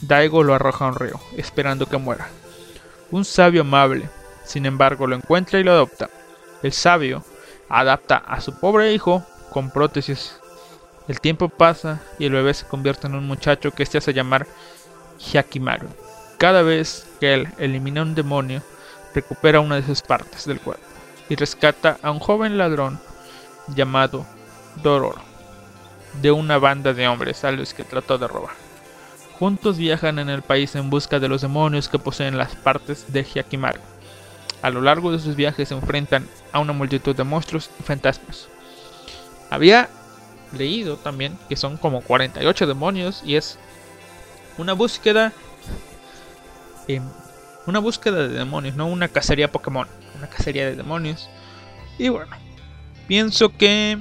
Daigo 0.00 0.44
lo 0.44 0.54
arroja 0.54 0.84
a 0.84 0.88
un 0.88 0.94
río, 0.94 1.20
esperando 1.36 1.86
que 1.86 1.96
muera. 1.96 2.28
Un 3.10 3.24
sabio 3.24 3.62
amable 3.62 4.08
Sin 4.44 4.64
embargo, 4.64 5.06
lo 5.06 5.16
encuentra 5.16 5.58
y 5.58 5.64
lo 5.64 5.72
adopta. 5.72 6.08
El 6.62 6.72
sabio 6.72 7.22
adapta 7.68 8.16
a 8.16 8.40
su 8.40 8.58
pobre 8.58 8.94
hijo 8.94 9.22
con 9.50 9.70
prótesis. 9.70 10.37
El 11.08 11.20
tiempo 11.20 11.48
pasa 11.48 12.00
y 12.18 12.26
el 12.26 12.32
bebé 12.32 12.52
se 12.52 12.66
convierte 12.66 13.06
en 13.06 13.14
un 13.14 13.26
muchacho 13.26 13.70
que 13.70 13.86
se 13.86 13.98
hace 13.98 14.12
llamar 14.12 14.46
Hyakimaru. 15.18 15.88
Cada 16.36 16.62
vez 16.62 17.06
que 17.18 17.32
él 17.32 17.48
elimina 17.58 18.02
un 18.02 18.14
demonio, 18.14 18.62
recupera 19.14 19.60
una 19.60 19.76
de 19.76 19.86
sus 19.86 20.02
partes 20.02 20.44
del 20.44 20.60
cuerpo 20.60 20.84
y 21.30 21.34
rescata 21.34 21.98
a 22.02 22.10
un 22.10 22.18
joven 22.18 22.58
ladrón 22.58 23.00
llamado 23.74 24.26
Dororo 24.82 25.28
de 26.20 26.30
una 26.30 26.58
banda 26.58 26.92
de 26.92 27.08
hombres 27.08 27.44
a 27.44 27.52
los 27.52 27.74
que 27.74 27.84
trató 27.84 28.18
de 28.18 28.28
robar. 28.28 28.54
Juntos 29.38 29.78
viajan 29.78 30.18
en 30.18 30.28
el 30.28 30.42
país 30.42 30.74
en 30.74 30.90
busca 30.90 31.20
de 31.20 31.28
los 31.28 31.42
demonios 31.42 31.88
que 31.88 31.98
poseen 31.98 32.36
las 32.36 32.54
partes 32.56 33.12
de 33.12 33.24
Hyakimaru. 33.24 33.80
A 34.62 34.70
lo 34.70 34.80
largo 34.80 35.12
de 35.12 35.20
sus 35.20 35.36
viajes 35.36 35.68
se 35.68 35.74
enfrentan 35.74 36.26
a 36.52 36.58
una 36.58 36.72
multitud 36.72 37.14
de 37.14 37.24
monstruos 37.24 37.70
y 37.78 37.82
fantasmas. 37.82 38.48
Había 39.50 39.88
leído 40.56 40.96
también 40.96 41.38
que 41.48 41.56
son 41.56 41.76
como 41.76 42.00
48 42.00 42.66
demonios 42.66 43.22
y 43.24 43.36
es 43.36 43.58
una 44.56 44.72
búsqueda 44.72 45.32
una 47.66 47.80
búsqueda 47.80 48.26
de 48.26 48.28
demonios, 48.28 48.76
no 48.76 48.86
una 48.86 49.08
cacería 49.08 49.52
Pokémon, 49.52 49.86
una 50.16 50.28
cacería 50.28 50.66
de 50.66 50.74
demonios. 50.74 51.28
Y 51.98 52.08
bueno, 52.08 52.34
pienso 53.06 53.54
que 53.56 53.98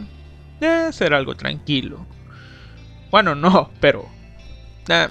debe 0.60 0.94
ser 0.94 1.14
algo 1.14 1.36
tranquilo. 1.36 2.06
Bueno, 3.12 3.36
no, 3.36 3.70
pero 3.82 4.08
ah, 4.90 5.10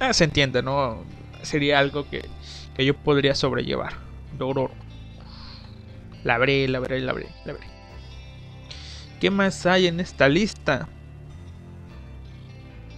ah, 0.00 0.12
se 0.12 0.24
entiende, 0.24 0.62
¿no? 0.62 1.02
Sería 1.42 1.78
algo 1.78 2.08
que, 2.08 2.28
que 2.74 2.84
yo 2.84 2.94
podría 2.94 3.34
sobrellevar. 3.34 3.94
Dororo. 4.36 4.74
La 6.22 6.34
abré, 6.34 6.68
la 6.68 6.78
abré, 6.78 7.00
la 7.00 7.12
abré. 7.12 7.28
¿Qué 9.20 9.30
más 9.30 9.66
hay 9.66 9.86
en 9.86 10.00
esta 10.00 10.28
lista? 10.28 10.88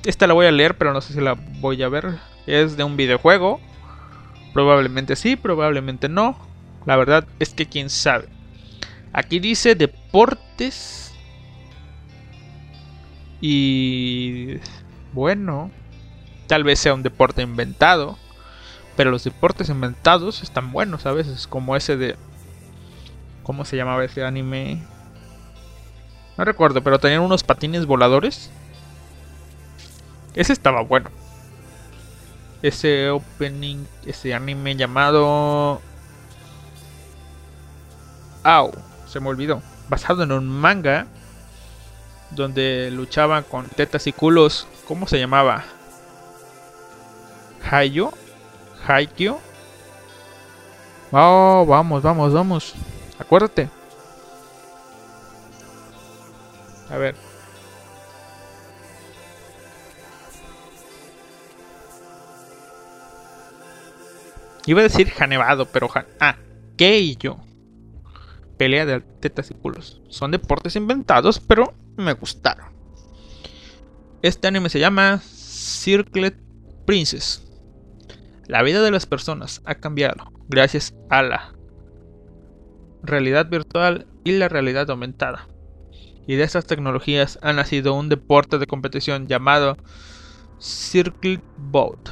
Esta 0.05 0.29
la 0.29 0.35
voy 0.35 0.47
a 0.47 0.53
leer, 0.53 0.79
pero 0.79 0.93
no 0.93 1.01
sé 1.01 1.13
si 1.13 1.21
la 1.21 1.35
voy 1.35 1.83
a 1.83 1.89
ver. 1.89 2.19
Es 2.47 2.77
de 2.77 2.85
un 2.85 2.97
videojuego. 2.97 3.61
Probablemente 4.53 5.17
sí, 5.17 5.35
probablemente 5.35 6.09
no. 6.09 6.39
La 6.87 6.97
verdad 6.97 7.27
es 7.41 7.55
que 7.55 7.67
quién 7.67 7.91
sabe. 7.91 8.29
Aquí 9.13 9.41
dice 9.41 9.75
deportes. 9.75 11.13
Y 13.41 14.59
bueno, 15.13 15.73
tal 16.47 16.63
vez 16.63 16.79
sea 16.79 16.95
un 16.95 17.03
deporte 17.03 17.43
inventado. 17.43 18.17
Pero 18.97 19.11
los 19.11 19.25
deportes 19.25 19.71
inventados 19.71 20.43
están 20.43 20.71
buenos 20.71 21.07
a 21.07 21.13
veces, 21.13 21.49
como 21.49 21.75
ese 21.75 21.97
de... 21.97 22.17
¿Cómo 23.43 23.65
se 23.65 23.77
llamaba 23.77 24.05
ese 24.05 24.25
anime? 24.25 24.83
No 26.43 26.47
recuerdo, 26.47 26.83
pero 26.83 26.99
tenían 26.99 27.21
unos 27.21 27.45
patines 27.45 27.87
voladores. 27.87 28.51
Ese 30.35 30.53
estaba 30.53 30.81
bueno. 30.81 31.09
Ese 32.63 33.11
opening, 33.11 33.85
ese 34.05 34.35
anime 34.35 34.75
llamado... 34.75 35.81
Au, 38.43 38.73
se 39.07 39.21
me 39.21 39.29
olvidó. 39.29 39.63
Basado 39.89 40.25
en 40.25 40.33
un 40.33 40.49
manga 40.49 41.07
donde 42.33 42.91
luchaban 42.91 43.45
con 43.45 43.67
tetas 43.67 44.09
y 44.09 44.13
culos. 44.13 44.67
¿Cómo 44.89 45.07
se 45.07 45.21
llamaba? 45.21 45.63
Hayo 47.71 48.13
Haikyuu. 48.89 49.39
Oh, 51.13 51.65
vamos, 51.69 52.03
vamos, 52.03 52.33
vamos. 52.33 52.75
Acuérdate. 53.21 53.82
A 56.93 56.99
ver. 56.99 57.17
Iba 64.67 64.81
a 64.81 64.83
decir 64.85 65.09
Janevado, 65.09 65.67
pero 65.67 65.89
Ah, 66.21 66.37
¿qué 66.77 66.99
y 67.01 67.17
yo? 67.17 67.39
Pelea 68.59 68.85
de 68.85 69.01
tetas 69.01 69.51
y 69.51 69.55
culos. 69.55 70.03
Son 70.09 70.31
deportes 70.31 70.77
inventados, 70.77 71.41
pero 71.41 71.73
me 71.97 72.13
gustaron. 72.13 72.67
Este 74.21 74.47
anime 74.47 74.69
se 74.69 74.79
llama 74.79 75.19
Circlet 75.19 76.37
Princess. 76.85 77.43
La 78.47 78.63
vida 78.63 78.83
de 78.83 78.91
las 78.91 79.07
personas 79.07 79.63
ha 79.65 79.77
cambiado 79.77 80.31
gracias 80.49 80.95
a 81.09 81.23
la 81.23 81.55
realidad 83.03 83.49
virtual 83.49 84.07
y 84.25 84.33
la 84.33 84.51
realidad 84.51 84.91
aumentada. 84.91 85.49
Y 86.27 86.37
de 86.37 86.45
estas 86.45 86.67
tecnologías 86.67 87.39
ha 87.43 87.53
nacido 87.53 87.95
un 87.95 88.09
deporte 88.09 88.59
de 88.59 88.67
competición 88.67 89.27
llamado 89.27 89.77
Circle 90.59 91.41
Boat. 91.57 92.11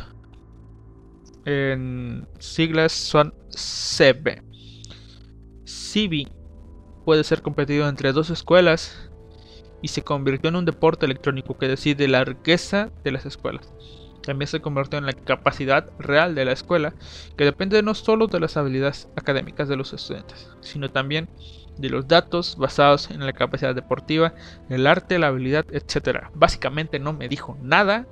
En 1.44 2.26
siglas 2.38 2.92
son 2.92 3.34
CB. 3.50 4.42
CB 5.64 6.28
puede 7.04 7.24
ser 7.24 7.42
competido 7.42 7.88
entre 7.88 8.12
dos 8.12 8.30
escuelas 8.30 9.10
y 9.82 9.88
se 9.88 10.02
convirtió 10.02 10.50
en 10.50 10.56
un 10.56 10.64
deporte 10.64 11.06
electrónico 11.06 11.56
que 11.56 11.68
decide 11.68 12.06
la 12.08 12.24
riqueza 12.24 12.90
de 13.02 13.12
las 13.12 13.24
escuelas 13.26 13.72
también 14.20 14.48
se 14.48 14.60
convirtió 14.60 14.98
en 14.98 15.06
la 15.06 15.12
capacidad 15.12 15.90
real 15.98 16.34
de 16.34 16.44
la 16.44 16.52
escuela, 16.52 16.94
que 17.36 17.44
depende 17.44 17.82
no 17.82 17.94
solo 17.94 18.26
de 18.26 18.40
las 18.40 18.56
habilidades 18.56 19.08
académicas 19.16 19.68
de 19.68 19.76
los 19.76 19.92
estudiantes, 19.92 20.50
sino 20.60 20.90
también 20.90 21.28
los 21.88 22.08
datos 22.08 22.56
basados 22.58 23.10
en 23.10 23.24
la 23.24 23.32
capacidad 23.32 23.74
deportiva, 23.74 24.34
el 24.68 24.86
arte, 24.86 25.18
la 25.18 25.28
habilidad, 25.28 25.64
etc. 25.72 26.26
Básicamente 26.34 26.98
no 26.98 27.12
me 27.12 27.28
dijo 27.28 27.56
nada 27.62 28.06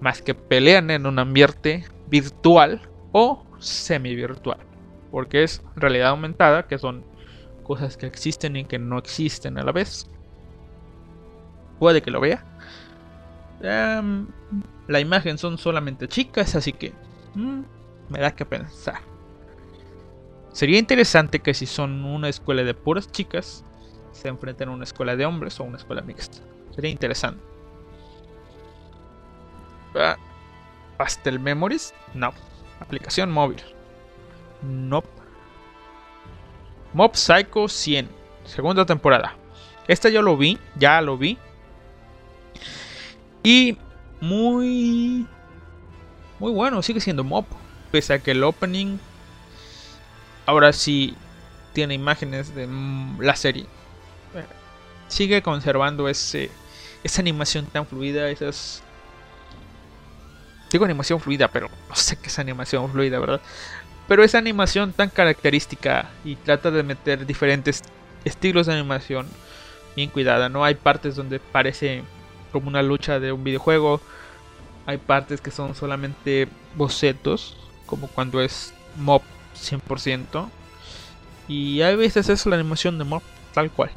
más 0.00 0.22
que 0.22 0.34
pelean 0.34 0.90
en 0.90 1.06
un 1.06 1.18
ambiente 1.18 1.84
virtual 2.08 2.82
o 3.12 3.44
semi-virtual, 3.58 4.58
porque 5.10 5.42
es 5.42 5.62
realidad 5.74 6.10
aumentada, 6.10 6.66
que 6.66 6.78
son 6.78 7.04
cosas 7.62 7.96
que 7.96 8.06
existen 8.06 8.56
y 8.56 8.64
que 8.64 8.78
no 8.78 8.98
existen 8.98 9.58
a 9.58 9.62
la 9.62 9.72
vez. 9.72 10.08
Puede 11.78 12.02
que 12.02 12.10
lo 12.10 12.20
vea. 12.20 12.44
Em, 13.62 14.26
la 14.86 15.00
imagen 15.00 15.38
son 15.38 15.58
solamente 15.58 16.08
chicas, 16.08 16.54
así 16.54 16.72
que 16.72 16.92
mm, 17.34 17.60
me 18.08 18.20
da 18.20 18.32
que 18.32 18.44
pensar. 18.44 19.00
Sería 20.56 20.78
interesante 20.78 21.40
que 21.40 21.52
si 21.52 21.66
son 21.66 22.02
una 22.06 22.30
escuela 22.30 22.64
de 22.64 22.72
puras 22.72 23.12
chicas, 23.12 23.62
se 24.12 24.28
enfrenten 24.28 24.70
a 24.70 24.72
una 24.72 24.84
escuela 24.84 25.14
de 25.14 25.26
hombres 25.26 25.60
o 25.60 25.64
una 25.64 25.76
escuela 25.76 26.00
mixta. 26.00 26.38
Sería 26.74 26.90
interesante. 26.90 27.44
Ah, 29.94 30.16
Pastel 30.96 31.40
Memories, 31.40 31.92
no. 32.14 32.32
Aplicación 32.80 33.30
móvil, 33.30 33.62
no. 34.62 35.04
Mob 36.94 37.14
Psycho 37.14 37.68
100, 37.68 38.08
segunda 38.46 38.86
temporada. 38.86 39.36
Esta 39.86 40.08
ya 40.08 40.22
lo 40.22 40.38
vi, 40.38 40.58
ya 40.76 41.02
lo 41.02 41.18
vi. 41.18 41.36
Y 43.42 43.76
muy 44.22 45.26
muy 46.38 46.52
bueno, 46.52 46.80
sigue 46.80 47.00
siendo 47.00 47.24
Mob, 47.24 47.44
pese 47.90 48.14
a 48.14 48.18
que 48.20 48.30
el 48.30 48.42
opening 48.42 48.96
ahora 50.46 50.72
sí 50.72 51.14
tiene 51.72 51.94
imágenes 51.94 52.54
de 52.54 52.68
la 53.20 53.36
serie. 53.36 53.66
Sigue 55.08 55.42
conservando 55.42 56.08
ese 56.08 56.50
esa 57.04 57.20
animación 57.20 57.66
tan 57.66 57.86
fluida, 57.86 58.28
esas 58.30 58.82
digo 60.70 60.84
animación 60.84 61.20
fluida, 61.20 61.48
pero 61.48 61.68
no 61.88 61.94
sé 61.94 62.16
qué 62.16 62.28
es 62.28 62.38
animación 62.38 62.90
fluida, 62.90 63.18
¿verdad? 63.18 63.40
Pero 64.08 64.24
esa 64.24 64.38
animación 64.38 64.92
tan 64.92 65.10
característica 65.10 66.10
y 66.24 66.36
trata 66.36 66.70
de 66.70 66.82
meter 66.82 67.26
diferentes 67.26 67.82
estilos 68.24 68.66
de 68.66 68.74
animación 68.74 69.28
bien 69.94 70.10
cuidada, 70.10 70.48
¿no? 70.48 70.64
Hay 70.64 70.74
partes 70.74 71.16
donde 71.16 71.38
parece 71.38 72.02
como 72.52 72.68
una 72.68 72.82
lucha 72.82 73.20
de 73.20 73.32
un 73.32 73.44
videojuego. 73.44 74.00
Hay 74.86 74.98
partes 74.98 75.40
que 75.40 75.50
son 75.50 75.74
solamente 75.74 76.48
bocetos, 76.74 77.56
como 77.86 78.08
cuando 78.08 78.40
es 78.40 78.72
mob 78.96 79.22
100%. 79.60 80.48
Y 81.48 81.82
hay 81.82 81.96
veces 81.96 82.28
es 82.28 82.46
la 82.46 82.56
animación 82.56 82.98
de 82.98 83.04
mob, 83.04 83.22
tal 83.54 83.70
cual. 83.70 83.90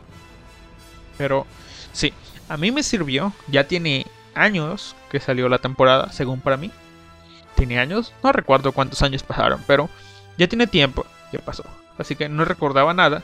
Pero 1.18 1.46
sí, 1.94 2.14
a 2.48 2.58
mí 2.58 2.72
me 2.72 2.84
sirvió. 2.84 3.34
Ya 3.48 3.68
tiene 3.68 4.06
años 4.36 4.96
que 5.10 5.20
salió 5.20 5.50
la 5.50 5.58
temporada, 5.60 6.12
según 6.12 6.42
para 6.42 6.58
mí. 6.58 6.72
Tiene 7.56 7.80
años, 7.80 8.14
no 8.24 8.32
recuerdo 8.32 8.72
cuántos 8.72 9.02
años 9.02 9.24
pasaron, 9.24 9.64
pero 9.68 9.90
ya 10.38 10.48
tiene 10.48 10.68
tiempo 10.68 11.06
que 11.32 11.40
pasó. 11.40 11.64
Así 11.98 12.16
que 12.16 12.30
no 12.30 12.46
recordaba 12.46 12.94
nada. 12.94 13.24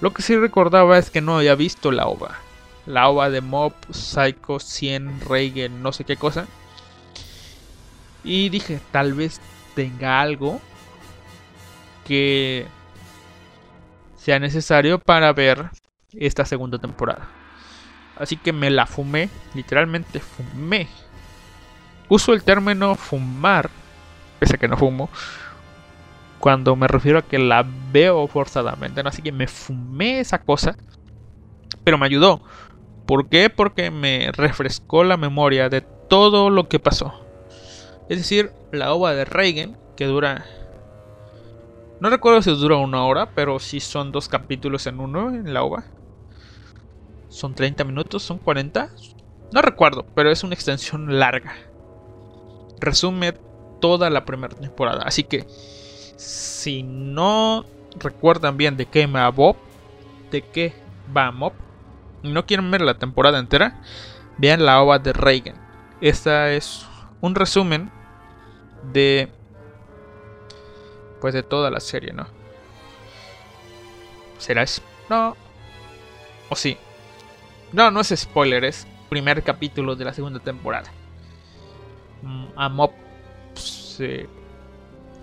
Lo 0.00 0.14
que 0.14 0.22
sí 0.22 0.36
recordaba 0.36 0.96
es 0.96 1.10
que 1.10 1.20
no 1.20 1.38
había 1.38 1.54
visto 1.54 1.90
la 1.90 2.06
OVA 2.06 2.38
la 2.88 3.08
ova 3.08 3.28
de 3.28 3.42
Mob, 3.42 3.74
Psycho, 3.90 4.58
100, 4.58 5.20
Reigen, 5.28 5.82
no 5.82 5.92
sé 5.92 6.04
qué 6.04 6.16
cosa. 6.16 6.46
Y 8.24 8.48
dije, 8.48 8.80
tal 8.90 9.12
vez 9.12 9.40
tenga 9.74 10.20
algo 10.20 10.60
que 12.08 12.66
sea 14.16 14.38
necesario 14.38 14.98
para 14.98 15.32
ver 15.32 15.70
esta 16.12 16.46
segunda 16.46 16.78
temporada. 16.78 17.28
Así 18.16 18.36
que 18.36 18.52
me 18.52 18.70
la 18.70 18.86
fumé, 18.86 19.28
literalmente 19.54 20.18
fumé. 20.18 20.88
Uso 22.08 22.32
el 22.32 22.42
término 22.42 22.94
fumar, 22.94 23.68
pese 24.40 24.56
a 24.56 24.58
que 24.58 24.66
no 24.66 24.78
fumo, 24.78 25.10
cuando 26.40 26.74
me 26.76 26.88
refiero 26.88 27.18
a 27.18 27.22
que 27.22 27.38
la 27.38 27.64
veo 27.92 28.26
forzadamente. 28.26 29.02
Así 29.04 29.22
que 29.22 29.30
me 29.30 29.46
fumé 29.46 30.20
esa 30.20 30.38
cosa, 30.40 30.76
pero 31.84 31.98
me 31.98 32.06
ayudó. 32.06 32.40
¿Por 33.06 33.28
qué? 33.28 33.50
Porque 33.50 33.90
me 33.90 34.30
refrescó 34.32 35.04
la 35.04 35.16
memoria 35.16 35.68
de 35.68 35.82
todo 35.82 36.50
lo 36.50 36.68
que 36.68 36.78
pasó. 36.78 37.14
Es 38.08 38.18
decir, 38.18 38.52
la 38.72 38.92
ova 38.94 39.14
de 39.14 39.26
Reagan, 39.26 39.76
que 39.96 40.06
dura... 40.06 40.44
No 42.00 42.10
recuerdo 42.10 42.42
si 42.42 42.50
dura 42.50 42.76
una 42.76 43.04
hora, 43.04 43.30
pero 43.34 43.58
sí 43.58 43.80
son 43.80 44.12
dos 44.12 44.28
capítulos 44.28 44.86
en 44.86 45.00
uno 45.00 45.30
en 45.30 45.52
la 45.52 45.64
ova. 45.64 45.84
Son 47.28 47.54
30 47.54 47.84
minutos, 47.84 48.22
son 48.22 48.38
40. 48.38 48.90
No 49.52 49.62
recuerdo, 49.62 50.06
pero 50.14 50.30
es 50.30 50.44
una 50.44 50.54
extensión 50.54 51.18
larga. 51.18 51.54
Resume 52.80 53.34
toda 53.80 54.10
la 54.10 54.24
primera 54.24 54.54
temporada. 54.54 55.02
Así 55.04 55.24
que, 55.24 55.44
si 56.16 56.82
no 56.84 57.64
recuerdan 57.98 58.56
bien 58.56 58.76
de 58.76 58.86
qué 58.86 59.06
va 59.06 59.28
Bob, 59.30 59.56
de 60.30 60.42
qué 60.42 60.74
va 61.16 61.32
Mob, 61.32 61.52
y 62.22 62.30
no 62.30 62.46
quieren 62.46 62.70
ver 62.70 62.82
la 62.82 62.98
temporada 62.98 63.38
entera, 63.38 63.80
vean 64.36 64.64
la 64.64 64.82
ova 64.82 64.98
de 64.98 65.12
Reagan. 65.12 65.56
Esta 66.00 66.52
es 66.52 66.86
un 67.20 67.34
resumen 67.34 67.90
de 68.92 69.32
pues 71.20 71.34
de 71.34 71.42
toda 71.42 71.70
la 71.70 71.80
serie, 71.80 72.12
¿no? 72.12 72.26
¿Será 74.38 74.62
eso? 74.62 74.82
No. 75.08 75.36
¿O 76.48 76.56
sí? 76.56 76.76
No, 77.72 77.90
no 77.90 78.00
es 78.00 78.14
spoiler, 78.16 78.64
es 78.64 78.86
primer 79.08 79.42
capítulo 79.42 79.96
de 79.96 80.04
la 80.04 80.14
segunda 80.14 80.40
temporada. 80.40 80.90
Mm, 82.22 82.46
a 82.56 82.68
Mop 82.68 82.92
se 83.54 84.28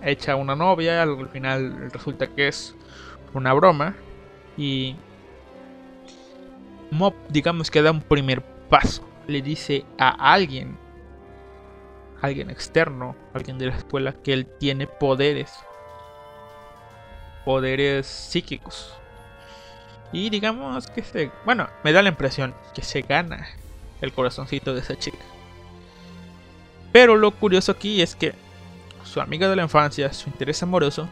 echa 0.02 0.36
una 0.36 0.54
novia, 0.54 1.02
al 1.02 1.28
final 1.28 1.90
resulta 1.90 2.26
que 2.26 2.48
es 2.48 2.74
una 3.32 3.52
broma 3.52 3.94
y 4.56 4.96
Mop 6.90 7.14
digamos 7.28 7.70
que 7.70 7.82
da 7.82 7.90
un 7.90 8.02
primer 8.02 8.42
paso, 8.68 9.02
le 9.26 9.42
dice 9.42 9.84
a 9.98 10.32
alguien 10.32 10.78
alguien 12.22 12.50
externo, 12.50 13.16
alguien 13.34 13.58
de 13.58 13.66
la 13.66 13.76
escuela, 13.76 14.12
que 14.12 14.32
él 14.32 14.46
tiene 14.58 14.86
poderes. 14.86 15.52
Poderes 17.46 18.06
psíquicos. 18.06 18.92
Y 20.12 20.28
digamos 20.28 20.86
que 20.88 21.02
se... 21.02 21.30
Bueno, 21.46 21.68
me 21.82 21.92
da 21.92 22.02
la 22.02 22.10
impresión 22.10 22.54
que 22.74 22.82
se 22.82 23.00
gana 23.00 23.48
el 24.02 24.12
corazoncito 24.12 24.74
de 24.74 24.80
esa 24.80 24.98
chica. 24.98 25.24
Pero 26.92 27.16
lo 27.16 27.30
curioso 27.30 27.72
aquí 27.72 28.02
es 28.02 28.14
que 28.14 28.34
su 29.04 29.20
amiga 29.20 29.48
de 29.48 29.56
la 29.56 29.62
infancia, 29.62 30.12
su 30.12 30.28
interés 30.28 30.62
amoroso... 30.62 31.08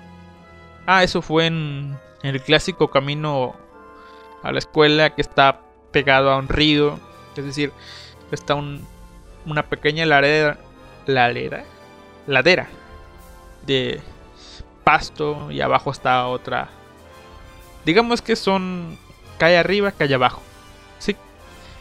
Ah, 0.87 1.03
eso 1.03 1.23
fue 1.23 1.47
en, 1.47 1.97
el 2.23 2.43
clásico 2.43 2.91
camino 2.91 3.55
a 4.43 4.53
la 4.53 4.59
escuela 4.59 5.15
que 5.15 5.23
está 5.23 5.61
pegado 5.93 6.31
a 6.31 6.37
un 6.37 6.49
río. 6.49 7.01
Es 7.37 7.45
decir, 7.45 7.73
está 8.31 8.55
un, 8.55 8.87
una 9.47 9.63
pequeña 9.63 10.05
ladera, 10.05 10.59
ladera, 11.07 11.65
ladera 12.27 12.69
de 13.67 14.01
pasto 14.85 15.51
y 15.51 15.61
abajo 15.61 15.91
está 15.91 16.27
otra. 16.29 16.69
Digamos 17.85 18.23
que 18.23 18.37
son 18.37 18.99
calle 19.39 19.59
arriba, 19.59 19.93
calle 19.93 20.15
abajo. 20.15 20.43
Sí. 20.99 21.17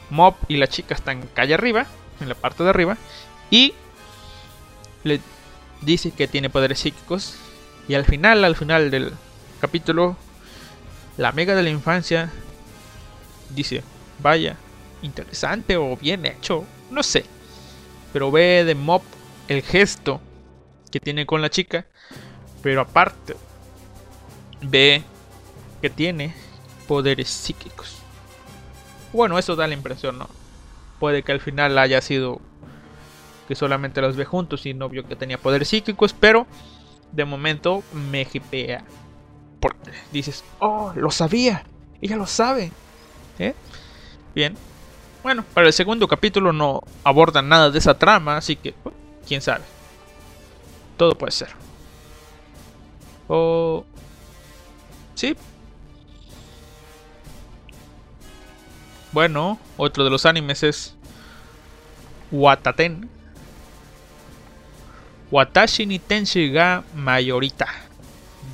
Mob 0.10 0.36
y 0.48 0.58
la 0.58 0.68
chica 0.68 0.96
están 0.96 1.22
calle 1.34 1.54
arriba, 1.54 1.86
en 2.20 2.30
la 2.30 2.36
parte 2.36 2.64
de 2.64 2.70
arriba, 2.70 2.98
y 3.50 3.74
le 5.04 5.20
dice 5.82 6.12
que 6.12 6.28
tiene 6.28 6.50
poderes 6.50 6.80
psíquicos. 6.80 7.36
Y 7.88 7.96
al 7.96 8.06
final, 8.06 8.44
al 8.44 8.56
final 8.56 8.90
del 8.92 9.12
capítulo, 9.60 10.16
la 11.18 11.30
amiga 11.30 11.56
de 11.56 11.64
la 11.64 11.70
infancia 11.70 12.32
dice, 13.50 13.84
vaya, 14.20 14.56
interesante 15.02 15.78
o 15.78 15.96
bien 15.98 16.26
hecho, 16.26 16.66
no 16.90 17.04
sé 17.04 17.26
pero 18.14 18.32
ve 18.32 18.64
de 18.64 18.76
Mop 18.76 19.04
el 19.48 19.64
gesto 19.64 20.22
que 20.92 21.00
tiene 21.00 21.26
con 21.26 21.42
la 21.42 21.50
chica, 21.50 21.88
pero 22.64 22.82
aparte 22.82 23.36
ve 24.62 25.04
que 25.82 25.90
tiene 25.92 26.34
poderes 26.88 27.30
psíquicos. 27.30 28.00
Bueno, 29.12 29.38
eso 29.38 29.56
da 29.56 29.68
la 29.68 29.74
impresión, 29.76 30.18
¿no? 30.18 30.28
Puede 30.98 31.22
que 31.22 31.34
al 31.34 31.42
final 31.42 31.78
haya 31.78 32.02
sido 32.02 32.40
que 33.48 33.56
solamente 33.56 34.02
los 34.02 34.16
ve 34.16 34.26
juntos 34.26 34.66
y 34.66 34.74
no 34.74 34.90
vio 34.90 35.06
que 35.06 35.18
tenía 35.18 35.38
poderes 35.38 35.68
psíquicos, 35.68 36.14
pero 36.14 36.48
de 37.12 37.26
momento 37.26 37.84
me 37.94 38.26
hipea. 38.32 38.86
Porque 39.60 39.92
dices, 40.12 40.44
oh, 40.60 40.94
lo 40.96 41.12
sabía, 41.12 41.66
ella 42.02 42.16
lo 42.16 42.26
sabe. 42.26 42.72
¿Eh? 43.40 43.54
Bien, 44.34 44.56
bueno, 45.22 45.44
para 45.54 45.68
el 45.68 45.74
segundo 45.74 46.08
capítulo 46.08 46.54
no 46.54 46.82
abordan 47.04 47.50
nada 47.50 47.70
de 47.70 47.80
esa 47.80 47.98
trama, 47.98 48.38
así 48.38 48.56
que, 48.56 48.74
quién 49.28 49.42
sabe. 49.42 49.64
Todo 50.98 51.16
puede 51.18 51.32
ser. 51.32 51.50
Sí. 55.16 55.36
Bueno, 59.12 59.60
otro 59.78 60.04
de 60.04 60.10
los 60.10 60.26
animes 60.26 60.64
es 60.64 60.96
Wataten. 62.32 63.10
Watashi 65.32 65.86
ni 65.86 66.00
Tenshi 66.00 66.52
ga 66.52 66.84
Mayorita 66.96 67.68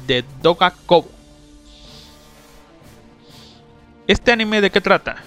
de 0.07 0.23
Doga 0.41 0.71
Kobo. 0.85 1.09
¿Este 4.07 4.31
anime 4.31 4.61
de 4.61 4.69
qué 4.69 4.81
trata? 4.81 5.23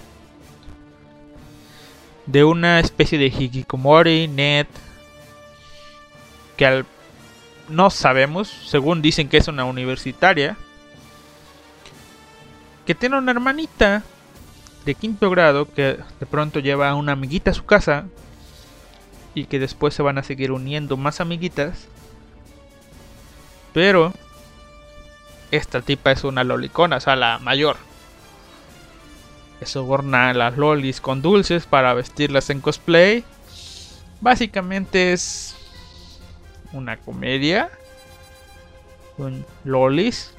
de 2.26 2.44
una 2.44 2.80
especie 2.80 3.18
de 3.18 3.26
hikikomori 3.26 4.28
net 4.28 4.68
que 6.56 6.66
al 6.66 6.84
no 7.72 7.90
sabemos, 7.90 8.48
según 8.48 9.02
dicen 9.02 9.28
que 9.28 9.38
es 9.38 9.48
una 9.48 9.64
universitaria, 9.64 10.56
que 12.86 12.94
tiene 12.94 13.18
una 13.18 13.32
hermanita 13.32 14.02
de 14.84 14.94
quinto 14.94 15.30
grado 15.30 15.72
que 15.72 15.98
de 16.20 16.26
pronto 16.26 16.60
lleva 16.60 16.90
a 16.90 16.94
una 16.94 17.12
amiguita 17.12 17.52
a 17.52 17.54
su 17.54 17.64
casa 17.64 18.06
y 19.34 19.44
que 19.44 19.58
después 19.58 19.94
se 19.94 20.02
van 20.02 20.18
a 20.18 20.22
seguir 20.22 20.52
uniendo 20.52 20.96
más 20.96 21.20
amiguitas. 21.20 21.86
Pero 23.72 24.12
esta 25.50 25.80
tipa 25.80 26.12
es 26.12 26.24
una 26.24 26.44
lolicona, 26.44 26.96
o 26.96 27.00
sea, 27.00 27.16
la 27.16 27.38
mayor 27.38 27.76
que 29.58 29.66
soborna 29.66 30.30
a 30.30 30.34
las 30.34 30.56
lolis 30.56 31.00
con 31.00 31.22
dulces 31.22 31.66
para 31.66 31.94
vestirlas 31.94 32.50
en 32.50 32.60
cosplay. 32.60 33.24
Básicamente 34.20 35.12
es 35.12 35.54
una 36.72 36.96
comedia 36.96 37.70
con 39.16 39.44
lolis, 39.64 40.32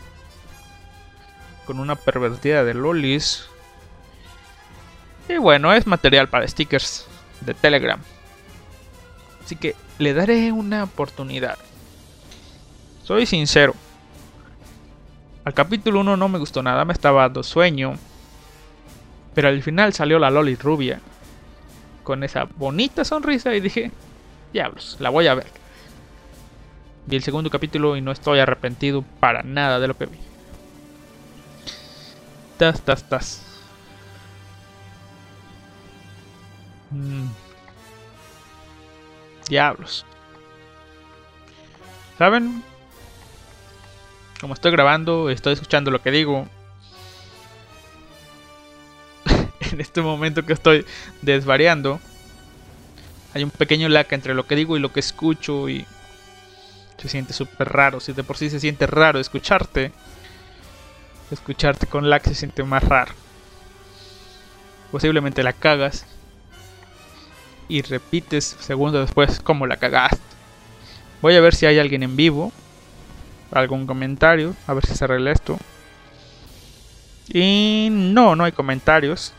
con 1.65 1.79
una 1.79 1.95
pervertida 1.95 2.63
de 2.63 2.73
lolis. 2.73 3.47
Y 5.29 5.37
bueno, 5.37 5.73
es 5.73 5.87
material 5.87 6.27
para 6.27 6.47
stickers 6.47 7.07
de 7.41 7.53
Telegram. 7.53 7.99
Así 9.43 9.55
que 9.55 9.75
le 9.99 10.13
daré 10.13 10.51
una 10.51 10.83
oportunidad. 10.83 11.57
Soy 13.03 13.25
sincero. 13.25 13.73
Al 15.45 15.53
capítulo 15.53 15.99
1 15.99 16.15
no 16.15 16.29
me 16.29 16.39
gustó 16.39 16.63
nada, 16.63 16.85
me 16.85 16.93
estaba 16.93 17.23
dando 17.23 17.43
sueño. 17.43 17.95
Pero 19.33 19.49
al 19.49 19.61
final 19.61 19.93
salió 19.93 20.19
la 20.19 20.29
Loli 20.29 20.55
rubia. 20.55 21.01
Con 22.03 22.23
esa 22.23 22.45
bonita 22.55 23.03
sonrisa 23.03 23.53
y 23.53 23.59
dije, 23.59 23.91
diablos, 24.51 24.97
la 24.99 25.09
voy 25.09 25.27
a 25.27 25.35
ver. 25.35 25.62
Vi 27.05 27.17
el 27.17 27.23
segundo 27.23 27.49
capítulo 27.49 27.97
y 27.97 28.01
no 28.01 28.11
estoy 28.11 28.39
arrepentido 28.39 29.03
para 29.19 29.43
nada 29.43 29.79
de 29.79 29.87
lo 29.87 29.97
que 29.97 30.05
vi. 30.05 30.17
Tas, 32.57 32.81
tas, 32.81 33.03
tas. 33.03 33.41
Mm. 36.91 37.27
Diablos. 39.49 40.05
¿Saben? 42.17 42.63
Como 44.39 44.53
estoy 44.53 44.71
grabando, 44.71 45.29
estoy 45.29 45.53
escuchando 45.53 45.91
lo 45.91 46.01
que 46.01 46.11
digo. 46.11 46.47
en 49.71 49.81
este 49.81 50.01
momento 50.01 50.45
que 50.45 50.53
estoy 50.53 50.85
desvariando, 51.21 51.99
hay 53.33 53.43
un 53.43 53.51
pequeño 53.51 53.89
lag 53.89 54.07
entre 54.11 54.33
lo 54.33 54.45
que 54.45 54.55
digo 54.55 54.77
y 54.77 54.79
lo 54.79 54.93
que 54.93 54.99
escucho 54.99 55.67
y 55.67 55.85
se 57.03 57.09
siente 57.09 57.33
súper 57.33 57.67
raro. 57.67 57.99
Si 57.99 58.13
de 58.13 58.23
por 58.23 58.37
sí 58.37 58.49
se 58.49 58.61
siente 58.61 58.87
raro 58.87 59.19
escucharte, 59.19 59.91
escucharte 61.31 61.85
con 61.85 62.09
lag 62.09 62.23
se 62.23 62.33
siente 62.33 62.63
más 62.63 62.81
raro. 62.81 63.11
Posiblemente 64.89 65.43
la 65.43 65.51
cagas 65.51 66.05
y 67.67 67.81
repites 67.81 68.55
segundos 68.59 69.05
después 69.05 69.41
cómo 69.41 69.67
la 69.67 69.75
cagaste. 69.75 70.21
Voy 71.21 71.35
a 71.35 71.41
ver 71.41 71.53
si 71.53 71.65
hay 71.65 71.77
alguien 71.77 72.03
en 72.03 72.15
vivo, 72.15 72.53
algún 73.51 73.85
comentario, 73.85 74.55
a 74.65 74.73
ver 74.73 74.85
si 74.85 74.95
se 74.95 75.03
arregla 75.03 75.31
esto. 75.31 75.57
Y 77.27 77.89
no, 77.91 78.37
no 78.37 78.45
hay 78.45 78.53
comentarios. 78.53 79.33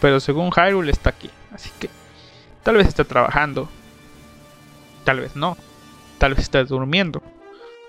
Pero 0.00 0.18
según 0.18 0.50
Hyrule 0.50 0.90
está 0.90 1.10
aquí, 1.10 1.28
así 1.52 1.70
que 1.78 1.90
tal 2.62 2.76
vez 2.76 2.88
está 2.88 3.04
trabajando, 3.04 3.68
tal 5.04 5.20
vez 5.20 5.36
no, 5.36 5.58
tal 6.20 6.34
vez 6.34 6.44
está 6.44 6.62
durmiendo, 6.62 7.22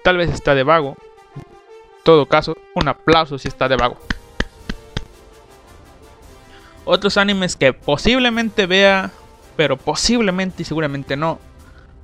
tal 0.05 0.17
vez 0.17 0.31
está 0.31 0.55
de 0.55 0.63
vago. 0.63 0.95
En 1.35 2.03
todo 2.03 2.25
caso, 2.25 2.55
un 2.73 2.87
aplauso 2.87 3.37
si 3.37 3.49
está 3.49 3.67
de 3.67 3.75
vago. 3.75 3.97
Otros 6.85 7.17
animes 7.17 7.57
que 7.57 7.73
posiblemente 7.73 8.65
vea, 8.65 9.11
pero 9.57 9.75
posiblemente 9.75 10.63
y 10.63 10.65
seguramente 10.65 11.17
no, 11.17 11.39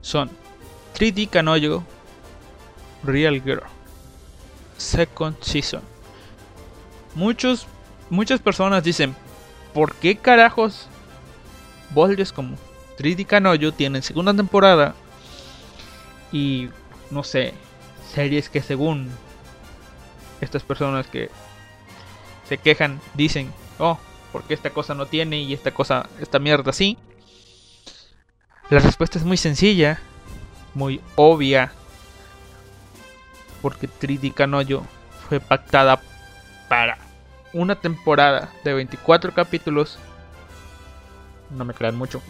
son 0.01 0.29
3D 0.95 1.29
Kanoyo 1.29 1.81
Real 3.03 3.41
Girl 3.41 3.63
Second 4.75 5.37
Season. 5.41 5.81
Muchos, 7.15 7.67
muchas 8.09 8.41
personas 8.41 8.83
dicen, 8.83 9.15
¿por 9.73 9.95
qué 9.95 10.17
carajos 10.17 10.89
Boldes 11.91 12.33
como 12.33 12.57
3D 12.99 13.25
Kanoyo 13.25 13.71
tienen 13.71 14.03
segunda 14.03 14.33
temporada 14.33 14.93
y 16.31 16.69
no 17.11 17.23
sé, 17.23 17.53
series 18.13 18.49
que 18.49 18.61
según 18.61 19.09
estas 20.41 20.63
personas 20.63 21.07
que 21.07 21.29
se 22.47 22.57
quejan 22.57 22.99
dicen, 23.13 23.53
oh, 23.79 23.97
porque 24.31 24.53
esta 24.53 24.69
cosa 24.69 24.93
no 24.93 25.05
tiene 25.05 25.39
y 25.41 25.53
esta 25.53 25.71
cosa, 25.71 26.07
esta 26.19 26.39
mierda 26.39 26.73
sí? 26.73 26.97
La 28.69 28.79
respuesta 28.79 29.17
es 29.17 29.25
muy 29.25 29.37
sencilla, 29.37 29.99
muy 30.73 31.01
obvia, 31.15 31.71
porque 33.61 33.89
3D 33.89 34.33
Kanoyo 34.33 34.83
fue 35.27 35.39
pactada 35.39 36.01
para 36.67 36.97
una 37.53 37.75
temporada 37.75 38.51
de 38.63 38.73
24 38.73 39.33
capítulos. 39.33 39.97
No 41.49 41.65
me 41.65 41.73
crean 41.73 41.95
mucho. 41.95 42.21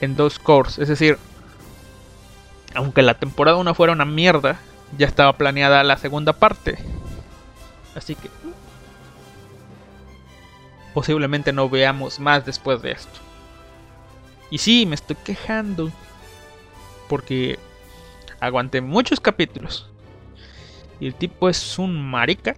En 0.00 0.16
dos 0.16 0.38
cores, 0.38 0.78
es 0.78 0.88
decir, 0.88 1.18
aunque 2.74 3.02
la 3.02 3.14
temporada 3.14 3.56
1 3.56 3.74
fuera 3.74 3.92
una 3.92 4.04
mierda, 4.04 4.58
ya 4.96 5.06
estaba 5.06 5.36
planeada 5.36 5.82
la 5.84 5.96
segunda 5.96 6.32
parte. 6.32 6.78
Así 7.94 8.14
que 8.14 8.30
posiblemente 10.94 11.52
no 11.52 11.68
veamos 11.68 12.20
más 12.20 12.44
después 12.44 12.82
de 12.82 12.92
esto. 12.92 13.18
Y 14.50 14.58
sí, 14.58 14.86
me 14.86 14.94
estoy 14.94 15.16
quejando. 15.16 15.90
Porque 17.08 17.58
aguanté 18.40 18.80
muchos 18.80 19.20
capítulos. 19.20 19.88
Y 20.98 21.06
el 21.06 21.14
tipo 21.14 21.48
es 21.48 21.78
un 21.78 22.10
marica. 22.10 22.56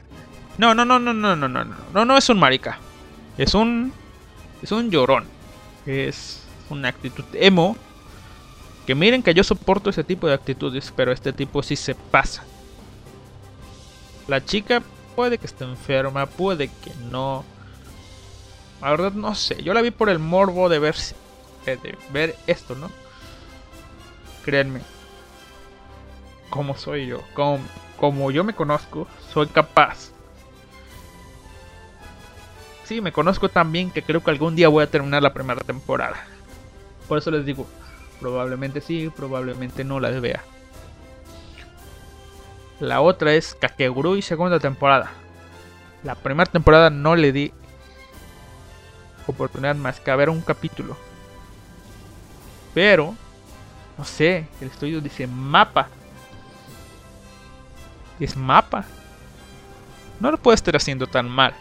No, 0.59 0.75
no, 0.75 0.85
no, 0.85 0.99
no, 0.99 1.13
no, 1.13 1.37
no, 1.37 1.49
no, 1.49 1.65
no, 1.65 1.77
no, 1.93 2.05
no 2.05 2.17
es 2.17 2.29
un 2.29 2.39
marica. 2.39 2.79
Es 3.39 3.55
un, 3.55 3.93
es 4.63 4.73
un 4.73 4.91
llorón. 4.91 5.25
Es 5.87 6.43
una 6.71 6.89
actitud 6.89 7.25
emo. 7.35 7.77
Que 8.87 8.95
miren 8.95 9.23
que 9.23 9.35
yo 9.35 9.45
soporto 9.45 9.91
ese 9.91 10.03
tipo 10.03 10.27
de 10.27 10.35
actitudes, 10.35 10.93
pero 10.95 11.13
este 11.13 11.33
tipo 11.33 11.63
sí 11.63 11.77
se 11.77 11.95
pasa. 11.95 12.45
La 14.27 14.45
chica 14.45 14.83
puede 15.15 15.39
que 15.39 15.47
esté 15.47 15.65
enferma, 15.65 16.27
puede 16.27 16.69
que 16.69 16.93
no. 17.11 17.45
La 18.81 18.91
verdad 18.91 19.13
no 19.13 19.35
sé. 19.35 19.63
Yo 19.63 19.75
la 19.75 19.83
vi 19.83 19.91
por 19.93 20.09
el 20.09 20.19
morbo 20.19 20.69
de 20.69 20.81
ver, 20.81 20.97
de 21.65 21.99
ver 22.11 22.37
esto, 22.47 22.75
¿no? 22.75 22.91
Créanme. 24.45 24.81
Como 26.51 26.77
soy 26.77 27.07
yo. 27.07 27.21
Como, 27.35 27.61
como 27.97 28.31
yo 28.33 28.43
me 28.43 28.55
conozco, 28.55 29.07
soy 29.33 29.47
capaz. 29.47 30.11
Sí, 32.85 33.01
me 33.01 33.13
conozco 33.13 33.49
tan 33.49 33.71
bien 33.71 33.91
que 33.91 34.03
creo 34.03 34.23
que 34.23 34.31
algún 34.33 34.57
día 34.57 34.69
voy 34.69 34.83
a 34.83 34.91
terminar 34.91 35.23
la 35.23 35.33
primera 35.33 35.61
temporada. 35.61 36.27
Por 37.09 37.19
eso 37.19 37.31
les 37.31 37.47
digo, 37.47 37.67
probablemente 38.23 38.81
sí, 38.81 39.11
probablemente 39.15 39.83
no 39.83 39.99
las 39.99 40.21
vea. 40.21 40.43
La 42.79 43.01
otra 43.01 43.35
es 43.35 43.55
Kakegurui 43.55 44.23
segunda 44.23 44.61
temporada. 44.61 45.11
La 46.05 46.15
primera 46.15 46.51
temporada 46.51 46.89
no 46.89 47.17
le 47.17 47.33
di 47.33 47.53
oportunidad 49.27 49.75
más 49.75 50.01
que 50.01 50.11
a 50.11 50.17
ver 50.17 50.31
un 50.31 50.41
capítulo. 50.41 50.97
Pero, 52.75 53.15
no 53.99 54.05
sé, 54.05 54.47
el 54.61 54.69
estudio 54.69 55.01
dice 55.01 55.27
mapa. 55.27 55.89
Es 58.19 58.37
mapa. 58.37 58.85
No 60.21 60.31
lo 60.31 60.39
puede 60.39 60.55
estar 60.55 60.77
haciendo 60.77 61.09
tan 61.09 61.29
mal. 61.29 61.55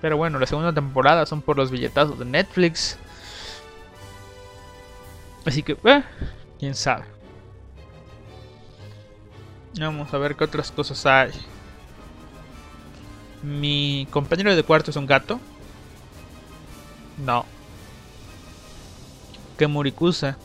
Pero 0.00 0.16
bueno, 0.16 0.40
la 0.40 0.46
segunda 0.46 0.72
temporada 0.72 1.24
son 1.26 1.40
por 1.40 1.56
los 1.56 1.70
billetazos 1.70 2.18
de 2.18 2.24
Netflix. 2.24 2.98
Así 5.44 5.62
que, 5.62 5.76
eh, 5.84 6.02
quién 6.58 6.74
sabe. 6.74 7.04
Vamos 9.78 10.12
a 10.12 10.18
ver 10.18 10.36
qué 10.36 10.44
otras 10.44 10.70
cosas 10.70 11.04
hay. 11.06 11.30
Mi 13.42 14.06
compañero 14.10 14.54
de 14.54 14.62
cuarto 14.62 14.90
es 14.90 14.96
un 14.96 15.06
gato. 15.06 15.40
No. 17.18 17.44
Kemurikusa. 19.58 20.36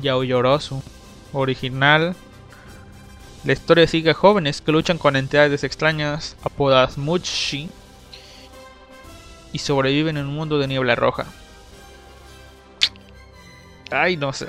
Yaoyorosu. 0.00 0.82
Original. 1.32 2.16
La 3.44 3.52
historia 3.52 3.86
sigue 3.86 4.10
a 4.10 4.14
jóvenes 4.14 4.60
que 4.60 4.72
luchan 4.72 4.98
con 4.98 5.16
entidades 5.16 5.62
extrañas 5.62 6.36
apodadas 6.42 6.98
Muchi 6.98 7.68
y 9.52 9.58
sobreviven 9.58 10.16
en 10.16 10.26
un 10.26 10.34
mundo 10.34 10.58
de 10.58 10.66
niebla 10.66 10.94
roja. 10.94 11.26
Ay, 13.90 14.16
no 14.16 14.32
sé. 14.32 14.48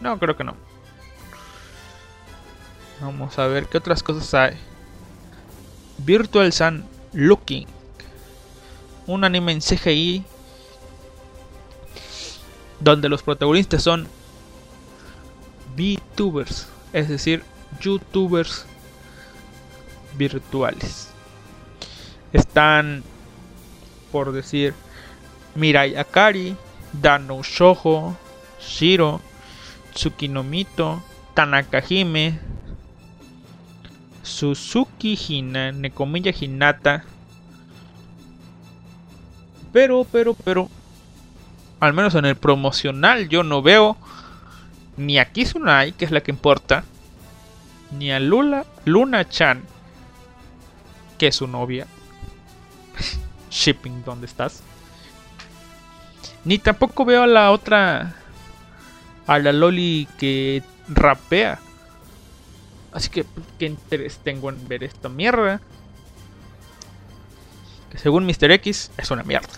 No, 0.00 0.18
creo 0.18 0.36
que 0.36 0.44
no. 0.44 0.54
Vamos 3.00 3.38
a 3.38 3.46
ver 3.46 3.66
qué 3.66 3.78
otras 3.78 4.02
cosas 4.02 4.32
hay. 4.34 4.58
Virtual 5.98 6.52
Sun 6.52 6.84
Looking 7.12 7.66
un 9.06 9.24
anime 9.24 9.52
en 9.52 9.60
CGI 9.60 10.24
donde 12.80 13.08
los 13.08 13.22
protagonistas 13.22 13.82
son 13.82 14.08
VTubers, 15.76 16.68
es 16.92 17.08
decir, 17.08 17.42
YouTubers 17.80 18.66
virtuales. 20.16 21.08
Están, 22.32 23.02
por 24.10 24.32
decir, 24.32 24.74
Mirai 25.54 25.96
Akari, 25.96 26.56
Dano 26.92 27.42
Shoujo, 27.42 28.16
Shiro, 28.60 29.20
Tsukinomito, 29.94 31.02
Tanaka 31.34 31.82
Hime, 31.86 32.38
Suzuki 34.22 35.14
Hina, 35.16 35.72
Nekomiya 35.72 36.32
Hinata, 36.32 37.04
pero, 39.72 40.04
pero, 40.04 40.34
pero. 40.34 40.68
Al 41.80 41.94
menos 41.94 42.14
en 42.14 42.26
el 42.26 42.36
promocional 42.36 43.28
yo 43.28 43.42
no 43.42 43.60
veo 43.60 43.96
ni 44.96 45.18
a 45.18 45.32
Kizunai, 45.32 45.92
que 45.92 46.04
es 46.04 46.12
la 46.12 46.22
que 46.22 46.30
importa, 46.30 46.84
ni 47.90 48.12
a 48.12 48.20
Lula, 48.20 48.66
Luna 48.84 49.28
Chan, 49.28 49.62
que 51.18 51.28
es 51.28 51.36
su 51.36 51.48
novia. 51.48 51.88
Shipping, 53.50 54.04
¿dónde 54.04 54.26
estás? 54.26 54.62
Ni 56.44 56.58
tampoco 56.58 57.04
veo 57.04 57.22
a 57.22 57.26
la 57.26 57.50
otra. 57.50 58.14
A 59.26 59.38
la 59.38 59.52
Loli 59.52 60.08
que 60.18 60.62
rapea. 60.88 61.60
Así 62.92 63.08
que, 63.08 63.24
¿qué 63.58 63.66
interés 63.66 64.18
tengo 64.18 64.50
en 64.50 64.68
ver 64.68 64.84
esta 64.84 65.08
mierda? 65.08 65.60
Que 67.90 67.98
según 67.98 68.26
Mr. 68.26 68.50
X 68.52 68.90
es 68.96 69.10
una 69.10 69.22
mierda. 69.22 69.48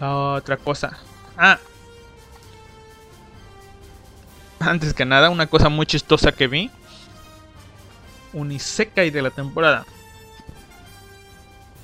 Otra 0.00 0.56
cosa. 0.56 0.98
Ah. 1.38 1.58
Antes 4.60 4.92
que 4.92 5.04
nada, 5.04 5.30
una 5.30 5.46
cosa 5.46 5.68
muy 5.68 5.86
chistosa 5.86 6.32
que 6.32 6.46
vi. 6.46 6.70
Un 8.32 8.50
Isekai 8.50 9.10
de 9.10 9.22
la 9.22 9.30
temporada. 9.30 9.86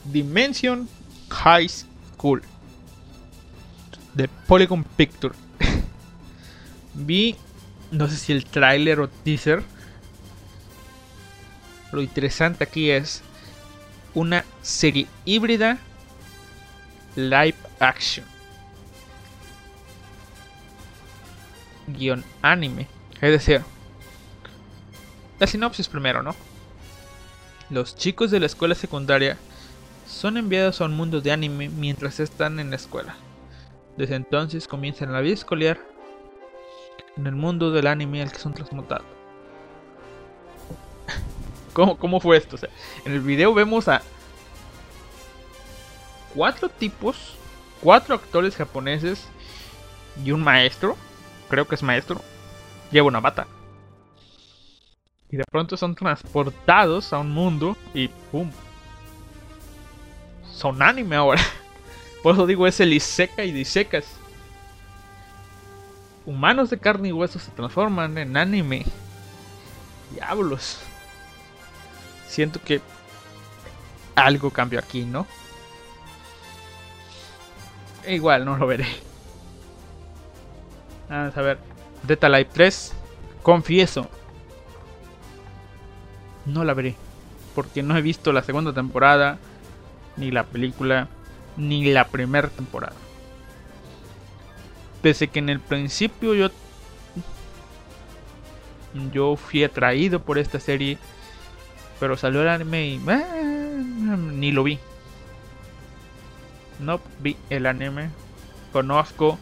Dimension 0.04 0.88
High 1.30 1.70
School. 2.20 2.42
De 4.12 4.28
Polygon 4.47 4.84
Picture. 4.84 5.34
Vi, 6.94 7.34
no 7.90 8.09
sé 8.09 8.16
si 8.16 8.32
el 8.32 8.44
tráiler 8.44 9.01
o 9.01 9.09
teaser. 9.09 9.62
Lo 11.92 12.02
interesante 12.02 12.62
aquí 12.62 12.90
es 12.90 13.22
una 14.12 14.44
serie 14.60 15.06
híbrida 15.24 15.78
live 17.16 17.56
action. 17.78 18.26
Guión 21.86 22.22
anime. 22.42 22.86
Es 23.22 23.30
decir, 23.30 23.62
la 25.38 25.47
sinopsis 25.47 25.88
primero, 25.88 26.22
¿no? 26.22 26.36
Los 27.70 27.97
chicos 27.97 28.30
de 28.30 28.40
la 28.40 28.47
escuela 28.47 28.74
secundaria 28.74 29.38
son 30.10 30.36
enviados 30.36 30.80
a 30.80 30.86
un 30.86 30.96
mundo 30.96 31.20
de 31.20 31.30
anime 31.30 31.68
mientras 31.68 32.18
están 32.20 32.58
en 32.58 32.70
la 32.70 32.76
escuela. 32.76 33.14
Desde 33.96 34.16
entonces 34.16 34.66
comienzan 34.66 35.12
la 35.12 35.20
vida 35.20 35.34
escolar 35.34 35.80
en 37.16 37.26
el 37.26 37.36
mundo 37.36 37.70
del 37.70 37.86
anime 37.86 38.20
al 38.20 38.32
que 38.32 38.38
son 38.38 38.52
transmutados. 38.52 39.06
¿Cómo, 41.72 41.96
¿Cómo, 41.96 42.20
fue 42.20 42.36
esto? 42.36 42.56
en 43.04 43.12
el 43.12 43.20
video 43.20 43.54
vemos 43.54 43.86
a 43.86 44.02
cuatro 46.34 46.68
tipos, 46.68 47.36
cuatro 47.80 48.16
actores 48.16 48.56
japoneses 48.56 49.28
y 50.24 50.32
un 50.32 50.42
maestro, 50.42 50.96
creo 51.48 51.68
que 51.68 51.76
es 51.76 51.82
maestro, 51.84 52.20
lleva 52.90 53.06
una 53.06 53.20
bata. 53.20 53.46
Y 55.30 55.36
de 55.36 55.44
pronto 55.48 55.76
son 55.76 55.94
transportados 55.94 57.12
a 57.12 57.20
un 57.20 57.30
mundo 57.30 57.76
y 57.94 58.08
¡pum! 58.08 58.50
Son 60.60 60.82
anime 60.82 61.16
ahora. 61.16 61.40
Por 62.22 62.34
eso 62.34 62.46
digo, 62.46 62.66
es 62.66 62.78
el 62.80 62.92
y 62.92 62.96
Isecas. 62.96 64.04
Humanos 66.26 66.68
de 66.68 66.78
carne 66.78 67.08
y 67.08 67.12
hueso 67.12 67.38
se 67.38 67.50
transforman 67.52 68.18
en 68.18 68.36
anime. 68.36 68.84
Diablos. 70.12 70.80
Siento 72.28 72.60
que 72.62 72.82
algo 74.14 74.50
cambió 74.50 74.78
aquí, 74.78 75.06
¿no? 75.06 75.26
E 78.04 78.16
igual, 78.16 78.44
no 78.44 78.58
lo 78.58 78.66
veré. 78.66 78.86
Vamos 81.08 81.34
a 81.38 81.40
ver. 81.40 81.58
Data 82.02 82.28
Live 82.28 82.50
3. 82.52 82.92
Confieso, 83.42 84.10
no 86.44 86.64
la 86.64 86.74
veré. 86.74 86.96
Porque 87.54 87.82
no 87.82 87.96
he 87.96 88.02
visto 88.02 88.30
la 88.34 88.42
segunda 88.42 88.74
temporada, 88.74 89.38
ni 90.20 90.30
la 90.30 90.44
película, 90.44 91.09
ni 91.56 91.90
la 91.92 92.06
primera 92.09 92.48
temporada. 92.48 92.94
Pese 95.02 95.28
que 95.28 95.38
en 95.38 95.48
el 95.48 95.59
principio 95.60 96.34
yo 96.34 96.51
yo 99.12 99.36
fui 99.36 99.64
atraído 99.64 100.20
por 100.20 100.38
esta 100.38 100.60
serie, 100.60 100.98
pero 101.98 102.16
salió 102.16 102.42
el 102.42 102.48
anime 102.48 102.86
y 102.86 103.01
eh, 103.09 103.84
ni 104.34 104.52
lo 104.52 104.64
vi. 104.64 104.78
No 106.78 107.01
vi 107.20 107.36
el 107.51 107.66
anime. 107.66 108.10
Conozco 108.72 109.38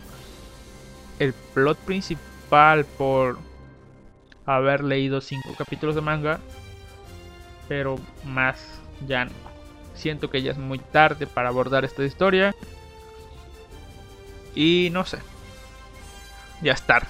el 1.19 1.33
plot 1.55 1.79
principal 1.79 2.85
por 2.85 3.39
haber 4.47 4.85
leído 4.85 5.21
cinco 5.21 5.55
capítulos 5.59 5.95
de 5.95 6.01
manga 6.01 6.41
pero 7.69 7.99
más 8.25 8.81
ya 9.07 9.27
no. 9.27 9.48
Siento 9.99 10.31
que 10.31 10.43
ya 10.43 10.53
es 10.53 10.59
muy 10.59 10.79
tarde 10.79 11.27
para 11.27 11.49
abordar 11.49 11.85
esta 11.85 12.05
historia. 12.05 12.55
Y 14.55 14.91
no 14.93 15.05
sé. 15.05 15.19
Ya 16.63 16.73
es 16.73 16.83
tarde. 16.83 17.09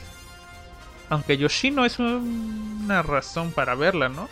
Aunque 1.10 1.36
Yoshino 1.36 1.84
es 1.84 1.98
una 1.98 3.02
razón 3.02 3.52
para 3.52 3.74
verla, 3.74 4.08
¿no? 4.08 4.28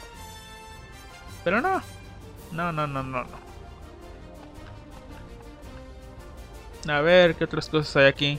Pero 1.44 1.60
no. 1.60 1.82
No, 2.52 2.72
no, 2.72 2.86
no, 2.86 3.02
no, 3.02 3.24
no. 3.24 3.46
A 6.92 7.00
ver, 7.02 7.34
¿qué 7.34 7.44
otras 7.44 7.68
cosas 7.68 7.94
hay 7.96 8.06
aquí? 8.06 8.38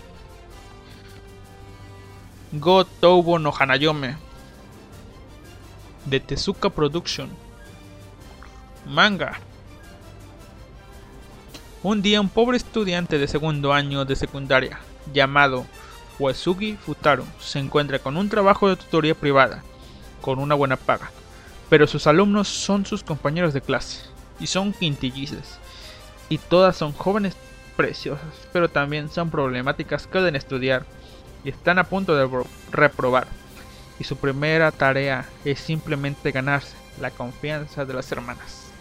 Go 2.54 2.86
Toubo 2.86 3.38
no 3.38 3.54
Hanayome. 3.58 4.18
De 6.06 6.20
Tezuka 6.20 6.72
Production. 6.72 7.30
Manga. 8.88 9.40
Un 11.84 12.02
día 12.02 12.20
un 12.20 12.30
pobre 12.30 12.58
estudiante 12.58 13.20
de 13.20 13.28
segundo 13.28 13.72
año 13.72 14.04
de 14.04 14.16
secundaria, 14.16 14.80
llamado 15.14 15.68
Wasugi 16.18 16.76
Futaro, 16.76 17.24
se 17.40 17.60
encuentra 17.60 18.00
con 18.00 18.18
un 18.18 18.30
trabajo 18.30 18.68
de 18.68 18.78
tutoría 18.78 19.14
privada, 19.14 19.64
con 20.20 20.40
una 20.40 20.56
buena 20.56 20.76
paga, 20.76 21.12
pero 21.70 21.86
sus 21.86 22.08
alumnos 22.08 22.48
son 22.48 22.88
sus 22.88 23.04
compañeros 23.04 23.54
de 23.54 23.62
clase, 23.62 24.02
y 24.40 24.48
son 24.48 24.74
quintillizas, 24.74 25.60
y 26.30 26.40
todas 26.40 26.76
son 26.76 26.94
jóvenes 26.94 27.36
preciosas, 27.76 28.26
pero 28.52 28.70
también 28.70 29.12
son 29.12 29.30
problemáticas 29.30 30.08
que 30.08 30.18
deben 30.18 30.36
estudiar, 30.36 30.84
y 31.44 31.50
están 31.50 31.78
a 31.78 31.84
punto 31.84 32.16
de 32.16 32.44
reprobar, 32.72 33.28
y 34.00 34.04
su 34.04 34.18
primera 34.18 34.72
tarea 34.72 35.30
es 35.46 35.60
simplemente 35.60 36.32
ganarse 36.32 36.76
la 37.00 37.12
confianza 37.12 37.86
de 37.86 37.94
las 37.94 38.12
hermanas. 38.12 38.72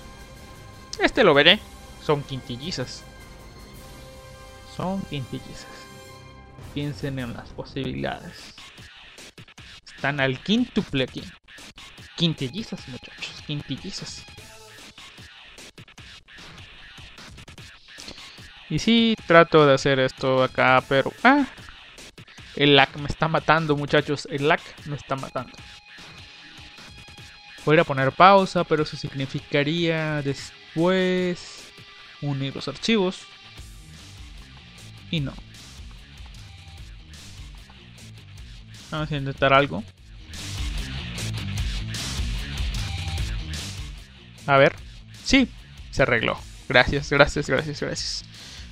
Este 0.99 1.25
lo 1.25 1.35
veré. 1.35 1.61
Son 2.07 2.23
quintillizas. 2.23 3.03
Son 4.77 5.03
quintillizas. 5.07 5.67
Piensen 6.73 7.19
en 7.19 7.35
las 7.35 7.49
posibilidades. 7.49 8.55
Están 9.85 10.21
al 10.21 10.39
quíntuple 10.39 11.03
aquí. 11.03 11.25
Quintillizas, 12.15 12.87
muchachos. 12.87 13.43
Quintillizas. 13.45 14.25
Y 18.71 18.79
sí, 18.79 19.17
trato 19.27 19.67
de 19.67 19.75
hacer 19.75 19.99
esto 19.99 20.45
acá, 20.45 20.85
pero... 20.89 21.13
Ah, 21.25 21.45
el 22.55 22.77
lag 22.77 22.97
me 23.01 23.09
está 23.09 23.27
matando, 23.27 23.77
muchachos. 23.77 24.29
El 24.31 24.47
lag 24.47 24.61
me 24.85 24.95
está 24.95 25.17
matando. 25.17 25.57
Voy 27.65 27.77
a 27.81 27.85
poner 27.85 28.13
pausa, 28.13 28.63
pero 28.63 28.85
eso 28.85 28.97
significaría 28.97 30.23
después 30.23 31.66
unir 32.23 32.55
los 32.55 32.69
archivos. 32.69 33.21
Y 35.11 35.21
no. 35.21 35.33
Vamos 38.91 39.11
a 39.11 39.17
intentar 39.17 39.53
algo. 39.53 39.83
A 44.47 44.57
ver. 44.57 44.75
Sí, 45.25 45.49
se 45.91 46.03
arregló. 46.03 46.39
Gracias, 46.69 47.11
gracias, 47.11 47.49
gracias, 47.49 47.81
gracias. 47.81 48.25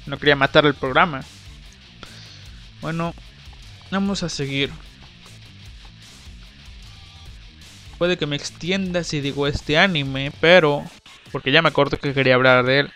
No 0.06 0.18
quería 0.18 0.36
matar 0.36 0.66
el 0.66 0.74
programa. 0.74 1.22
Bueno, 2.80 3.14
vamos 3.90 4.22
a 4.22 4.28
seguir. 4.28 4.70
Puede 7.98 8.18
que 8.18 8.26
me 8.26 8.36
extienda 8.36 9.04
si 9.04 9.20
digo 9.20 9.46
este 9.46 9.78
anime, 9.78 10.32
pero... 10.40 10.84
Porque 11.32 11.50
ya 11.50 11.62
me 11.62 11.68
acuerdo 11.68 11.96
que 11.98 12.14
quería 12.14 12.34
hablar 12.34 12.64
de 12.64 12.80
él. 12.80 12.92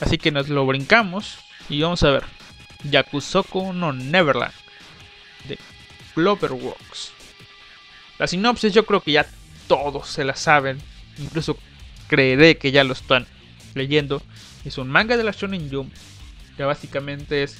Así 0.00 0.18
que 0.18 0.30
nos 0.30 0.48
lo 0.48 0.66
brincamos 0.66 1.38
y 1.68 1.80
vamos 1.82 2.02
a 2.02 2.10
ver. 2.10 2.24
Yakusoko 2.84 3.72
no 3.72 3.92
Neverland. 3.92 4.54
De 5.48 5.58
Cloverworks. 6.14 7.12
La 8.18 8.26
sinopsis 8.26 8.72
yo 8.72 8.86
creo 8.86 9.00
que 9.00 9.12
ya 9.12 9.26
todos 9.66 10.08
se 10.08 10.24
la 10.24 10.34
saben. 10.34 10.78
Incluso 11.18 11.58
creeré 12.06 12.58
que 12.58 12.72
ya 12.72 12.84
lo 12.84 12.92
están 12.92 13.26
leyendo. 13.74 14.22
Es 14.64 14.78
un 14.78 14.88
manga 14.88 15.16
de 15.16 15.24
la 15.24 15.32
Shonen 15.32 15.70
Jump. 15.70 15.92
Que 16.56 16.64
básicamente 16.64 17.42
es 17.42 17.56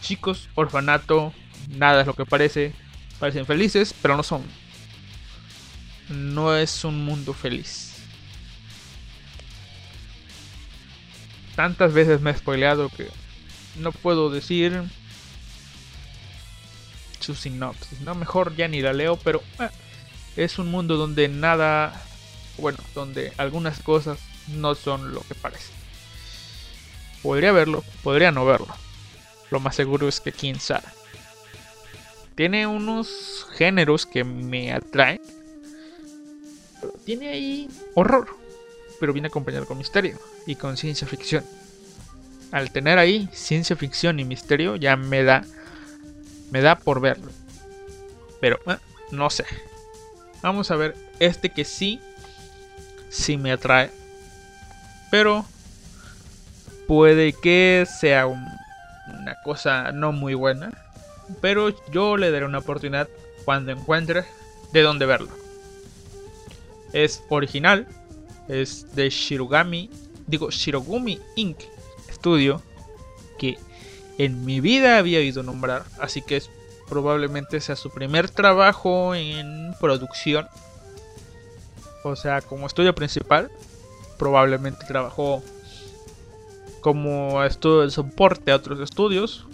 chicos, 0.00 0.48
orfanato, 0.54 1.32
nada 1.68 2.02
es 2.02 2.06
lo 2.06 2.14
que 2.14 2.26
parece. 2.26 2.72
Parecen 3.18 3.46
felices, 3.46 3.94
pero 4.00 4.16
no 4.16 4.22
son 4.22 4.42
no 6.12 6.56
es 6.56 6.84
un 6.84 7.04
mundo 7.04 7.32
feliz. 7.32 7.91
Tantas 11.56 11.92
veces 11.92 12.20
me 12.20 12.30
he 12.30 12.36
spoileado 12.36 12.88
que 12.88 13.08
no 13.76 13.92
puedo 13.92 14.30
decir 14.30 14.82
su 17.20 17.34
sinopsis. 17.34 18.00
No, 18.00 18.14
mejor 18.14 18.56
ya 18.56 18.68
ni 18.68 18.80
la 18.80 18.92
leo, 18.92 19.16
pero 19.16 19.42
eh, 19.60 19.68
es 20.36 20.58
un 20.58 20.70
mundo 20.70 20.96
donde 20.96 21.28
nada, 21.28 22.02
bueno, 22.58 22.78
donde 22.94 23.32
algunas 23.36 23.80
cosas 23.80 24.18
no 24.48 24.74
son 24.74 25.12
lo 25.14 25.20
que 25.20 25.34
parecen. 25.34 25.74
Podría 27.22 27.52
verlo, 27.52 27.84
podría 28.02 28.32
no 28.32 28.44
verlo. 28.44 28.74
Lo 29.50 29.60
más 29.60 29.76
seguro 29.76 30.08
es 30.08 30.20
que 30.20 30.32
quién 30.32 30.58
sabe. 30.58 30.88
Tiene 32.34 32.66
unos 32.66 33.46
géneros 33.56 34.06
que 34.06 34.24
me 34.24 34.72
atraen 34.72 35.20
tiene 37.04 37.28
ahí 37.28 37.68
horror, 37.94 38.36
pero 39.02 39.12
viene 39.12 39.26
acompañado 39.26 39.66
con 39.66 39.78
misterio 39.78 40.16
y 40.46 40.54
con 40.54 40.76
ciencia 40.76 41.08
ficción. 41.08 41.42
Al 42.52 42.70
tener 42.70 43.00
ahí 43.00 43.28
ciencia 43.32 43.74
ficción 43.74 44.20
y 44.20 44.24
misterio 44.24 44.76
ya 44.76 44.94
me 44.94 45.24
da 45.24 45.44
me 46.52 46.60
da 46.60 46.76
por 46.78 47.00
verlo. 47.00 47.32
Pero 48.40 48.60
eh, 48.68 48.76
no 49.10 49.28
sé. 49.28 49.44
Vamos 50.40 50.70
a 50.70 50.76
ver 50.76 50.94
este 51.18 51.50
que 51.50 51.64
sí, 51.64 52.00
sí 53.08 53.36
me 53.36 53.50
atrae. 53.50 53.90
Pero 55.10 55.44
puede 56.86 57.32
que 57.32 57.84
sea 57.98 58.28
una 58.28 59.34
cosa 59.42 59.90
no 59.90 60.12
muy 60.12 60.34
buena. 60.34 60.70
Pero 61.40 61.74
yo 61.90 62.16
le 62.16 62.30
daré 62.30 62.44
una 62.44 62.58
oportunidad 62.58 63.08
cuando 63.44 63.72
encuentre 63.72 64.26
de 64.72 64.82
dónde 64.82 65.06
verlo. 65.06 65.30
Es 66.92 67.24
original, 67.30 67.88
es 68.48 68.94
de 68.94 69.08
Shirogami, 69.10 69.90
digo 70.26 70.50
Shirogumi 70.50 71.20
Inc. 71.36 71.58
Studio, 72.10 72.62
que 73.38 73.58
en 74.18 74.44
mi 74.44 74.60
vida 74.60 74.98
había 74.98 75.18
oído 75.18 75.42
nombrar, 75.42 75.84
así 75.98 76.22
que 76.22 76.42
probablemente 76.88 77.60
sea 77.60 77.76
su 77.76 77.90
primer 77.90 78.28
trabajo 78.30 79.14
en 79.14 79.74
producción. 79.80 80.46
O 82.04 82.16
sea, 82.16 82.40
como 82.42 82.66
estudio 82.66 82.94
principal, 82.94 83.50
probablemente 84.18 84.84
trabajó 84.86 85.42
como 86.80 87.42
estudio 87.44 87.80
de 87.80 87.90
soporte 87.90 88.52
a 88.52 88.56
otros 88.56 88.80
estudios. 88.80 89.46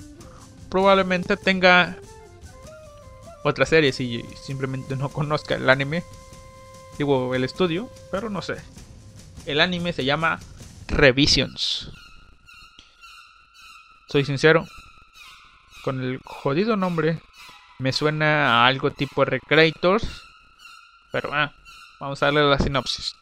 Probablemente 0.69 1.37
tenga 1.37 1.97
otra 3.45 3.67
serie 3.67 3.93
si 3.93 4.25
simplemente 4.43 4.97
no 4.97 5.09
conozca 5.09 5.55
el 5.55 5.71
anime. 5.71 6.03
Digo, 6.99 7.35
el 7.35 7.45
estudio, 7.45 7.89
pero 8.11 8.29
no 8.29 8.43
sé. 8.43 8.57
El 9.47 9.61
anime 9.61 9.93
se 9.93 10.05
llama 10.05 10.41
Revisions. 10.89 11.91
Soy 14.09 14.25
sincero, 14.25 14.67
con 15.85 16.03
el 16.03 16.19
jodido 16.25 16.77
nombre 16.77 17.21
me 17.79 17.93
suena 17.93 18.65
a 18.65 18.67
algo 18.67 18.91
tipo 18.91 19.25
Recreators, 19.25 20.23
pero 21.13 21.33
ah, 21.33 21.53
vamos 22.01 22.23
a 22.23 22.27
darle 22.27 22.43
la 22.43 22.59
sinopsis. 22.59 23.15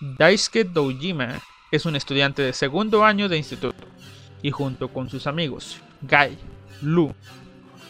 Daisuke 0.00 0.64
Dojima 0.64 1.40
es 1.70 1.84
un 1.86 1.96
estudiante 1.96 2.42
de 2.42 2.52
segundo 2.52 3.04
año 3.04 3.28
de 3.28 3.36
instituto 3.36 3.84
y 4.42 4.50
junto 4.50 4.88
con 4.88 5.08
sus 5.08 5.26
amigos 5.26 5.78
Gai, 6.00 6.38
Lu, 6.80 7.14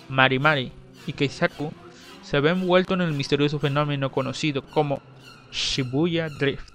Marimari 0.09 0.73
y 1.06 1.12
Keisaku 1.12 1.73
se 2.22 2.40
ve 2.40 2.50
envuelto 2.50 2.94
en 2.94 3.02
el 3.02 3.12
misterioso 3.12 3.58
fenómeno 3.58 4.10
conocido 4.10 4.62
como 4.62 5.02
Shibuya 5.50 6.28
Drift. 6.28 6.70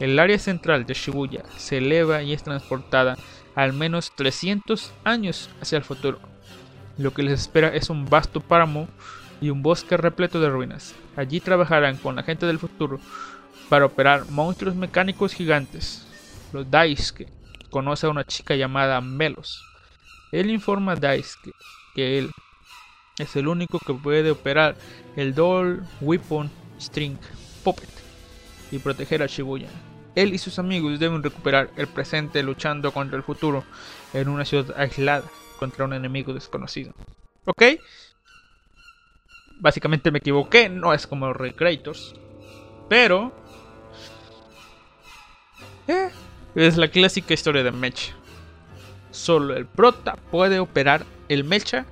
El 0.00 0.18
área 0.18 0.38
central 0.38 0.86
de 0.86 0.94
Shibuya 0.94 1.44
se 1.56 1.78
eleva 1.78 2.22
y 2.22 2.32
es 2.32 2.42
transportada 2.42 3.16
al 3.54 3.72
menos 3.72 4.12
300 4.16 4.92
años 5.04 5.50
hacia 5.60 5.78
el 5.78 5.84
futuro. 5.84 6.18
Lo 6.98 7.12
que 7.12 7.22
les 7.22 7.40
espera 7.40 7.68
es 7.68 7.90
un 7.90 8.06
vasto 8.06 8.40
páramo 8.40 8.88
y 9.40 9.50
un 9.50 9.62
bosque 9.62 9.96
repleto 9.96 10.40
de 10.40 10.50
ruinas. 10.50 10.94
Allí 11.16 11.40
trabajarán 11.40 11.96
con 11.96 12.16
la 12.16 12.22
gente 12.22 12.46
del 12.46 12.58
futuro 12.58 13.00
para 13.68 13.86
operar 13.86 14.30
monstruos 14.30 14.74
mecánicos 14.74 15.34
gigantes. 15.34 16.06
Los 16.52 16.70
Daisuke 16.70 17.28
conoce 17.70 18.06
a 18.06 18.10
una 18.10 18.24
chica 18.24 18.54
llamada 18.54 19.00
Melos. 19.00 19.64
Él 20.30 20.50
informa 20.50 20.92
a 20.92 20.96
Daisuke 20.96 21.52
que 21.94 22.18
él 22.18 22.30
es 23.22 23.36
el 23.36 23.48
único 23.48 23.78
que 23.78 23.94
puede 23.94 24.30
operar 24.30 24.76
el 25.16 25.34
Doll 25.34 25.82
Weapon 26.00 26.50
String 26.80 27.16
Puppet 27.62 27.88
y 28.70 28.78
proteger 28.78 29.22
a 29.22 29.26
Shibuya. 29.26 29.68
Él 30.14 30.34
y 30.34 30.38
sus 30.38 30.58
amigos 30.58 30.98
deben 30.98 31.22
recuperar 31.22 31.70
el 31.76 31.86
presente 31.86 32.42
luchando 32.42 32.92
contra 32.92 33.16
el 33.16 33.22
futuro 33.22 33.64
en 34.12 34.28
una 34.28 34.44
ciudad 34.44 34.78
aislada 34.78 35.24
contra 35.58 35.84
un 35.84 35.94
enemigo 35.94 36.34
desconocido. 36.34 36.92
¿Ok? 37.44 37.62
Básicamente 39.60 40.10
me 40.10 40.18
equivoqué, 40.18 40.68
no 40.68 40.92
es 40.92 41.06
como 41.06 41.32
Recreators. 41.32 42.14
Pero... 42.88 43.32
Eh, 45.88 46.10
es 46.54 46.76
la 46.76 46.88
clásica 46.88 47.32
historia 47.32 47.62
de 47.62 47.72
Mecha. 47.72 48.12
Solo 49.10 49.56
el 49.56 49.66
prota 49.66 50.16
puede 50.30 50.58
operar 50.58 51.06
el 51.28 51.44
Mecha 51.44 51.86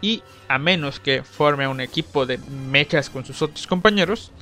y 0.00 0.22
a 0.48 0.58
menos 0.58 1.00
que 1.00 1.22
forme 1.22 1.68
un 1.68 1.80
equipo 1.80 2.26
de 2.26 2.38
mechas 2.38 3.10
con 3.10 3.24
sus 3.24 3.42
otros 3.42 3.66
compañeros, 3.66 4.32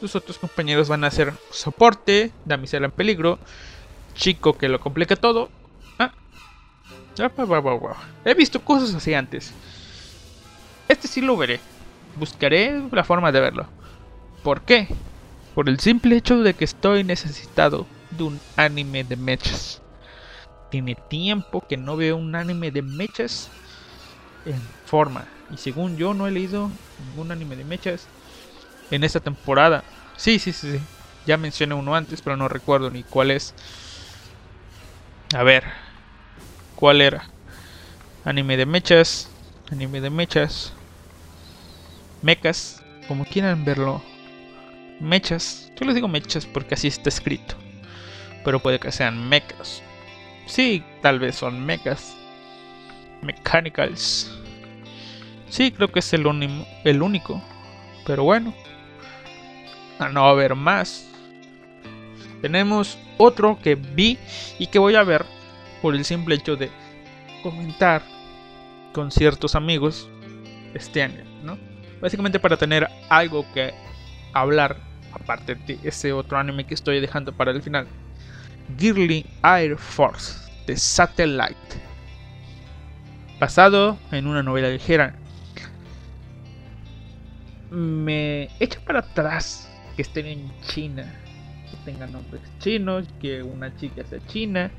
sus 0.00 0.16
otros 0.16 0.38
compañeros 0.38 0.88
van 0.88 1.04
a 1.04 1.08
hacer 1.08 1.32
soporte, 1.50 2.32
damisela 2.44 2.86
en 2.86 2.92
peligro, 2.92 3.38
chico 4.14 4.56
que 4.58 4.68
lo 4.68 4.80
complica 4.80 5.16
todo. 5.16 5.48
Ah. 5.98 6.12
He 8.24 8.34
visto 8.34 8.60
cosas 8.60 8.94
así 8.94 9.14
antes. 9.14 9.52
Este 10.88 11.08
sí 11.08 11.20
lo 11.20 11.36
veré. 11.36 11.60
Buscaré 12.16 12.82
la 12.92 13.04
forma 13.04 13.32
de 13.32 13.40
verlo. 13.40 13.66
¿Por 14.42 14.62
qué? 14.62 14.88
Por 15.54 15.68
el 15.68 15.80
simple 15.80 16.16
hecho 16.16 16.42
de 16.42 16.54
que 16.54 16.64
estoy 16.64 17.04
necesitado 17.04 17.86
de 18.10 18.24
un 18.24 18.40
anime 18.56 19.04
de 19.04 19.16
mechas. 19.16 19.80
Tiene 20.70 20.96
tiempo 21.08 21.64
que 21.66 21.76
no 21.76 21.96
veo 21.96 22.16
un 22.16 22.34
anime 22.34 22.70
de 22.70 22.82
mechas 22.82 23.48
en 24.46 24.60
forma. 24.86 25.26
Y 25.50 25.56
según 25.56 25.96
yo 25.96 26.14
no 26.14 26.26
he 26.26 26.30
leído 26.30 26.70
ningún 27.06 27.30
anime 27.30 27.56
de 27.56 27.64
mechas 27.64 28.06
en 28.90 29.04
esta 29.04 29.20
temporada. 29.20 29.84
Sí, 30.16 30.38
sí, 30.38 30.52
sí, 30.52 30.72
sí. 30.72 30.80
Ya 31.26 31.36
mencioné 31.36 31.74
uno 31.74 31.94
antes, 31.94 32.20
pero 32.22 32.36
no 32.36 32.48
recuerdo 32.48 32.90
ni 32.90 33.02
cuál 33.02 33.30
es. 33.30 33.54
A 35.34 35.42
ver. 35.42 35.64
¿Cuál 36.76 37.00
era? 37.00 37.28
Anime 38.24 38.56
de 38.56 38.66
mechas. 38.66 39.30
Anime 39.70 40.00
de 40.00 40.10
mechas. 40.10 40.72
Mechas. 42.22 42.82
Como 43.08 43.24
quieran 43.24 43.64
verlo. 43.64 44.02
Mechas. 45.00 45.70
Yo 45.76 45.86
les 45.86 45.94
digo 45.94 46.08
mechas 46.08 46.46
porque 46.46 46.74
así 46.74 46.88
está 46.88 47.08
escrito. 47.08 47.56
Pero 48.44 48.60
puede 48.60 48.78
que 48.78 48.92
sean 48.92 49.28
mechas. 49.28 49.82
Sí, 50.46 50.84
tal 51.00 51.18
vez 51.18 51.36
son 51.36 51.64
mechas. 51.64 52.16
Mechanicals. 53.24 54.30
Sí, 55.48 55.72
creo 55.72 55.90
que 55.90 56.00
es 56.00 56.12
el, 56.12 56.26
el 56.84 57.02
único. 57.02 57.42
Pero 58.06 58.24
bueno. 58.24 58.54
A 59.98 60.08
no 60.08 60.26
haber 60.26 60.54
más. 60.54 61.08
Tenemos 62.42 62.98
otro 63.16 63.58
que 63.62 63.74
vi 63.74 64.18
y 64.58 64.66
que 64.66 64.78
voy 64.78 64.96
a 64.96 65.02
ver 65.02 65.24
por 65.80 65.94
el 65.94 66.04
simple 66.04 66.34
hecho 66.34 66.56
de 66.56 66.70
comentar 67.42 68.02
con 68.92 69.10
ciertos 69.10 69.54
amigos 69.54 70.08
este 70.74 71.02
año, 71.02 71.24
¿no? 71.42 71.58
Básicamente 72.00 72.38
para 72.38 72.56
tener 72.56 72.88
algo 73.08 73.46
que 73.54 73.72
hablar 74.32 74.76
aparte 75.12 75.54
de 75.54 75.78
ese 75.84 76.12
otro 76.12 76.36
anime 76.38 76.66
que 76.66 76.74
estoy 76.74 77.00
dejando 77.00 77.32
para 77.32 77.52
el 77.52 77.62
final. 77.62 77.86
Girly 78.78 79.26
Air 79.42 79.76
Force 79.76 80.38
de 80.66 80.76
Satellite 80.76 81.54
basado 83.38 83.98
en 84.12 84.26
una 84.26 84.42
novela 84.42 84.68
ligera. 84.68 85.14
Me 87.70 88.50
echa 88.60 88.80
para 88.80 89.00
atrás 89.00 89.68
que 89.96 90.02
estén 90.02 90.26
en 90.26 90.60
China, 90.62 91.12
que 91.70 91.76
tengan 91.90 92.12
nombres 92.12 92.42
chinos, 92.60 93.06
que 93.20 93.42
una 93.42 93.74
chica 93.76 94.04
sea 94.04 94.24
china. 94.26 94.70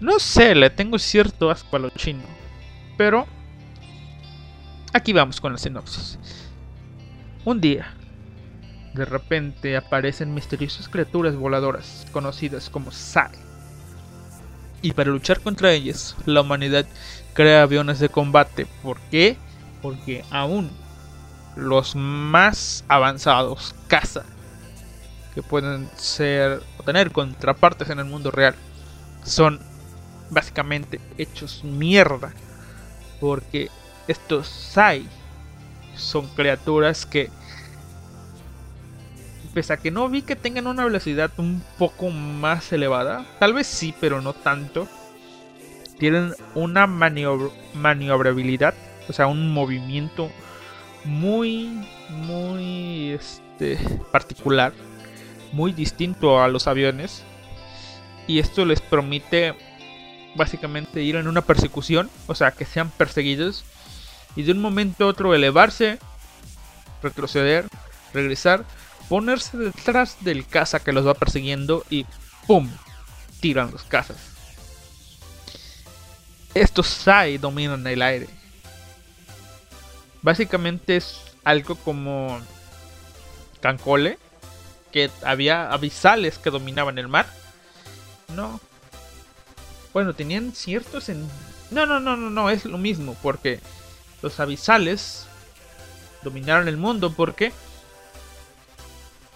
No 0.00 0.18
sé, 0.18 0.54
le 0.54 0.70
tengo 0.70 0.98
cierto 0.98 1.50
asco 1.50 1.76
a 1.76 1.78
lo 1.78 1.90
chino. 1.90 2.22
Pero 2.96 3.26
aquí 4.92 5.12
vamos 5.12 5.40
con 5.40 5.52
la 5.52 5.58
sinopsis. 5.58 6.18
Un 7.44 7.60
día, 7.60 7.94
de 8.94 9.04
repente 9.04 9.76
aparecen 9.76 10.34
misteriosas 10.34 10.88
criaturas 10.88 11.36
voladoras 11.36 12.06
conocidas 12.12 12.68
como 12.68 12.90
Sai. 12.90 13.30
Y 14.82 14.92
para 14.92 15.10
luchar 15.10 15.40
contra 15.40 15.72
ellas, 15.72 16.16
la 16.26 16.40
humanidad 16.40 16.86
crea 17.34 17.62
aviones 17.62 17.98
de 17.98 18.08
combate. 18.08 18.66
¿Por 18.82 18.98
qué? 19.10 19.36
Porque 19.82 20.24
aún 20.30 20.70
los 21.56 21.96
más 21.96 22.84
avanzados 22.88 23.74
caza 23.88 24.24
que 25.34 25.42
pueden 25.42 25.88
ser 25.96 26.62
o 26.78 26.82
tener 26.84 27.10
contrapartes 27.10 27.90
en 27.90 27.98
el 27.98 28.04
mundo 28.04 28.30
real 28.30 28.54
son 29.24 29.60
básicamente 30.30 31.00
hechos 31.16 31.64
mierda 31.64 32.32
porque 33.20 33.70
estos 34.06 34.46
Sai 34.46 35.08
son 35.96 36.28
criaturas 36.28 37.06
que 37.06 37.30
pese 39.52 39.72
a 39.72 39.76
que 39.78 39.90
no 39.90 40.08
vi 40.08 40.22
que 40.22 40.36
tengan 40.36 40.68
una 40.68 40.84
velocidad 40.84 41.32
un 41.38 41.62
poco 41.78 42.10
más 42.10 42.72
elevada 42.72 43.26
tal 43.40 43.52
vez 43.52 43.66
sí 43.66 43.92
pero 44.00 44.20
no 44.20 44.32
tanto 44.32 44.86
tienen 45.98 46.34
una 46.54 46.86
maniobrabilidad, 46.86 48.74
o 49.08 49.12
sea, 49.12 49.26
un 49.26 49.52
movimiento 49.52 50.30
muy, 51.04 51.68
muy 52.08 53.10
este, 53.10 53.78
particular, 54.12 54.72
muy 55.52 55.72
distinto 55.72 56.42
a 56.42 56.48
los 56.48 56.66
aviones. 56.66 57.24
Y 58.26 58.38
esto 58.38 58.64
les 58.64 58.80
permite 58.80 59.54
básicamente 60.34 61.02
ir 61.02 61.16
en 61.16 61.26
una 61.26 61.42
persecución, 61.42 62.10
o 62.26 62.34
sea, 62.34 62.52
que 62.52 62.64
sean 62.64 62.90
perseguidos 62.90 63.64
y 64.36 64.42
de 64.42 64.52
un 64.52 64.60
momento 64.60 65.04
a 65.04 65.08
otro 65.08 65.34
elevarse, 65.34 65.98
retroceder, 67.02 67.66
regresar, 68.12 68.64
ponerse 69.08 69.56
detrás 69.56 70.18
del 70.20 70.46
caza 70.46 70.80
que 70.80 70.92
los 70.92 71.06
va 71.06 71.14
persiguiendo 71.14 71.84
y 71.90 72.06
¡pum! 72.46 72.68
tiran 73.40 73.70
los 73.72 73.82
cazas. 73.84 74.27
Estos 76.54 76.86
Sai 76.86 77.38
dominan 77.38 77.86
el 77.86 78.02
aire. 78.02 78.28
Básicamente 80.22 80.96
es 80.96 81.20
algo 81.44 81.76
como 81.76 82.40
Cancole, 83.60 84.18
que 84.92 85.10
había 85.22 85.70
abisales 85.70 86.38
que 86.38 86.50
dominaban 86.50 86.98
el 86.98 87.08
mar. 87.08 87.26
No. 88.34 88.60
Bueno, 89.92 90.14
tenían 90.14 90.52
ciertos 90.52 91.08
en... 91.08 91.28
No, 91.70 91.86
no, 91.86 92.00
no, 92.00 92.16
no, 92.16 92.30
no, 92.30 92.50
es 92.50 92.64
lo 92.64 92.78
mismo, 92.78 93.16
porque 93.22 93.60
los 94.22 94.40
abisales 94.40 95.26
dominaron 96.22 96.68
el 96.68 96.76
mundo 96.76 97.12
porque 97.12 97.52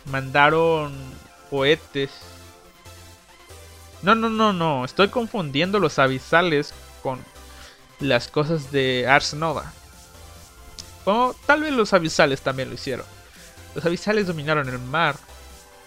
mandaron 0.06 0.92
cohetes. 1.50 2.10
No, 4.02 4.14
no, 4.14 4.28
no, 4.28 4.52
no, 4.52 4.84
estoy 4.84 5.08
confundiendo 5.08 5.78
los 5.78 5.98
abisales 5.98 6.74
con 7.02 7.24
las 8.00 8.28
cosas 8.28 8.72
de 8.72 9.06
Ars 9.08 9.34
Nova. 9.34 9.72
O 11.04 11.34
tal 11.46 11.62
vez 11.62 11.72
los 11.72 11.92
abisales 11.92 12.42
también 12.42 12.68
lo 12.68 12.74
hicieron. 12.74 13.06
Los 13.74 13.84
abisales 13.84 14.26
dominaron 14.26 14.68
el 14.68 14.78
mar. 14.78 15.16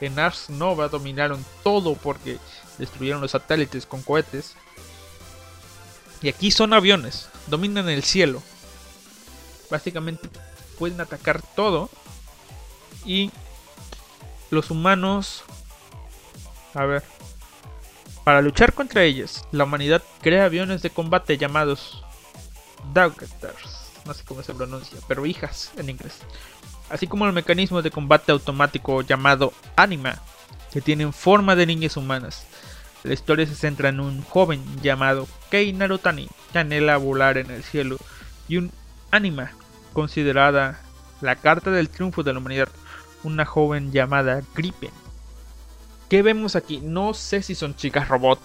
En 0.01 0.19
Ars 0.19 0.49
Nova 0.49 0.89
dominaron 0.89 1.45
todo 1.63 1.95
porque 1.95 2.37
destruyeron 2.77 3.21
los 3.21 3.31
satélites 3.31 3.85
con 3.85 4.01
cohetes. 4.01 4.55
Y 6.21 6.29
aquí 6.29 6.51
son 6.51 6.73
aviones, 6.73 7.29
dominan 7.47 7.89
el 7.89 8.03
cielo. 8.03 8.41
Básicamente 9.69 10.29
pueden 10.77 10.99
atacar 11.01 11.41
todo. 11.55 11.89
Y 13.05 13.31
los 14.49 14.69
humanos... 14.71 15.43
A 16.73 16.83
ver. 16.85 17.14
Para 18.25 18.41
luchar 18.41 18.73
contra 18.73 19.03
ellos, 19.03 19.45
la 19.51 19.65
humanidad 19.65 20.01
crea 20.19 20.45
aviones 20.45 20.81
de 20.81 20.89
combate 20.89 21.37
llamados 21.37 22.03
Daughters. 22.91 23.91
No 24.03 24.15
sé 24.15 24.23
cómo 24.25 24.41
se 24.41 24.55
pronuncia, 24.55 24.97
pero 25.07 25.27
hijas 25.27 25.71
en 25.77 25.91
inglés. 25.91 26.21
Así 26.89 27.05
como 27.05 27.27
el 27.27 27.33
mecanismo 27.33 27.83
de 27.83 27.91
combate 27.91 28.31
automático 28.31 29.03
llamado 29.03 29.53
Anima, 29.75 30.15
que 30.73 30.81
tienen 30.81 31.13
forma 31.13 31.55
de 31.55 31.67
niñas 31.67 31.97
humanas. 31.97 32.47
La 33.03 33.13
historia 33.13 33.45
se 33.45 33.53
centra 33.53 33.89
en 33.89 33.99
un 33.99 34.23
joven 34.23 34.63
llamado 34.81 35.27
Kei 35.51 35.71
Narutani, 35.71 36.27
que 36.51 36.57
anhela 36.57 36.97
volar 36.97 37.37
en 37.37 37.51
el 37.51 37.63
cielo, 37.63 37.97
y 38.47 38.57
un 38.57 38.71
Anima, 39.11 39.51
considerada 39.93 40.81
la 41.21 41.35
carta 41.35 41.69
del 41.69 41.89
triunfo 41.89 42.23
de 42.23 42.33
la 42.33 42.39
humanidad, 42.39 42.69
una 43.23 43.45
joven 43.45 43.91
llamada 43.91 44.41
Gripen. 44.55 45.04
¿Qué 46.09 46.21
vemos 46.21 46.55
aquí? 46.55 46.79
No 46.81 47.13
sé 47.13 47.41
si 47.41 47.55
son 47.55 47.75
chicas 47.75 48.07
robot 48.07 48.39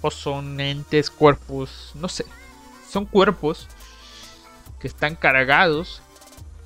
o 0.00 0.10
son 0.10 0.60
entes, 0.60 1.10
cuerpos, 1.10 1.92
no 1.94 2.08
sé. 2.08 2.24
Son 2.88 3.06
cuerpos 3.06 3.66
que 4.78 4.88
están 4.88 5.16
cargados 5.16 6.02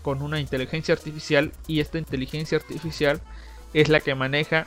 con 0.02 0.20
una 0.20 0.40
inteligencia 0.40 0.94
artificial 0.94 1.52
y 1.66 1.80
esta 1.80 1.98
inteligencia 1.98 2.58
artificial 2.58 3.20
es 3.72 3.88
la 3.88 4.00
que 4.00 4.14
maneja 4.14 4.66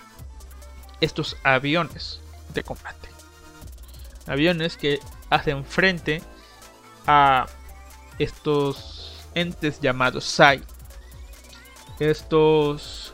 estos 1.01 1.37
aviones 1.43 2.21
de 2.53 2.63
combate. 2.63 3.09
Aviones 4.27 4.77
que 4.77 4.99
hacen 5.29 5.65
frente 5.65 6.21
a 7.05 7.45
estos 8.17 9.27
entes 9.35 9.79
llamados 9.81 10.23
Sai. 10.23 10.61
Estos. 11.99 13.04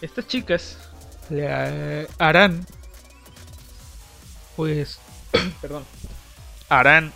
Estas 0.00 0.26
chicas 0.26 0.78
le 1.28 2.06
harán. 2.18 2.66
Pues. 4.56 4.98
perdón. 5.60 5.84
Harán. 6.68 7.12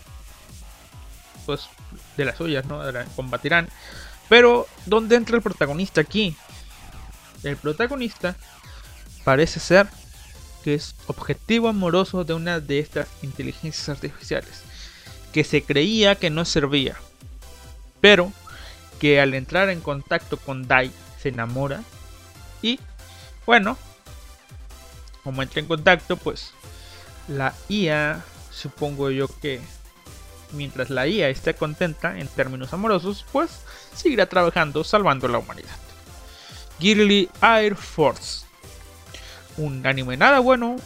Pues 1.46 1.68
de 2.16 2.24
las 2.24 2.36
suyas, 2.36 2.64
¿no? 2.66 2.80
Combatirán. 3.16 3.68
Pero, 4.28 4.66
¿dónde 4.86 5.16
entra 5.16 5.36
el 5.36 5.42
protagonista 5.42 6.00
aquí? 6.00 6.36
El 7.42 7.56
protagonista 7.56 8.36
parece 9.24 9.60
ser 9.60 9.86
que 10.62 10.74
es 10.74 10.94
objetivo 11.06 11.68
amoroso 11.68 12.24
de 12.24 12.32
una 12.32 12.58
de 12.58 12.78
estas 12.78 13.06
inteligencias 13.22 13.90
artificiales, 13.90 14.62
que 15.32 15.44
se 15.44 15.62
creía 15.62 16.14
que 16.14 16.30
no 16.30 16.46
servía, 16.46 16.96
pero 18.00 18.32
que 18.98 19.20
al 19.20 19.34
entrar 19.34 19.68
en 19.68 19.82
contacto 19.82 20.38
con 20.38 20.66
Dai 20.66 20.90
se 21.20 21.28
enamora 21.28 21.82
y 22.64 22.80
bueno, 23.44 23.76
como 25.22 25.42
entra 25.42 25.60
en 25.60 25.66
contacto, 25.66 26.16
pues 26.16 26.52
la 27.28 27.54
IA, 27.68 28.24
supongo 28.50 29.10
yo 29.10 29.28
que 29.28 29.60
mientras 30.52 30.88
la 30.88 31.06
IA 31.06 31.28
esté 31.28 31.52
contenta 31.54 32.18
en 32.18 32.26
términos 32.26 32.72
amorosos, 32.72 33.26
pues 33.32 33.50
seguirá 33.94 34.26
trabajando 34.26 34.82
salvando 34.82 35.28
la 35.28 35.38
humanidad. 35.38 35.76
Girly 36.80 37.28
Air 37.42 37.76
Force 37.76 38.46
un 39.56 39.86
anime 39.86 40.16
nada 40.16 40.40
bueno 40.40 40.76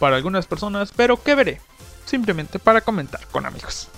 para 0.00 0.16
algunas 0.16 0.46
personas, 0.46 0.90
pero 0.94 1.22
que 1.22 1.34
veré 1.36 1.60
simplemente 2.04 2.58
para 2.58 2.80
comentar 2.80 3.24
con 3.28 3.46
amigos. 3.46 3.88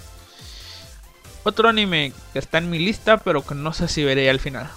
Otro 1.44 1.68
anime 1.68 2.12
que 2.34 2.38
está 2.38 2.58
en 2.58 2.68
mi 2.68 2.78
lista, 2.78 3.16
pero 3.16 3.44
que 3.44 3.54
no 3.54 3.72
sé 3.72 3.88
si 3.88 4.04
veré 4.04 4.28
al 4.28 4.38
final. 4.38 4.70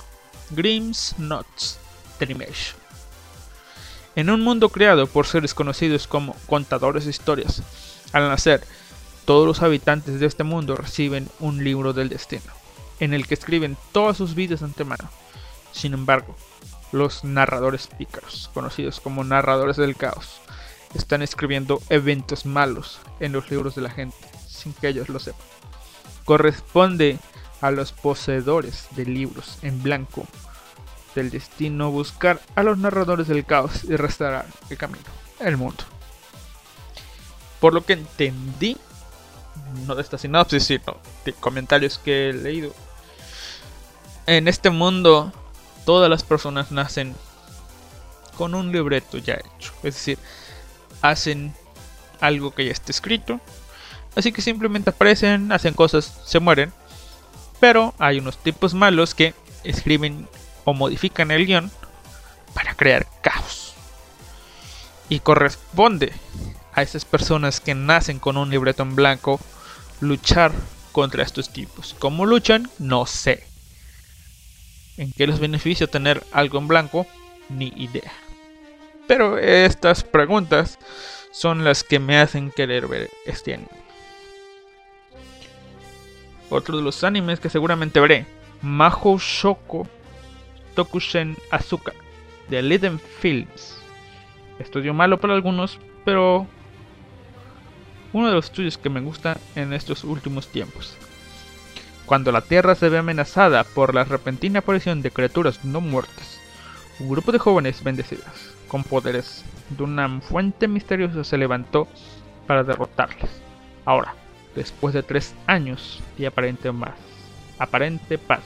Grimm's 0.51 1.15
Nuts 1.17 1.80
En 4.15 4.29
un 4.29 4.41
mundo 4.41 4.69
creado 4.69 5.07
por 5.07 5.25
seres 5.25 5.53
conocidos 5.53 6.07
como 6.07 6.35
contadores 6.47 7.05
de 7.05 7.11
historias, 7.11 7.63
al 8.13 8.29
nacer, 8.29 8.61
todos 9.25 9.47
los 9.47 9.61
habitantes 9.61 10.19
de 10.19 10.25
este 10.25 10.43
mundo 10.43 10.75
reciben 10.75 11.29
un 11.39 11.63
libro 11.63 11.93
del 11.93 12.09
destino, 12.09 12.51
en 12.99 13.13
el 13.13 13.27
que 13.27 13.33
escriben 13.33 13.77
todas 13.91 14.17
sus 14.17 14.35
vidas 14.35 14.59
de 14.59 14.67
antemano. 14.67 15.09
Sin 15.71 15.93
embargo, 15.93 16.35
los 16.91 17.23
narradores 17.23 17.87
pícaros, 17.87 18.49
conocidos 18.53 18.99
como 18.99 19.23
narradores 19.23 19.77
del 19.77 19.95
caos, 19.95 20.41
están 20.93 21.21
escribiendo 21.21 21.81
eventos 21.89 22.45
malos 22.45 22.99
en 23.19 23.31
los 23.31 23.49
libros 23.49 23.75
de 23.75 23.81
la 23.81 23.89
gente, 23.89 24.27
sin 24.47 24.73
que 24.73 24.89
ellos 24.89 25.09
lo 25.09 25.19
sepan. 25.19 25.41
Corresponde 26.25 27.17
a 27.61 27.71
los 27.71 27.93
poseedores 27.93 28.87
de 28.91 29.05
libros 29.05 29.57
en 29.61 29.81
blanco 29.81 30.27
del 31.15 31.29
destino 31.29 31.91
buscar 31.91 32.41
a 32.55 32.63
los 32.63 32.77
narradores 32.77 33.27
del 33.27 33.45
caos 33.45 33.83
y 33.83 33.95
restaurar 33.95 34.45
el 34.69 34.77
camino, 34.77 35.03
el 35.39 35.57
mundo. 35.57 35.83
Por 37.59 37.73
lo 37.73 37.85
que 37.85 37.93
entendí, 37.93 38.77
no 39.85 39.95
de 39.95 40.01
esta 40.01 40.17
sinopsis, 40.17 40.63
sino 40.63 40.97
de 41.25 41.33
comentarios 41.33 41.97
que 41.99 42.29
he 42.29 42.33
leído, 42.33 42.73
en 44.25 44.47
este 44.47 44.69
mundo 44.69 45.33
todas 45.85 46.09
las 46.09 46.23
personas 46.23 46.71
nacen 46.71 47.15
con 48.37 48.55
un 48.55 48.71
libreto 48.71 49.17
ya 49.17 49.35
hecho. 49.35 49.73
Es 49.83 49.95
decir, 49.95 50.17
hacen 51.01 51.53
algo 52.19 52.51
que 52.51 52.65
ya 52.65 52.71
está 52.71 52.91
escrito. 52.91 53.39
Así 54.15 54.31
que 54.31 54.41
simplemente 54.41 54.89
aparecen, 54.89 55.51
hacen 55.51 55.73
cosas, 55.73 56.19
se 56.25 56.39
mueren. 56.39 56.71
Pero 57.59 57.93
hay 57.99 58.19
unos 58.19 58.37
tipos 58.37 58.73
malos 58.73 59.13
que 59.13 59.33
escriben 59.63 60.27
o 60.63 60.73
modifican 60.73 61.31
el 61.31 61.45
guion 61.45 61.71
para 62.53 62.75
crear 62.75 63.07
caos. 63.21 63.73
Y 65.09 65.19
corresponde 65.19 66.13
a 66.73 66.81
esas 66.81 67.05
personas 67.05 67.59
que 67.59 67.75
nacen 67.75 68.19
con 68.19 68.37
un 68.37 68.49
libreto 68.49 68.83
en 68.83 68.95
blanco 68.95 69.39
luchar 69.99 70.51
contra 70.91 71.23
estos 71.23 71.51
tipos. 71.51 71.95
¿Cómo 71.99 72.25
luchan? 72.25 72.69
No 72.79 73.05
sé. 73.05 73.45
¿En 74.97 75.11
qué 75.13 75.27
les 75.27 75.39
beneficia 75.39 75.87
tener 75.87 76.25
algo 76.31 76.59
en 76.59 76.67
blanco? 76.67 77.07
Ni 77.49 77.73
idea. 77.75 78.11
Pero 79.07 79.37
estas 79.37 80.03
preguntas 80.03 80.79
son 81.31 81.63
las 81.63 81.83
que 81.83 81.99
me 81.99 82.17
hacen 82.17 82.51
querer 82.51 82.87
ver 82.87 83.09
este 83.25 83.53
anime. 83.53 83.69
Otro 86.49 86.77
de 86.77 86.83
los 86.83 87.03
animes 87.03 87.39
que 87.39 87.49
seguramente 87.49 87.99
veré, 87.99 88.25
Maho 88.61 89.17
Shoko 89.17 89.87
Tokushen 90.75 91.37
Azuka, 91.51 91.93
de 92.49 92.61
Liden 92.61 92.99
Films. 92.99 93.77
Estudio 94.59 94.93
malo 94.93 95.19
para 95.19 95.33
algunos, 95.33 95.79
pero 96.05 96.47
uno 98.13 98.27
de 98.27 98.33
los 98.33 98.45
estudios 98.45 98.77
que 98.77 98.89
me 98.89 99.01
gusta 99.01 99.37
en 99.55 99.73
estos 99.73 100.03
últimos 100.03 100.47
tiempos. 100.47 100.97
Cuando 102.05 102.31
la 102.31 102.41
Tierra 102.41 102.75
se 102.75 102.89
ve 102.89 102.97
amenazada 102.97 103.63
por 103.63 103.95
la 103.95 104.03
repentina 104.03 104.59
aparición 104.59 105.01
de 105.01 105.11
criaturas 105.11 105.63
no 105.63 105.81
muertas, 105.81 106.39
un 106.99 107.09
grupo 107.09 107.31
de 107.31 107.39
jóvenes 107.39 107.83
bendecidas, 107.83 108.53
con 108.67 108.83
poderes 108.83 109.45
de 109.69 109.83
una 109.83 110.19
fuente 110.21 110.67
misteriosa, 110.67 111.23
se 111.23 111.37
levantó 111.37 111.87
para 112.47 112.63
derrotarlas. 112.63 113.29
Ahora, 113.85 114.13
después 114.55 114.93
de 114.93 115.03
tres 115.03 115.33
años 115.47 116.01
y 116.17 116.25
aparente, 116.25 116.71
más, 116.71 116.93
aparente 117.57 118.17
paz. 118.17 118.41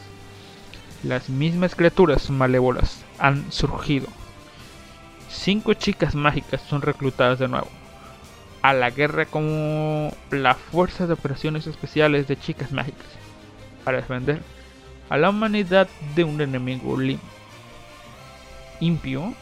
Las 1.05 1.29
mismas 1.29 1.75
criaturas 1.75 2.31
malévolas 2.31 3.05
han 3.19 3.51
surgido. 3.51 4.07
Cinco 5.29 5.75
chicas 5.75 6.15
mágicas 6.15 6.61
son 6.67 6.81
reclutadas 6.81 7.37
de 7.37 7.47
nuevo 7.47 7.67
a 8.63 8.73
la 8.73 8.89
guerra 8.89 9.27
como 9.27 10.11
la 10.31 10.55
Fuerza 10.55 11.05
de 11.05 11.13
Operaciones 11.13 11.67
Especiales 11.67 12.27
de 12.27 12.39
Chicas 12.39 12.71
Mágicas 12.71 13.05
para 13.83 13.97
defender 13.97 14.41
a 15.07 15.17
la 15.17 15.29
humanidad 15.29 15.87
de 16.15 16.23
un 16.23 16.41
enemigo 16.41 16.97
impio. 18.79 19.35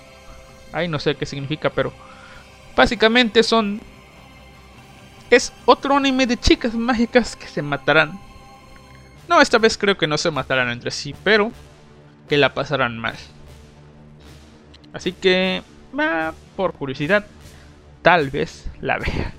Ay, 0.73 0.90
no 0.90 0.99
sé 0.99 1.15
qué 1.15 1.26
significa, 1.26 1.69
pero 1.69 1.94
básicamente 2.76 3.41
son 3.41 3.80
es 5.30 5.53
otro 5.64 5.95
anime 5.95 6.27
de 6.27 6.35
chicas 6.35 6.73
mágicas 6.73 7.38
que 7.38 7.48
se 7.48 7.61
matarán. 7.61 8.19
No, 9.28 9.41
esta 9.41 9.58
vez 9.58 9.78
creo 9.78 9.98
que 9.98 10.08
no 10.08 10.18
se 10.18 10.32
matarán 10.32 10.70
entre 10.70 10.91
sí, 10.91 11.16
pero 11.24 11.52
que 12.28 12.38
la 12.38 12.54
pasarán 12.54 12.98
mal. 12.98 13.16
Así 14.94 15.12
que, 15.12 15.64
por 16.56 16.74
curiosidad, 16.74 17.26
tal 18.02 18.30
vez 18.30 18.70
la 18.82 18.98
vea. 18.98 19.34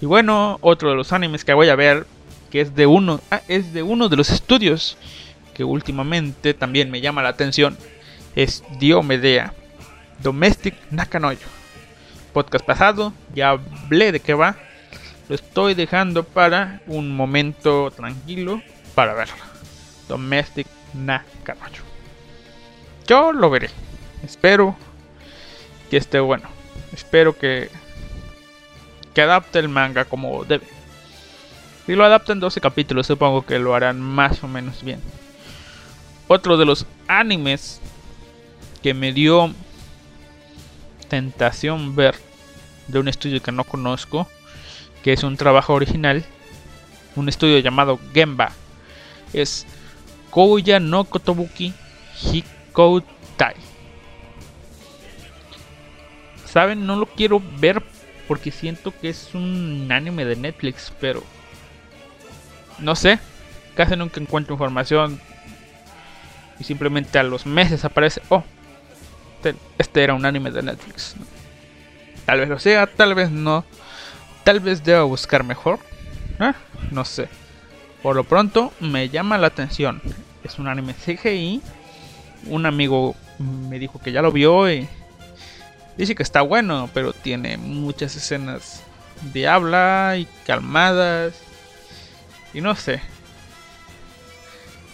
Y 0.00 0.06
bueno, 0.06 0.58
otro 0.60 0.90
de 0.90 0.96
los 0.96 1.12
animes 1.12 1.44
que 1.44 1.54
voy 1.54 1.68
a 1.68 1.76
ver, 1.76 2.06
que 2.50 2.60
es 2.60 2.74
de 2.74 2.86
uno, 2.86 3.20
ah, 3.30 3.40
es 3.48 3.72
de 3.72 3.82
uno 3.82 4.08
de 4.08 4.16
los 4.16 4.30
estudios 4.30 4.96
que 5.54 5.64
últimamente 5.64 6.54
también 6.54 6.90
me 6.90 7.00
llama 7.00 7.22
la 7.22 7.30
atención, 7.30 7.76
es 8.36 8.62
Diomedea, 8.78 9.54
Domestic 10.22 10.74
Nakanoyo. 10.90 11.46
Podcast 12.32 12.64
pasado, 12.64 13.12
ya 13.34 13.50
hablé 13.50 14.12
de 14.12 14.20
qué 14.20 14.34
va, 14.34 14.56
lo 15.28 15.34
estoy 15.34 15.74
dejando 15.74 16.24
para 16.24 16.80
un 16.86 17.14
momento 17.14 17.90
tranquilo 17.90 18.62
para 18.94 19.14
verlo. 19.14 19.36
Domestic 20.08 20.66
Nakanoyo. 20.94 21.82
Yo 23.06 23.32
lo 23.32 23.50
veré. 23.50 23.70
Espero 24.24 24.76
que 25.90 25.98
esté 25.98 26.18
bueno. 26.20 26.48
Espero 26.92 27.36
que, 27.36 27.70
que 29.14 29.22
adapte 29.22 29.58
el 29.58 29.68
manga 29.68 30.06
como 30.06 30.44
debe. 30.44 30.66
Si 31.86 31.94
lo 31.94 32.04
adaptan 32.04 32.40
12 32.40 32.60
capítulos, 32.60 33.06
supongo 33.06 33.44
que 33.44 33.58
lo 33.58 33.74
harán 33.74 34.00
más 34.00 34.42
o 34.42 34.48
menos 34.48 34.82
bien. 34.82 35.00
Otro 36.26 36.56
de 36.56 36.66
los 36.66 36.86
animes 37.06 37.80
que 38.82 38.94
me 38.94 39.12
dio 39.12 39.54
tentación 41.08 41.96
ver 41.96 42.14
de 42.88 42.98
un 42.98 43.08
estudio 43.08 43.42
que 43.42 43.52
no 43.52 43.64
conozco, 43.64 44.28
que 45.02 45.12
es 45.12 45.22
un 45.22 45.36
trabajo 45.36 45.74
original, 45.74 46.24
un 47.16 47.28
estudio 47.28 47.58
llamado 47.58 47.98
Gemba, 48.12 48.52
es 49.32 49.66
Kouya 50.30 50.80
no 50.80 51.04
Kotobuki 51.04 51.72
Hikoutai. 52.22 53.54
Saben, 56.44 56.86
no 56.86 56.96
lo 56.96 57.06
quiero 57.06 57.42
ver 57.58 57.82
porque 58.26 58.50
siento 58.50 58.92
que 58.98 59.08
es 59.08 59.34
un 59.34 59.88
anime 59.90 60.24
de 60.24 60.36
Netflix, 60.36 60.92
pero 61.00 61.22
no 62.78 62.94
sé, 62.94 63.18
casi 63.74 63.96
nunca 63.96 64.20
encuentro 64.20 64.54
información 64.54 65.20
y 66.58 66.64
simplemente 66.64 67.18
a 67.18 67.22
los 67.22 67.46
meses 67.46 67.84
aparece, 67.84 68.20
oh, 68.28 68.42
este, 69.36 69.54
este 69.78 70.02
era 70.02 70.14
un 70.14 70.26
anime 70.26 70.50
de 70.50 70.62
Netflix. 70.62 71.14
Tal 72.26 72.40
vez 72.40 72.48
lo 72.48 72.58
sea, 72.58 72.86
tal 72.86 73.14
vez 73.14 73.30
no, 73.30 73.64
tal 74.48 74.60
vez 74.60 74.82
deba 74.82 75.02
buscar 75.02 75.44
mejor, 75.44 75.78
¿eh? 76.40 76.54
no 76.90 77.04
sé. 77.04 77.28
Por 78.02 78.16
lo 78.16 78.24
pronto 78.24 78.72
me 78.80 79.10
llama 79.10 79.36
la 79.36 79.48
atención, 79.48 80.00
es 80.42 80.58
un 80.58 80.68
anime 80.68 80.94
CGI, 80.94 81.60
un 82.46 82.64
amigo 82.64 83.14
me 83.38 83.78
dijo 83.78 84.00
que 84.00 84.10
ya 84.10 84.22
lo 84.22 84.32
vio 84.32 84.72
y 84.72 84.88
Dice 85.98 86.14
que 86.14 86.22
está 86.22 86.40
bueno, 86.40 86.88
pero 86.94 87.12
tiene 87.12 87.58
muchas 87.58 88.16
escenas 88.16 88.82
de 89.34 89.46
habla 89.46 90.14
y 90.16 90.26
calmadas. 90.46 91.34
Y 92.54 92.62
no 92.62 92.74
sé. 92.74 93.02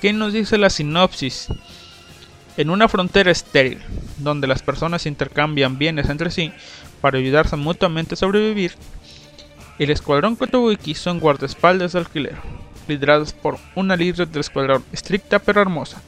¿Qué 0.00 0.12
nos 0.12 0.32
dice 0.32 0.58
la 0.58 0.68
sinopsis? 0.68 1.46
En 2.56 2.70
una 2.70 2.88
frontera 2.88 3.30
estéril, 3.30 3.80
donde 4.18 4.48
las 4.48 4.62
personas 4.62 5.06
intercambian 5.06 5.78
bienes 5.78 6.08
entre 6.08 6.32
sí 6.32 6.52
para 7.00 7.18
ayudarse 7.18 7.54
mutuamente 7.54 8.14
a 8.14 8.16
sobrevivir, 8.16 8.72
el 9.78 9.90
escuadrón 9.90 10.36
Kotobuki 10.36 10.94
son 10.94 11.18
guardaespaldas 11.18 11.92
de 11.92 11.98
alquiler, 11.98 12.36
liderados 12.86 13.32
por 13.32 13.58
una 13.74 13.96
líder 13.96 14.28
del 14.28 14.40
escuadrón 14.40 14.84
estricta 14.92 15.40
pero 15.40 15.60
hermosa, 15.60 16.00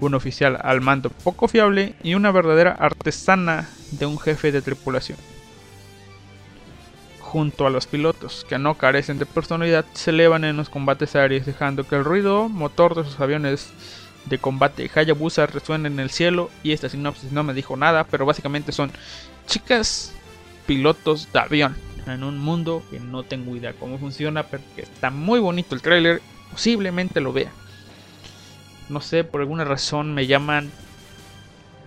un 0.00 0.14
oficial 0.14 0.58
al 0.62 0.80
mando 0.80 1.10
poco 1.10 1.46
fiable 1.46 1.94
y 2.02 2.14
una 2.14 2.30
verdadera 2.30 2.72
artesana 2.72 3.68
de 3.90 4.06
un 4.06 4.18
jefe 4.18 4.52
de 4.52 4.62
tripulación. 4.62 5.18
Junto 7.20 7.66
a 7.66 7.70
los 7.70 7.86
pilotos, 7.86 8.46
que 8.48 8.58
no 8.58 8.76
carecen 8.76 9.18
de 9.18 9.26
personalidad, 9.26 9.84
se 9.92 10.10
elevan 10.10 10.44
en 10.44 10.56
los 10.56 10.70
combates 10.70 11.14
aéreos 11.14 11.44
dejando 11.44 11.86
que 11.86 11.96
el 11.96 12.04
ruido 12.04 12.48
motor 12.48 12.94
de 12.94 13.04
sus 13.04 13.20
aviones 13.20 13.70
de 14.26 14.38
combate 14.38 14.90
Hayabusa 14.94 15.44
resuene 15.44 15.88
en 15.88 16.00
el 16.00 16.08
cielo 16.08 16.48
y 16.62 16.72
esta 16.72 16.88
sinopsis 16.88 17.32
no 17.32 17.42
me 17.42 17.52
dijo 17.52 17.76
nada, 17.76 18.04
pero 18.04 18.24
básicamente 18.24 18.72
son 18.72 18.90
chicas 19.46 20.14
pilotos 20.66 21.30
de 21.30 21.38
avión 21.40 21.76
en 22.06 22.24
un 22.24 22.38
mundo 22.38 22.82
que 22.90 23.00
no 23.00 23.22
tengo 23.22 23.56
idea 23.56 23.72
cómo 23.72 23.98
funciona, 23.98 24.44
pero 24.44 24.62
que 24.76 24.82
está 24.82 25.10
muy 25.10 25.40
bonito 25.40 25.74
el 25.74 25.82
trailer, 25.82 26.20
posiblemente 26.50 27.20
lo 27.20 27.32
vea 27.32 27.50
no 28.88 29.00
sé, 29.00 29.24
por 29.24 29.40
alguna 29.40 29.64
razón 29.64 30.14
me 30.14 30.26
llaman 30.26 30.70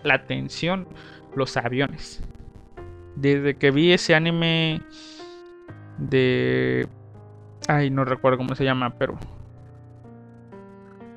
la 0.04 0.16
atención 0.16 0.88
los 1.36 1.58
aviones. 1.58 2.24
Desde 3.16 3.56
que 3.56 3.72
vi 3.72 3.92
ese 3.94 4.16
anime 4.16 4.82
de... 5.98 6.88
Ay, 7.68 7.90
no 7.90 8.06
recuerdo 8.06 8.38
cómo 8.38 8.56
se 8.56 8.64
llama, 8.64 8.96
pero... 8.98 9.18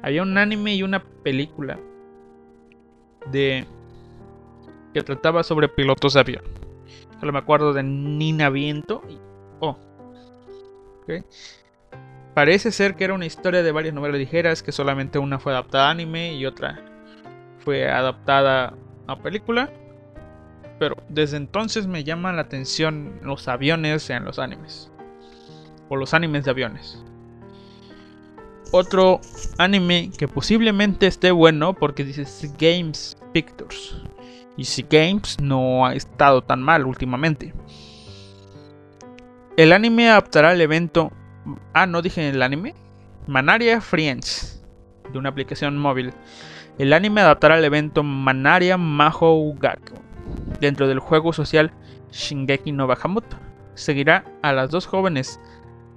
Había 0.02 0.22
un 0.22 0.36
anime 0.38 0.74
y 0.74 0.82
una 0.82 1.02
película 1.02 1.78
de... 3.30 3.66
que 4.94 5.02
trataba 5.02 5.42
sobre 5.42 5.68
pilotos 5.68 6.14
de 6.14 6.20
avión. 6.20 6.44
Solo 7.20 7.32
me 7.32 7.38
acuerdo 7.38 7.72
de 7.72 7.82
Nina 7.82 8.48
Viento 8.48 9.02
y... 9.08 9.18
Oh. 9.60 9.76
Okay. 11.02 11.22
Parece 12.34 12.72
ser 12.72 12.96
que 12.96 13.04
era 13.04 13.14
una 13.14 13.26
historia 13.26 13.62
de 13.62 13.72
varias 13.72 13.94
novelas 13.94 14.18
ligeras, 14.18 14.62
que 14.62 14.72
solamente 14.72 15.18
una 15.18 15.38
fue 15.38 15.52
adaptada 15.52 15.88
a 15.88 15.90
anime 15.90 16.34
y 16.34 16.46
otra 16.46 16.80
fue 17.58 17.90
adaptada 17.90 18.74
a 19.06 19.16
película. 19.16 19.70
Pero 20.78 20.96
desde 21.10 21.36
entonces 21.36 21.86
me 21.86 22.04
llaman 22.04 22.36
la 22.36 22.42
atención 22.42 23.20
los 23.22 23.48
aviones 23.48 24.08
en 24.08 24.24
los 24.24 24.38
animes. 24.38 24.90
O 25.90 25.96
los 25.96 26.14
animes 26.14 26.44
de 26.44 26.52
aviones. 26.52 27.04
Otro 28.72 29.20
anime 29.58 30.10
que 30.16 30.28
posiblemente 30.28 31.06
esté 31.06 31.32
bueno 31.32 31.74
porque 31.74 32.04
dice 32.04 32.24
Games 32.58 33.16
Pictures. 33.32 33.96
Y 34.60 34.64
si 34.64 34.82
Games 34.82 35.40
no 35.40 35.86
ha 35.86 35.94
estado 35.94 36.42
tan 36.42 36.60
mal 36.60 36.84
últimamente. 36.84 37.54
El 39.56 39.72
anime 39.72 40.10
adaptará 40.10 40.52
el 40.52 40.60
evento 40.60 41.12
Ah, 41.72 41.86
no 41.86 42.02
dije 42.02 42.28
el 42.28 42.42
anime. 42.42 42.74
Manaria 43.26 43.80
Friends, 43.80 44.62
de 45.10 45.18
una 45.18 45.30
aplicación 45.30 45.78
móvil. 45.78 46.12
El 46.76 46.92
anime 46.92 47.22
adaptará 47.22 47.56
el 47.56 47.64
evento 47.64 48.02
Manaria 48.02 48.76
Mahou 48.76 49.56
Gaku 49.58 49.94
dentro 50.60 50.88
del 50.88 50.98
juego 50.98 51.32
social 51.32 51.72
Shingeki 52.12 52.72
no 52.72 52.86
Bahamut. 52.86 53.24
Seguirá 53.72 54.26
a 54.42 54.52
las 54.52 54.68
dos 54.68 54.84
jóvenes, 54.86 55.40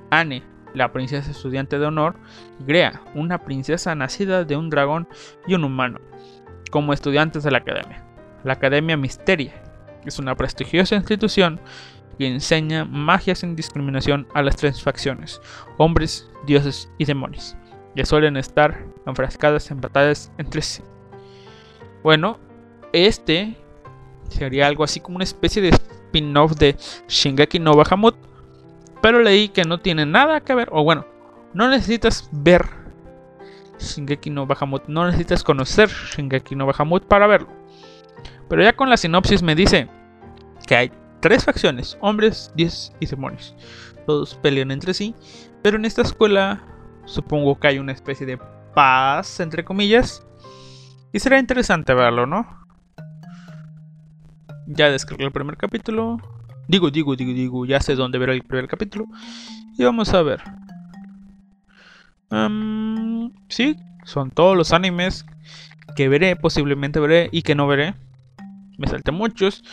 Anne, 0.10 0.42
la 0.74 0.94
princesa 0.94 1.30
estudiante 1.30 1.80
de 1.80 1.88
honor, 1.88 2.16
y 2.62 2.64
Grea, 2.64 3.02
una 3.14 3.40
princesa 3.40 3.94
nacida 3.94 4.46
de 4.46 4.56
un 4.56 4.70
dragón 4.70 5.10
y 5.48 5.56
un 5.56 5.66
humano, 5.66 6.00
como 6.72 6.94
estudiantes 6.94 7.44
de 7.44 7.52
la 7.52 7.58
academia. 7.58 8.03
La 8.44 8.54
Academia 8.54 8.98
Misteria 8.98 9.54
es 10.06 10.20
una 10.20 10.36
prestigiosa 10.36 10.96
institución 10.96 11.60
y 12.18 12.26
enseña 12.26 12.86
magia 12.86 13.36
sin 13.36 13.56
discriminación 13.56 14.28
a 14.34 14.42
las 14.42 14.56
tres 14.56 14.82
facciones, 14.82 15.42
hombres, 15.78 16.30
dioses 16.46 16.90
y 16.98 17.06
demonios, 17.06 17.56
que 17.96 18.06
suelen 18.06 18.38
estar 18.38 18.86
enfrascadas 19.06 19.72
en 19.72 19.82
batallas 19.82 20.32
entre 20.38 20.62
sí. 20.62 20.84
Bueno, 22.04 22.38
este 22.92 23.56
sería 24.30 24.68
algo 24.68 24.84
así 24.84 25.00
como 25.00 25.16
una 25.16 25.24
especie 25.24 25.62
de 25.62 25.70
spin-off 25.70 26.54
de 26.58 26.76
Shingeki 27.08 27.60
no 27.60 27.76
Bahamut, 27.76 28.16
pero 29.02 29.22
leí 29.22 29.50
que 29.50 29.64
no 29.64 29.80
tiene 29.80 30.06
nada 30.06 30.42
que 30.42 30.56
ver, 30.56 30.70
o 30.72 30.84
bueno, 30.84 31.06
no 31.54 31.70
necesitas 31.70 32.30
ver 32.32 32.66
Shingeki 33.80 34.30
no 34.30 34.46
Bahamut, 34.46 34.84
no 34.88 35.06
necesitas 35.06 35.44
conocer 35.44 35.90
Shingeki 35.90 36.56
no 36.56 36.66
Bahamut 36.66 37.06
para 37.06 37.28
verlo. 37.28 37.63
Pero 38.54 38.62
ya 38.62 38.74
con 38.74 38.88
la 38.88 38.98
sinopsis 38.98 39.42
me 39.42 39.56
dice 39.56 39.90
que 40.68 40.76
hay 40.76 40.92
tres 41.22 41.44
facciones, 41.44 41.98
hombres, 42.02 42.52
diez 42.54 42.94
y 43.00 43.08
demonios. 43.08 43.56
Todos 44.06 44.36
pelean 44.36 44.70
entre 44.70 44.94
sí, 44.94 45.16
pero 45.64 45.78
en 45.78 45.86
esta 45.86 46.04
escuela 46.04 46.64
supongo 47.06 47.60
que 47.60 47.70
hay 47.70 47.80
una 47.80 47.94
especie 47.94 48.28
de 48.28 48.38
paz, 48.76 49.40
entre 49.40 49.66
comillas. 49.66 50.24
Y 51.12 51.18
será 51.18 51.40
interesante 51.40 51.96
verlo, 51.96 52.28
¿no? 52.28 52.46
Ya 54.68 54.92
descargué 54.92 55.26
el 55.26 55.32
primer 55.32 55.58
capítulo. 55.58 56.20
Digo, 56.68 56.92
digo, 56.92 57.16
digo, 57.16 57.34
digo, 57.34 57.66
ya 57.66 57.80
sé 57.80 57.96
dónde 57.96 58.20
ver 58.20 58.30
el 58.30 58.44
primer 58.44 58.68
capítulo. 58.68 59.08
Y 59.80 59.84
vamos 59.84 60.14
a 60.14 60.22
ver. 60.22 60.44
Sí, 63.50 63.78
son 64.06 64.30
todos 64.30 64.56
los 64.56 64.74
animes 64.74 65.26
que 65.96 66.08
veré, 66.08 66.36
posiblemente 66.36 67.00
veré 67.00 67.30
y 67.32 67.42
que 67.42 67.56
no 67.56 67.66
veré. 67.66 67.96
Me 68.78 68.88
salté 68.88 69.12
muchos, 69.12 69.64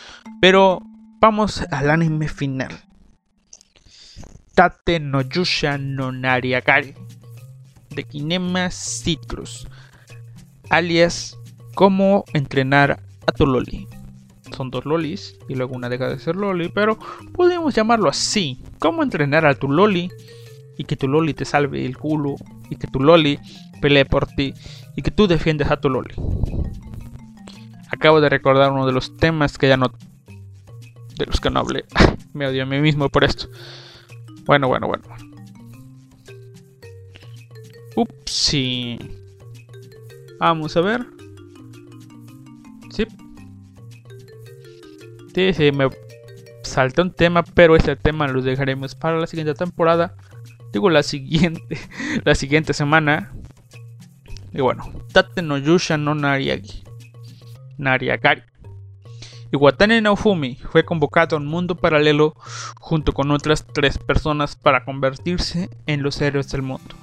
pero 0.41 0.81
vamos 1.19 1.63
al 1.71 1.89
anime 1.89 2.27
final. 2.27 2.71
Tate 4.53 4.99
no 4.99 5.21
Yusha 5.21 5.77
no 5.77 6.11
Nariakari 6.11 6.93
de 7.89 8.03
Kinema 8.03 8.69
Citrus, 8.71 9.67
alias 10.69 11.37
Cómo 11.73 12.25
entrenar 12.33 13.01
a 13.25 13.31
tu 13.31 13.45
loli. 13.45 13.87
Son 14.55 14.69
dos 14.69 14.85
lolis 14.85 15.37
y 15.47 15.55
luego 15.55 15.73
una 15.73 15.87
deja 15.87 16.09
de 16.09 16.19
ser 16.19 16.35
loli, 16.35 16.67
pero 16.67 16.99
podemos 17.33 17.73
llamarlo 17.73 18.09
así. 18.09 18.61
Cómo 18.79 19.03
entrenar 19.03 19.45
a 19.45 19.55
tu 19.55 19.69
loli 19.71 20.11
y 20.77 20.83
que 20.83 20.97
tu 20.97 21.07
loli 21.07 21.33
te 21.33 21.45
salve 21.45 21.85
el 21.85 21.97
culo 21.97 22.35
y 22.69 22.75
que 22.75 22.87
tu 22.87 22.99
loli 22.99 23.39
pelee 23.81 24.03
por 24.03 24.27
ti 24.27 24.53
y 24.95 25.01
que 25.01 25.11
tú 25.11 25.27
defiendes 25.27 25.71
a 25.71 25.79
tu 25.79 25.89
loli. 25.89 26.13
Acabo 27.91 28.21
de 28.21 28.29
recordar 28.29 28.71
uno 28.71 28.85
de 28.85 28.93
los 28.93 29.17
temas 29.17 29.57
que 29.57 29.67
ya 29.67 29.77
no 29.77 29.91
de 31.17 31.25
los 31.25 31.39
que 31.39 31.49
no 31.49 31.59
hablé. 31.59 31.85
Me 32.33 32.47
odio 32.47 32.63
a 32.63 32.65
mí 32.65 32.79
mismo 32.79 33.09
por 33.09 33.23
esto. 33.23 33.47
Bueno, 34.45 34.67
bueno, 34.67 34.87
bueno. 34.87 35.03
Upsi. 37.95 38.97
Vamos 40.39 40.75
a 40.77 40.81
ver. 40.81 41.05
Sí. 42.89 43.05
Sí, 45.35 45.53
sí, 45.53 45.71
me 45.71 45.87
salté 46.63 47.01
un 47.01 47.13
tema, 47.13 47.43
pero 47.43 47.75
ese 47.75 47.95
tema 47.95 48.27
lo 48.27 48.41
dejaremos 48.41 48.95
para 48.95 49.19
la 49.19 49.27
siguiente 49.27 49.53
temporada. 49.53 50.15
Digo, 50.73 50.89
la 50.89 51.03
siguiente, 51.03 51.77
la 52.23 52.35
siguiente 52.35 52.73
semana. 52.73 53.33
Y 54.53 54.61
bueno, 54.61 54.91
Tate 55.13 55.41
no 55.41 55.57
Yusha 55.57 55.97
no 55.97 56.15
Nariagi. 56.15 56.83
Nariagari. 57.81 58.43
Iwatani 59.51 59.99
Naofumi 59.99 60.55
fue 60.71 60.85
convocado 60.85 61.35
a 61.35 61.39
un 61.39 61.47
mundo 61.47 61.75
paralelo 61.75 62.35
junto 62.79 63.11
con 63.11 63.31
otras 63.31 63.65
tres 63.65 63.97
personas 63.97 64.55
para 64.55 64.85
convertirse 64.85 65.69
en 65.87 66.03
los 66.03 66.21
héroes 66.21 66.49
del 66.51 66.61
mundo. 66.61 66.95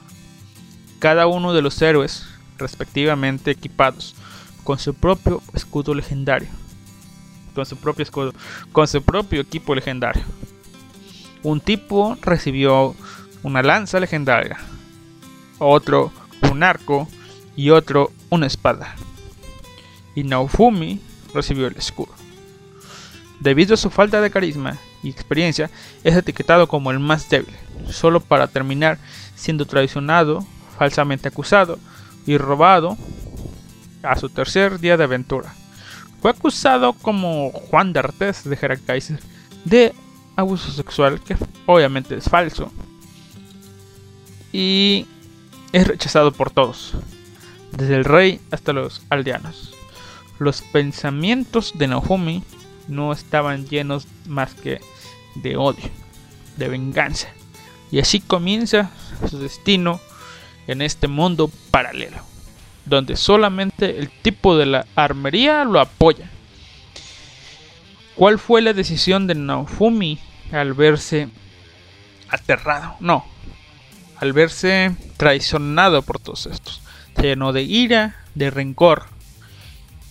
Cada 0.99 1.27
uno 1.27 1.53
de 1.53 1.63
los 1.63 1.83
héroes, 1.83 2.27
respectivamente 2.57 3.51
equipados 3.51 4.15
con 4.65 4.79
su 4.79 4.95
propio 4.95 5.43
escudo 5.53 5.95
legendario. 5.95 6.49
Con 7.55 7.67
su 7.67 7.77
propio 7.77 8.05
escudo, 8.05 8.33
con 8.73 8.87
su 8.89 9.03
propio 9.03 9.41
equipo 9.41 9.75
legendario. 9.75 10.23
Un 11.43 11.61
tipo 11.61 12.17
recibió 12.23 12.95
una 13.43 13.63
lanza 13.63 14.01
legendaria, 14.01 14.59
otro 15.59 16.13
un 16.51 16.63
arco 16.63 17.09
y 17.57 17.71
otro 17.71 18.11
una 18.31 18.47
espada. 18.47 18.95
Y 20.19 20.25
Naofumi 20.25 20.99
recibió 21.33 21.69
el 21.69 21.77
escudo. 21.77 22.13
Debido 23.39 23.75
a 23.75 23.77
su 23.77 23.89
falta 23.89 24.21
de 24.21 24.33
carisma 24.33 24.77
y 25.01 25.11
experiencia, 25.11 25.71
es 26.03 26.17
etiquetado 26.17 26.67
como 26.67 26.91
el 26.91 26.99
más 26.99 27.31
débil, 27.31 27.55
solo 27.89 28.19
para 28.19 28.49
terminar 28.49 28.99
siendo 29.37 29.65
traicionado, 29.65 30.45
falsamente 30.77 31.29
acusado 31.29 31.79
y 32.27 32.37
robado 32.37 32.99
a 34.03 34.17
su 34.17 34.29
tercer 34.29 34.81
día 34.81 34.97
de 34.97 35.05
aventura. 35.05 35.55
Fue 36.21 36.33
acusado 36.33 36.95
como 36.95 37.53
Juan 37.53 37.93
de 37.93 38.03
de 38.03 38.59
Heracaiser 38.61 39.21
de 39.65 39.95
abuso 40.35 40.73
sexual, 40.73 41.21
que 41.21 41.37
obviamente 41.65 42.17
es 42.17 42.25
falso, 42.25 42.73
y 44.53 45.07
es 45.71 45.87
rechazado 45.87 46.33
por 46.33 46.51
todos, 46.51 46.95
desde 47.71 47.95
el 47.95 48.05
rey 48.05 48.41
hasta 48.51 48.73
los 48.73 49.01
aldeanos. 49.11 49.78
Los 50.39 50.63
pensamientos 50.63 51.73
de 51.77 51.89
Naomi 51.89 52.43
no 52.87 53.13
estaban 53.13 53.67
llenos 53.67 54.07
más 54.27 54.55
que 54.55 54.81
de 55.35 55.57
odio, 55.57 55.91
de 56.57 56.69
venganza. 56.69 57.29
Y 57.91 58.01
así 58.01 58.21
comienza 58.21 58.91
su 59.29 59.39
destino 59.39 60.01
en 60.67 60.83
este 60.83 61.09
mundo 61.09 61.51
paralelo, 61.71 62.19
donde 62.85 63.17
solamente 63.17 63.99
el 63.99 64.11
tipo 64.11 64.57
de 64.57 64.67
la 64.67 64.87
armería 64.95 65.65
lo 65.65 65.81
apoya. 65.81 66.31
¿Cuál 68.15 68.39
fue 68.39 68.63
la 68.63 68.73
decisión 68.73 69.27
de 69.27 69.35
Naofumi 69.35 70.19
al 70.53 70.75
verse 70.75 71.29
aterrado? 72.29 72.97
No, 73.01 73.25
al 74.17 74.33
verse 74.33 74.95
traicionado 75.17 76.03
por 76.03 76.19
todos 76.19 76.47
estos. 76.47 76.83
Se 77.17 77.23
llenó 77.23 77.53
de 77.53 77.63
ira, 77.63 78.17
de 78.35 78.51
rencor 78.51 79.07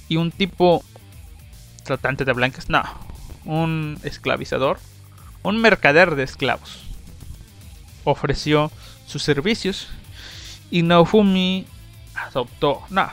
y 0.09 0.17
un 0.17 0.31
tipo 0.31 0.83
tratante 1.83 2.25
de 2.25 2.33
blancas, 2.33 2.69
no, 2.69 2.83
un 3.45 3.99
esclavizador, 4.03 4.79
un 5.43 5.61
mercader 5.61 6.15
de 6.15 6.23
esclavos. 6.23 6.83
Ofreció 8.03 8.71
sus 9.05 9.23
servicios 9.23 9.87
y 10.71 10.81
Naofumi 10.83 11.65
adoptó, 12.15 12.81
no, 12.89 13.09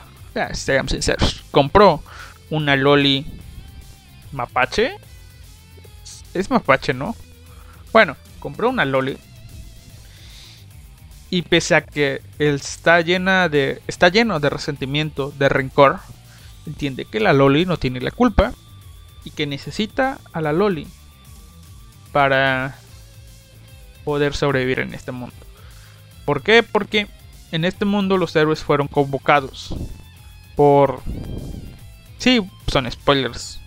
seamos 0.53 0.91
sinceros, 0.91 1.43
compró 1.51 2.03
una 2.49 2.75
loli 2.75 3.25
mapache. 4.31 4.97
Es 6.33 6.49
mapache, 6.49 6.93
¿no? 6.93 7.15
Bueno, 7.93 8.17
compró 8.39 8.69
una 8.69 8.83
loli 8.83 9.17
y 11.29 11.41
pese 11.41 11.75
a 11.75 11.81
que 11.81 12.21
él 12.39 12.55
está 12.55 13.01
llena 13.01 13.49
de 13.49 13.81
está 13.87 14.09
lleno 14.09 14.39
de 14.39 14.49
resentimiento, 14.49 15.33
de 15.37 15.49
rencor, 15.49 15.99
entiende 16.65 17.05
que 17.05 17.19
la 17.19 17.33
loli 17.33 17.65
no 17.65 17.77
tiene 17.77 18.01
la 18.01 18.11
culpa 18.11 18.53
y 19.25 19.31
que 19.31 19.47
necesita 19.47 20.19
a 20.31 20.39
la 20.39 20.53
Loli 20.53 20.87
para 22.13 22.77
poder 24.05 24.35
sobrevivir 24.35 24.79
en 24.79 24.93
este 24.93 25.11
mundo. 25.11 25.35
¿Por 26.23 26.43
qué? 26.43 26.63
Porque 26.63 27.07
en 27.51 27.65
este 27.65 27.83
mundo 27.83 28.17
los 28.17 28.35
héroes 28.35 28.63
fueron 28.63 28.87
convocados 28.87 29.75
por... 30.55 31.01
Sí, 32.19 32.39
son 32.71 32.89
spoilers. 32.89 33.59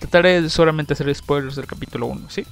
Trataré 0.00 0.42
de 0.42 0.50
solamente 0.50 0.94
hacer 0.94 1.14
spoilers 1.14 1.54
del 1.54 1.66
capítulo 1.66 2.06
1, 2.06 2.30
¿sí? 2.30 2.44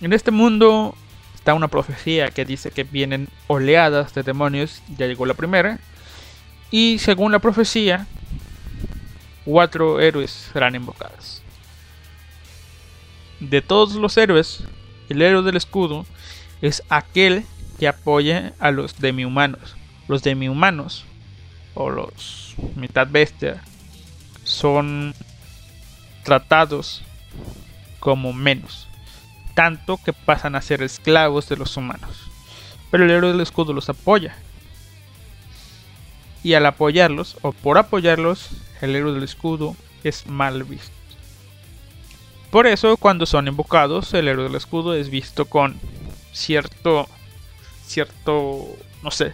En 0.00 0.12
este 0.12 0.30
mundo 0.30 0.94
está 1.34 1.54
una 1.54 1.68
profecía 1.68 2.30
que 2.30 2.44
dice 2.44 2.70
que 2.70 2.84
vienen 2.84 3.28
oleadas 3.48 4.14
de 4.14 4.22
demonios, 4.22 4.82
ya 4.96 5.06
llegó 5.06 5.26
la 5.26 5.34
primera, 5.34 5.78
y 6.70 6.98
según 6.98 7.32
la 7.32 7.38
profecía, 7.40 8.06
cuatro 9.46 10.00
héroes 10.00 10.50
serán 10.52 10.74
invocados. 10.74 11.40
De 13.40 13.62
todos 13.62 13.94
los 13.94 14.16
héroes, 14.18 14.64
el 15.08 15.22
héroe 15.22 15.42
del 15.42 15.56
escudo 15.56 16.04
es 16.60 16.82
aquel 16.90 17.46
que 17.78 17.88
apoya 17.88 18.54
a 18.58 18.70
los 18.70 18.98
demi-humanos. 18.98 19.76
Los 20.08 20.22
demi-humanos, 20.22 21.04
o 21.74 21.90
los 21.90 22.54
mitad 22.74 23.06
bestia, 23.08 23.62
son 24.44 25.14
tratados 26.24 27.02
como 28.00 28.32
menos, 28.32 28.88
tanto 29.54 29.98
que 30.02 30.12
pasan 30.12 30.56
a 30.56 30.62
ser 30.62 30.82
esclavos 30.82 31.48
de 31.48 31.56
los 31.56 31.76
humanos. 31.76 32.30
Pero 32.90 33.04
el 33.04 33.10
héroe 33.10 33.32
del 33.32 33.40
escudo 33.40 33.72
los 33.72 33.88
apoya. 33.88 34.36
Y 36.42 36.54
al 36.54 36.66
apoyarlos, 36.66 37.36
o 37.42 37.52
por 37.52 37.78
apoyarlos, 37.78 38.50
el 38.80 38.94
héroe 38.94 39.12
del 39.12 39.22
escudo 39.22 39.76
es 40.04 40.26
mal 40.26 40.64
visto. 40.64 40.92
Por 42.50 42.66
eso 42.66 42.96
cuando 42.96 43.26
son 43.26 43.48
invocados 43.48 44.14
el 44.14 44.28
héroe 44.28 44.44
del 44.44 44.54
escudo 44.54 44.94
es 44.94 45.10
visto 45.10 45.46
con 45.46 45.78
cierto, 46.32 47.08
cierto, 47.84 48.66
no 49.02 49.10
sé, 49.10 49.32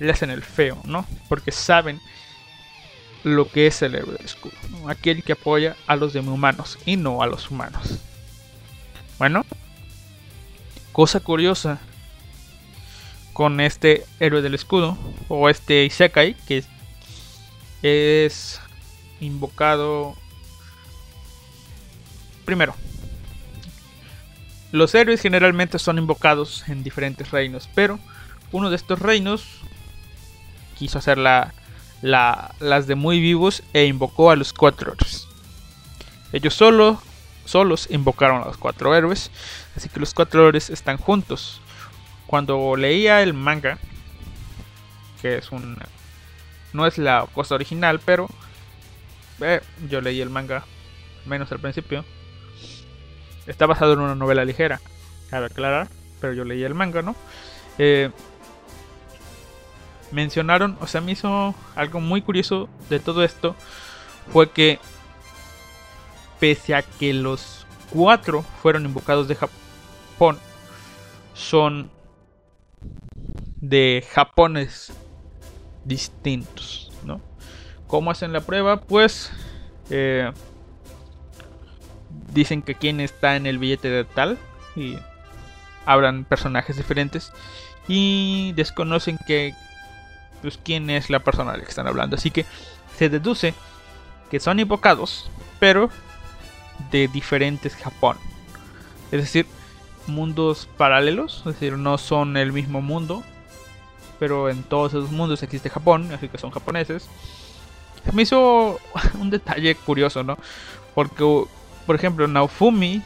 le 0.00 0.10
hacen 0.10 0.30
el 0.30 0.42
feo, 0.42 0.80
¿no? 0.84 1.06
Porque 1.28 1.52
saben 1.52 2.00
lo 3.24 3.48
que 3.50 3.66
es 3.66 3.82
el 3.82 3.94
héroe 3.94 4.14
del 4.14 4.24
escudo, 4.24 4.54
aquel 4.88 5.22
que 5.22 5.32
apoya 5.32 5.76
a 5.86 5.96
los 5.96 6.14
humanos 6.14 6.78
y 6.86 6.96
no 6.96 7.22
a 7.22 7.26
los 7.26 7.50
humanos. 7.50 7.98
Bueno, 9.18 9.44
cosa 10.92 11.20
curiosa 11.20 11.80
con 13.32 13.60
este 13.60 14.04
héroe 14.20 14.42
del 14.42 14.54
escudo 14.54 14.96
o 15.28 15.48
este 15.48 15.84
Isekai 15.84 16.34
que 16.46 16.64
es 17.82 18.60
invocado. 19.20 20.14
Primero, 22.44 22.74
los 24.72 24.94
héroes 24.94 25.20
generalmente 25.20 25.78
son 25.78 25.98
invocados 25.98 26.68
en 26.68 26.82
diferentes 26.82 27.30
reinos, 27.30 27.68
pero 27.74 27.98
uno 28.52 28.70
de 28.70 28.76
estos 28.76 28.98
reinos 28.98 29.60
quiso 30.78 30.98
hacer 30.98 31.18
la, 31.18 31.54
las 32.02 32.86
de 32.86 32.94
muy 32.94 33.20
vivos 33.20 33.62
e 33.72 33.86
invocó 33.86 34.30
a 34.30 34.36
los 34.36 34.52
cuatro 34.52 34.92
héroes. 34.92 35.26
Ellos 36.32 36.54
solo, 36.54 37.02
solos 37.44 37.88
invocaron 37.90 38.42
a 38.42 38.46
los 38.46 38.58
cuatro 38.58 38.94
héroes, 38.94 39.30
así 39.76 39.88
que 39.88 40.00
los 40.00 40.14
cuatro 40.14 40.48
héroes 40.48 40.70
están 40.70 40.98
juntos. 40.98 41.60
Cuando 42.26 42.76
leía 42.76 43.22
el 43.22 43.32
manga, 43.32 43.78
que 45.22 45.38
es 45.38 45.50
un 45.50 45.76
no 46.72 46.86
es 46.86 46.98
la 46.98 47.26
cosa 47.34 47.54
original, 47.54 48.00
pero 48.04 48.28
eh, 49.40 49.60
yo 49.88 50.00
leí 50.00 50.20
el 50.20 50.30
manga 50.30 50.64
menos 51.26 51.50
al 51.52 51.60
principio. 51.60 52.04
Está 53.46 53.66
basado 53.66 53.94
en 53.94 54.00
una 54.00 54.14
novela 54.14 54.44
ligera, 54.44 54.80
cabe 55.30 55.46
aclarar, 55.46 55.88
pero 56.20 56.32
yo 56.34 56.44
leí 56.44 56.62
el 56.64 56.74
manga, 56.74 57.02
¿no? 57.02 57.16
Eh, 57.78 58.10
mencionaron, 60.10 60.76
o 60.80 60.86
sea, 60.86 61.00
me 61.00 61.12
hizo 61.12 61.54
algo 61.74 62.00
muy 62.00 62.22
curioso 62.22 62.68
de 62.90 63.00
todo 63.00 63.24
esto, 63.24 63.54
fue 64.32 64.50
que 64.50 64.78
pese 66.40 66.74
a 66.74 66.82
que 66.82 67.12
los 67.14 67.66
cuatro 67.90 68.42
fueron 68.62 68.84
invocados 68.84 69.28
de 69.28 69.36
Japón, 69.36 70.38
son 71.34 71.90
de 73.60 74.04
Japones 74.12 74.92
distintos. 75.84 76.87
¿Cómo 77.88 78.10
hacen 78.10 78.32
la 78.32 78.40
prueba? 78.40 78.80
Pues 78.80 79.32
eh, 79.90 80.30
dicen 82.32 82.62
que 82.62 82.74
quien 82.74 83.00
está 83.00 83.34
en 83.34 83.46
el 83.46 83.58
billete 83.58 83.88
de 83.88 84.04
tal 84.04 84.38
y 84.76 84.98
hablan 85.86 86.24
personajes 86.24 86.76
diferentes 86.76 87.32
y 87.88 88.52
desconocen 88.52 89.18
que 89.26 89.54
pues 90.42 90.58
quién 90.62 90.90
es 90.90 91.08
la 91.08 91.20
persona 91.20 91.52
de 91.52 91.58
la 91.58 91.64
que 91.64 91.70
están 91.70 91.86
hablando. 91.86 92.16
Así 92.16 92.30
que 92.30 92.44
se 92.96 93.08
deduce 93.08 93.54
que 94.30 94.38
son 94.38 94.60
invocados, 94.60 95.30
pero 95.58 95.88
de 96.90 97.08
diferentes 97.08 97.74
Japón. 97.74 98.18
Es 99.10 99.22
decir, 99.22 99.46
mundos 100.06 100.68
paralelos, 100.76 101.38
es 101.38 101.54
decir, 101.54 101.78
no 101.78 101.96
son 101.96 102.36
el 102.36 102.52
mismo 102.52 102.82
mundo, 102.82 103.22
pero 104.18 104.50
en 104.50 104.62
todos 104.62 104.92
esos 104.92 105.10
mundos 105.10 105.42
existe 105.42 105.70
Japón, 105.70 106.10
así 106.12 106.28
que 106.28 106.36
son 106.36 106.50
japoneses. 106.50 107.08
Me 108.12 108.22
hizo 108.22 108.78
un 109.20 109.30
detalle 109.30 109.74
curioso, 109.74 110.22
¿no? 110.22 110.38
Porque, 110.94 111.24
por 111.86 111.96
ejemplo, 111.96 112.26
Naofumi 112.26 113.02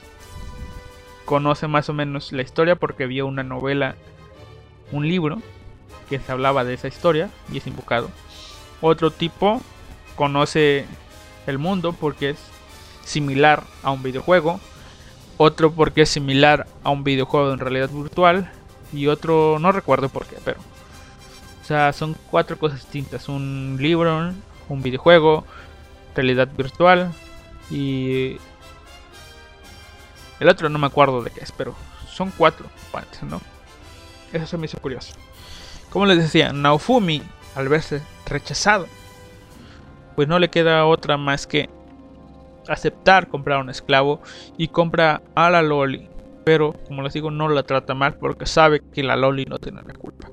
conoce 1.25 1.69
más 1.69 1.89
o 1.89 1.93
menos 1.93 2.33
la 2.33 2.43
historia 2.43 2.77
porque 2.77 3.07
vio 3.07 3.27
una 3.27 3.43
novela, 3.43 3.97
un 4.91 5.07
libro 5.09 5.41
que 6.09 6.19
se 6.19 6.33
hablaba 6.33 6.65
de 6.65 6.75
esa 6.75 6.89
historia 6.89 7.31
y 7.53 7.59
es 7.59 7.67
invocado. 7.67 8.11
Otro 8.81 9.11
tipo 9.11 9.61
conoce 10.17 10.87
el 11.47 11.59
mundo 11.59 11.93
porque 11.93 12.31
es 12.31 12.39
similar 13.05 13.65
a 13.83 13.91
un 13.91 14.03
videojuego. 14.03 14.61
Otro 15.39 15.73
porque 15.73 16.03
es 16.03 16.11
similar 16.11 16.67
a 16.85 16.91
un 16.91 17.05
videojuego 17.05 17.53
en 17.53 17.59
realidad 17.59 17.91
virtual. 17.91 18.51
Y 18.93 19.07
otro 19.07 19.59
no 19.59 19.73
recuerdo 19.73 20.09
por 20.09 20.27
qué, 20.27 20.37
pero... 20.45 20.61
O 21.63 21.65
sea, 21.65 21.93
son 21.93 22.17
cuatro 22.31 22.59
cosas 22.59 22.81
distintas. 22.81 23.29
Un 23.29 23.79
libro, 23.81 24.33
un 24.73 24.83
videojuego, 24.83 25.45
realidad 26.15 26.49
virtual 26.57 27.13
y... 27.71 28.39
El 30.41 30.49
otro 30.49 30.69
no 30.69 30.79
me 30.79 30.89
acuerdo 30.89 31.23
de 31.23 31.31
qué 31.31 31.41
es, 31.41 31.53
pero 31.53 31.75
son 32.09 32.33
cuatro 32.37 32.67
partes, 32.91 33.23
¿no? 33.23 33.41
Eso 34.33 34.47
se 34.47 34.59
me 34.59 34.67
hizo 34.67 34.79
curioso. 34.79 35.15
Como 35.91 36.05
les 36.07 36.19
decía, 36.19 36.53
Naofumi, 36.53 37.23
al 37.55 37.69
verse 37.69 38.03
rechazado, 38.27 38.89
pues 40.17 40.27
no 40.27 40.41
le 40.41 40.51
queda 40.51 40.87
otra 40.87 41.17
más 41.17 41.47
que 41.47 41.71
aceptar 42.69 43.29
comprar 43.29 43.59
a 43.59 43.61
un 43.61 43.71
esclavo 43.71 44.21
y 44.57 44.69
compra 44.69 45.23
a 45.35 45.49
la 45.51 45.63
Loli. 45.63 46.09
Pero, 46.45 46.73
como 46.89 47.03
les 47.03 47.13
digo, 47.13 47.31
no 47.31 47.49
la 47.49 47.63
trata 47.63 47.95
mal 47.95 48.15
porque 48.15 48.47
sabe 48.47 48.83
que 48.93 49.05
la 49.05 49.17
Loli 49.17 49.45
no 49.45 49.59
tiene 49.59 49.81
la 49.83 49.95
culpa. 49.95 50.29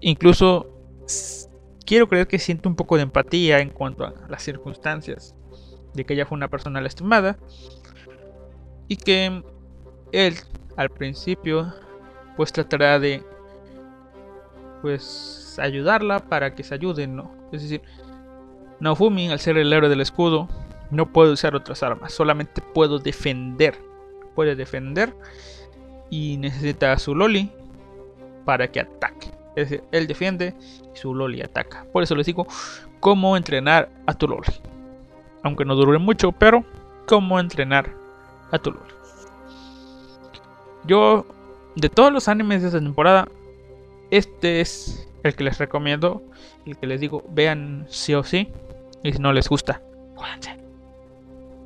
Incluso 0.00 0.66
quiero 1.88 2.06
creer 2.06 2.26
que 2.26 2.38
siente 2.38 2.68
un 2.68 2.76
poco 2.76 2.96
de 2.96 3.02
empatía 3.02 3.60
en 3.60 3.70
cuanto 3.70 4.04
a 4.04 4.12
las 4.28 4.42
circunstancias 4.42 5.34
de 5.94 6.04
que 6.04 6.12
ella 6.12 6.26
fue 6.26 6.36
una 6.36 6.48
persona 6.48 6.82
lastimada 6.82 7.38
y 8.88 8.96
que 8.96 9.42
él 10.12 10.34
al 10.76 10.90
principio 10.90 11.72
pues 12.36 12.52
tratará 12.52 12.98
de 12.98 13.22
pues 14.82 15.56
ayudarla 15.58 16.20
para 16.28 16.54
que 16.54 16.62
se 16.62 16.74
ayuden, 16.74 17.16
¿no? 17.16 17.32
Es 17.52 17.62
decir, 17.62 17.80
Naofumi, 18.80 19.30
al 19.30 19.40
ser 19.40 19.56
el 19.56 19.72
héroe 19.72 19.88
del 19.88 20.02
escudo, 20.02 20.46
no 20.90 21.10
puede 21.10 21.32
usar 21.32 21.54
otras 21.54 21.82
armas, 21.82 22.12
solamente 22.12 22.60
puedo 22.74 22.98
defender. 22.98 23.78
Puede 24.34 24.54
defender 24.54 25.16
y 26.10 26.36
necesita 26.36 26.92
a 26.92 26.98
su 26.98 27.14
Loli 27.14 27.50
para 28.44 28.70
que 28.70 28.80
ataque. 28.80 29.28
Es 29.56 29.70
decir, 29.70 29.84
él 29.90 30.06
defiende 30.06 30.54
su 31.00 31.14
Loli 31.14 31.42
ataca. 31.42 31.86
Por 31.92 32.02
eso 32.02 32.14
les 32.14 32.26
digo 32.26 32.46
cómo 33.00 33.36
entrenar 33.36 33.88
a 34.06 34.14
tu 34.14 34.28
Loli. 34.28 34.52
Aunque 35.42 35.64
no 35.64 35.74
dure 35.74 35.98
mucho, 35.98 36.32
pero 36.32 36.64
cómo 37.06 37.38
entrenar 37.40 37.90
a 38.50 38.58
tu 38.58 38.72
Loli. 38.72 38.92
Yo, 40.84 41.26
de 41.76 41.88
todos 41.88 42.12
los 42.12 42.28
animes 42.28 42.62
de 42.62 42.68
esta 42.68 42.80
temporada, 42.80 43.28
este 44.10 44.60
es 44.60 45.08
el 45.22 45.34
que 45.34 45.44
les 45.44 45.58
recomiendo. 45.58 46.22
El 46.66 46.76
que 46.76 46.86
les 46.86 47.00
digo, 47.00 47.24
vean 47.30 47.86
sí 47.88 48.14
o 48.14 48.22
sí. 48.22 48.48
Y 49.02 49.12
si 49.12 49.18
no 49.18 49.32
les 49.32 49.48
gusta, 49.48 49.80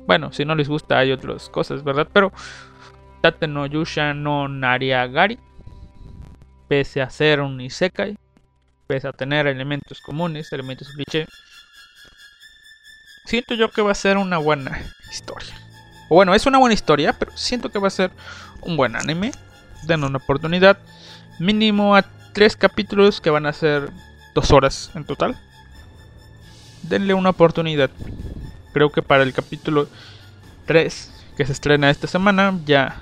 Bueno, 0.05 0.31
si 0.31 0.45
no 0.45 0.55
les 0.55 0.69
gusta 0.69 0.99
hay 0.99 1.11
otras 1.11 1.49
cosas, 1.49 1.83
¿verdad? 1.83 2.07
Pero 2.11 2.31
Tate 3.21 3.47
no 3.47 3.65
Yusha 3.65 4.13
no 4.13 4.47
Nariagari, 4.47 5.39
pese 6.67 7.01
a 7.01 7.09
ser 7.09 7.39
un 7.41 7.61
Isekai, 7.61 8.17
pese 8.87 9.07
a 9.07 9.13
tener 9.13 9.47
elementos 9.47 10.01
comunes, 10.01 10.51
elementos 10.51 10.89
cliché, 10.89 11.27
siento 13.25 13.55
yo 13.55 13.69
que 13.71 13.81
va 13.81 13.91
a 13.91 13.95
ser 13.95 14.17
una 14.17 14.37
buena 14.37 14.81
historia. 15.11 15.53
O 16.09 16.15
bueno, 16.15 16.35
es 16.35 16.45
una 16.45 16.59
buena 16.59 16.73
historia, 16.73 17.13
pero 17.13 17.31
siento 17.35 17.69
que 17.69 17.79
va 17.79 17.87
a 17.87 17.91
ser 17.91 18.11
un 18.61 18.77
buen 18.77 18.95
anime. 18.95 19.31
Den 19.83 20.03
una 20.03 20.17
oportunidad. 20.17 20.77
Mínimo 21.39 21.95
a 21.95 22.05
tres 22.33 22.55
capítulos 22.55 23.21
que 23.21 23.29
van 23.29 23.45
a 23.45 23.53
ser 23.53 23.89
dos 24.33 24.51
horas 24.51 24.91
en 24.95 25.05
total. 25.05 25.37
Denle 26.83 27.13
una 27.13 27.29
oportunidad. 27.29 27.89
Creo 28.73 28.91
que 28.91 29.01
para 29.01 29.23
el 29.23 29.33
capítulo 29.33 29.87
3 30.65 31.11
que 31.37 31.45
se 31.45 31.51
estrena 31.51 31.89
esta 31.89 32.07
semana 32.07 32.59
ya 32.65 33.01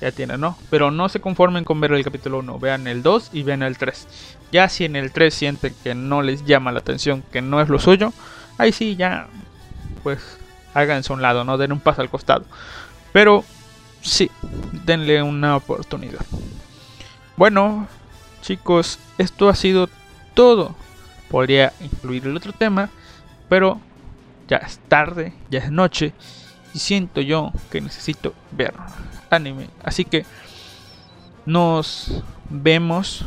ya 0.00 0.12
tiene, 0.12 0.36
¿no? 0.36 0.56
Pero 0.70 0.90
no 0.90 1.08
se 1.08 1.20
conformen 1.20 1.64
con 1.64 1.80
ver 1.80 1.92
el 1.92 2.04
capítulo 2.04 2.38
1, 2.38 2.58
vean 2.58 2.86
el 2.86 3.02
2 3.02 3.30
y 3.32 3.42
vean 3.42 3.62
el 3.62 3.78
3. 3.78 4.06
Ya 4.52 4.68
si 4.68 4.84
en 4.84 4.96
el 4.96 5.12
3 5.12 5.32
sienten 5.32 5.74
que 5.82 5.94
no 5.94 6.22
les 6.22 6.44
llama 6.44 6.72
la 6.72 6.80
atención, 6.80 7.22
que 7.32 7.42
no 7.42 7.60
es 7.60 7.68
lo 7.68 7.78
suyo, 7.78 8.12
ahí 8.58 8.72
sí 8.72 8.96
ya 8.96 9.28
pues 10.02 10.38
háganse 10.74 11.12
un 11.12 11.22
lado, 11.22 11.44
no 11.44 11.58
den 11.58 11.72
un 11.72 11.80
paso 11.80 12.02
al 12.02 12.10
costado. 12.10 12.44
Pero 13.12 13.44
sí, 14.02 14.30
denle 14.84 15.22
una 15.22 15.56
oportunidad. 15.56 16.24
Bueno, 17.36 17.88
chicos, 18.42 18.98
esto 19.18 19.48
ha 19.48 19.54
sido 19.54 19.88
todo. 20.34 20.74
Podría 21.30 21.72
incluir 21.80 22.26
el 22.26 22.36
otro 22.36 22.52
tema, 22.52 22.90
pero 23.48 23.80
ya 24.48 24.58
es 24.58 24.78
tarde, 24.88 25.32
ya 25.50 25.58
es 25.60 25.70
noche 25.70 26.12
y 26.72 26.78
siento 26.78 27.20
yo 27.20 27.52
que 27.70 27.80
necesito 27.80 28.34
ver 28.52 28.74
anime. 29.30 29.68
Así 29.82 30.04
que 30.04 30.24
nos 31.44 32.22
vemos, 32.50 33.24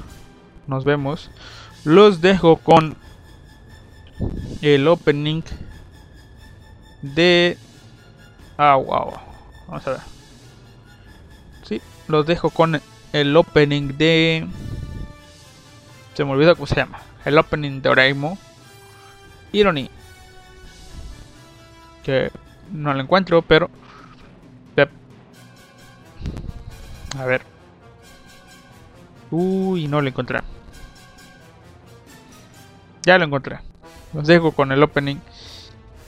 nos 0.68 0.84
vemos. 0.84 1.30
Los 1.84 2.22
dejo 2.22 2.58
con 2.58 2.98
el 4.62 4.88
opening 4.88 5.42
de... 7.02 7.58
Ah, 8.58 8.76
wow. 8.76 9.14
Vamos 9.68 9.88
a 9.88 9.92
ver. 9.92 10.00
Sí, 11.64 11.82
los 12.08 12.26
dejo 12.26 12.50
con 12.50 12.82
el 13.14 13.38
opening 13.38 13.98
de... 13.98 14.48
Se 16.14 16.26
me 16.26 16.32
olvidó 16.32 16.56
cómo 16.56 16.68
se 16.68 16.76
llama. 16.76 17.00
El 17.24 17.38
opening 17.38 17.82
de 17.82 17.90
Oraimo. 17.90 18.38
Irony. 19.54 19.90
Que 22.04 22.32
no 22.72 22.94
lo 22.94 23.02
encuentro, 23.02 23.42
pero... 23.42 23.70
A 27.18 27.26
ver. 27.26 27.42
Uy, 29.32 29.88
no 29.88 30.02
lo 30.02 30.08
encontré. 30.08 30.40
Ya 33.04 33.18
lo 33.18 33.26
encontré. 33.26 33.60
Los 34.14 34.28
dejo 34.28 34.52
con 34.52 34.72
el 34.72 34.82
opening 34.84 35.18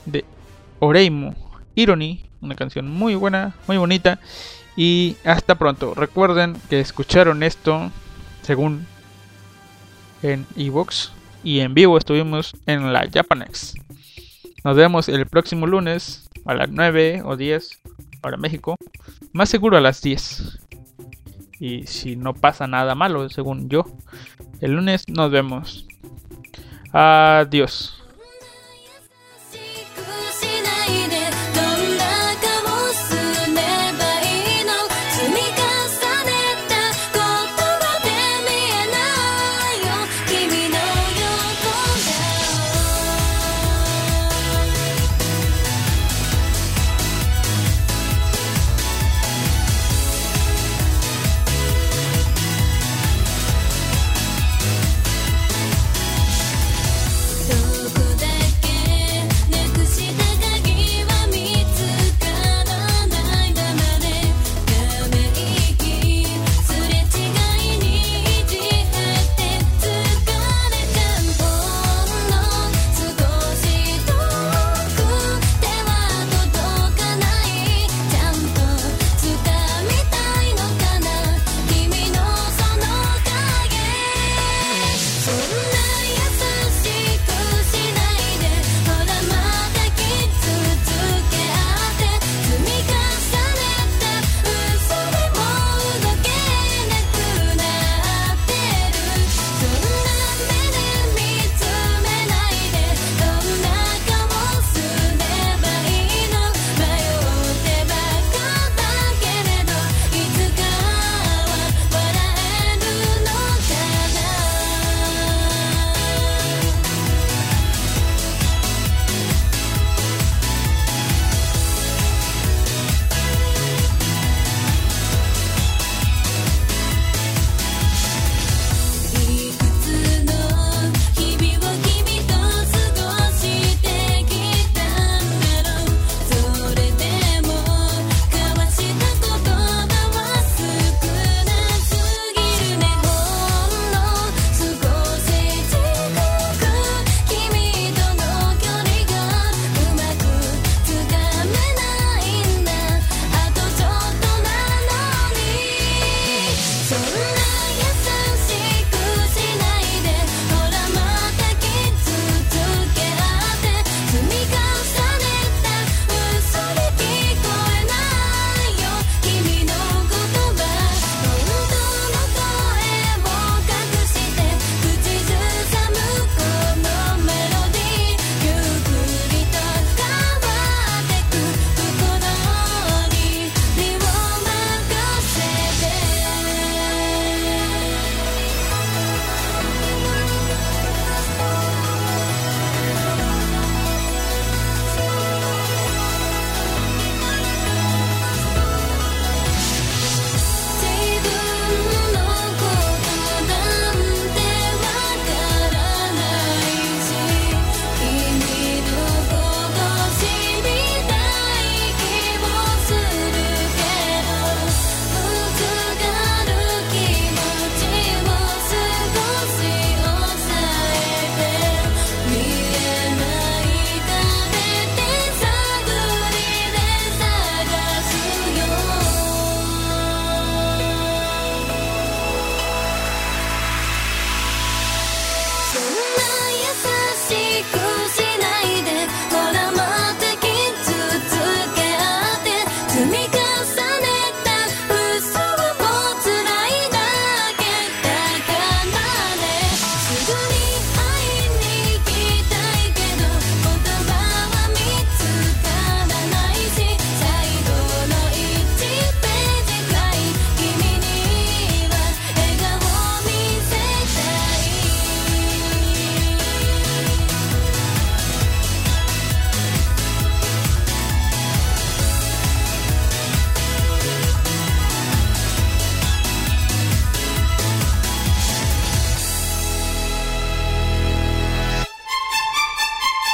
de 0.05 0.25
Oreimo 0.79 1.35
Irony. 1.75 2.25
Una 2.41 2.55
canción 2.55 2.89
muy 2.89 3.15
buena, 3.15 3.55
muy 3.67 3.77
bonita. 3.77 4.19
Y 4.75 5.17
hasta 5.23 5.55
pronto. 5.55 5.93
Recuerden 5.93 6.55
que 6.69 6.79
escucharon 6.79 7.43
esto 7.43 7.91
según 8.41 8.85
en 10.23 10.45
Evox 10.55 11.11
y 11.43 11.59
en 11.59 11.73
vivo 11.73 11.97
estuvimos 11.97 12.53
en 12.65 12.93
la 12.93 13.07
Japanex. 13.11 13.75
Nos 14.63 14.75
vemos 14.75 15.09
el 15.09 15.25
próximo 15.25 15.65
lunes 15.65 16.29
a 16.45 16.53
las 16.53 16.69
9 16.69 17.23
o 17.25 17.35
10 17.35 17.80
para 18.21 18.37
México. 18.37 18.75
Más 19.33 19.49
seguro 19.49 19.77
a 19.77 19.81
las 19.81 20.01
10. 20.01 20.59
Y 21.59 21.85
si 21.85 22.15
no 22.15 22.33
pasa 22.33 22.67
nada 22.67 22.95
malo, 22.95 23.29
según 23.29 23.69
yo, 23.69 23.85
el 24.61 24.73
lunes 24.73 25.03
nos 25.07 25.31
vemos. 25.31 25.87
Adiós. 26.91 28.00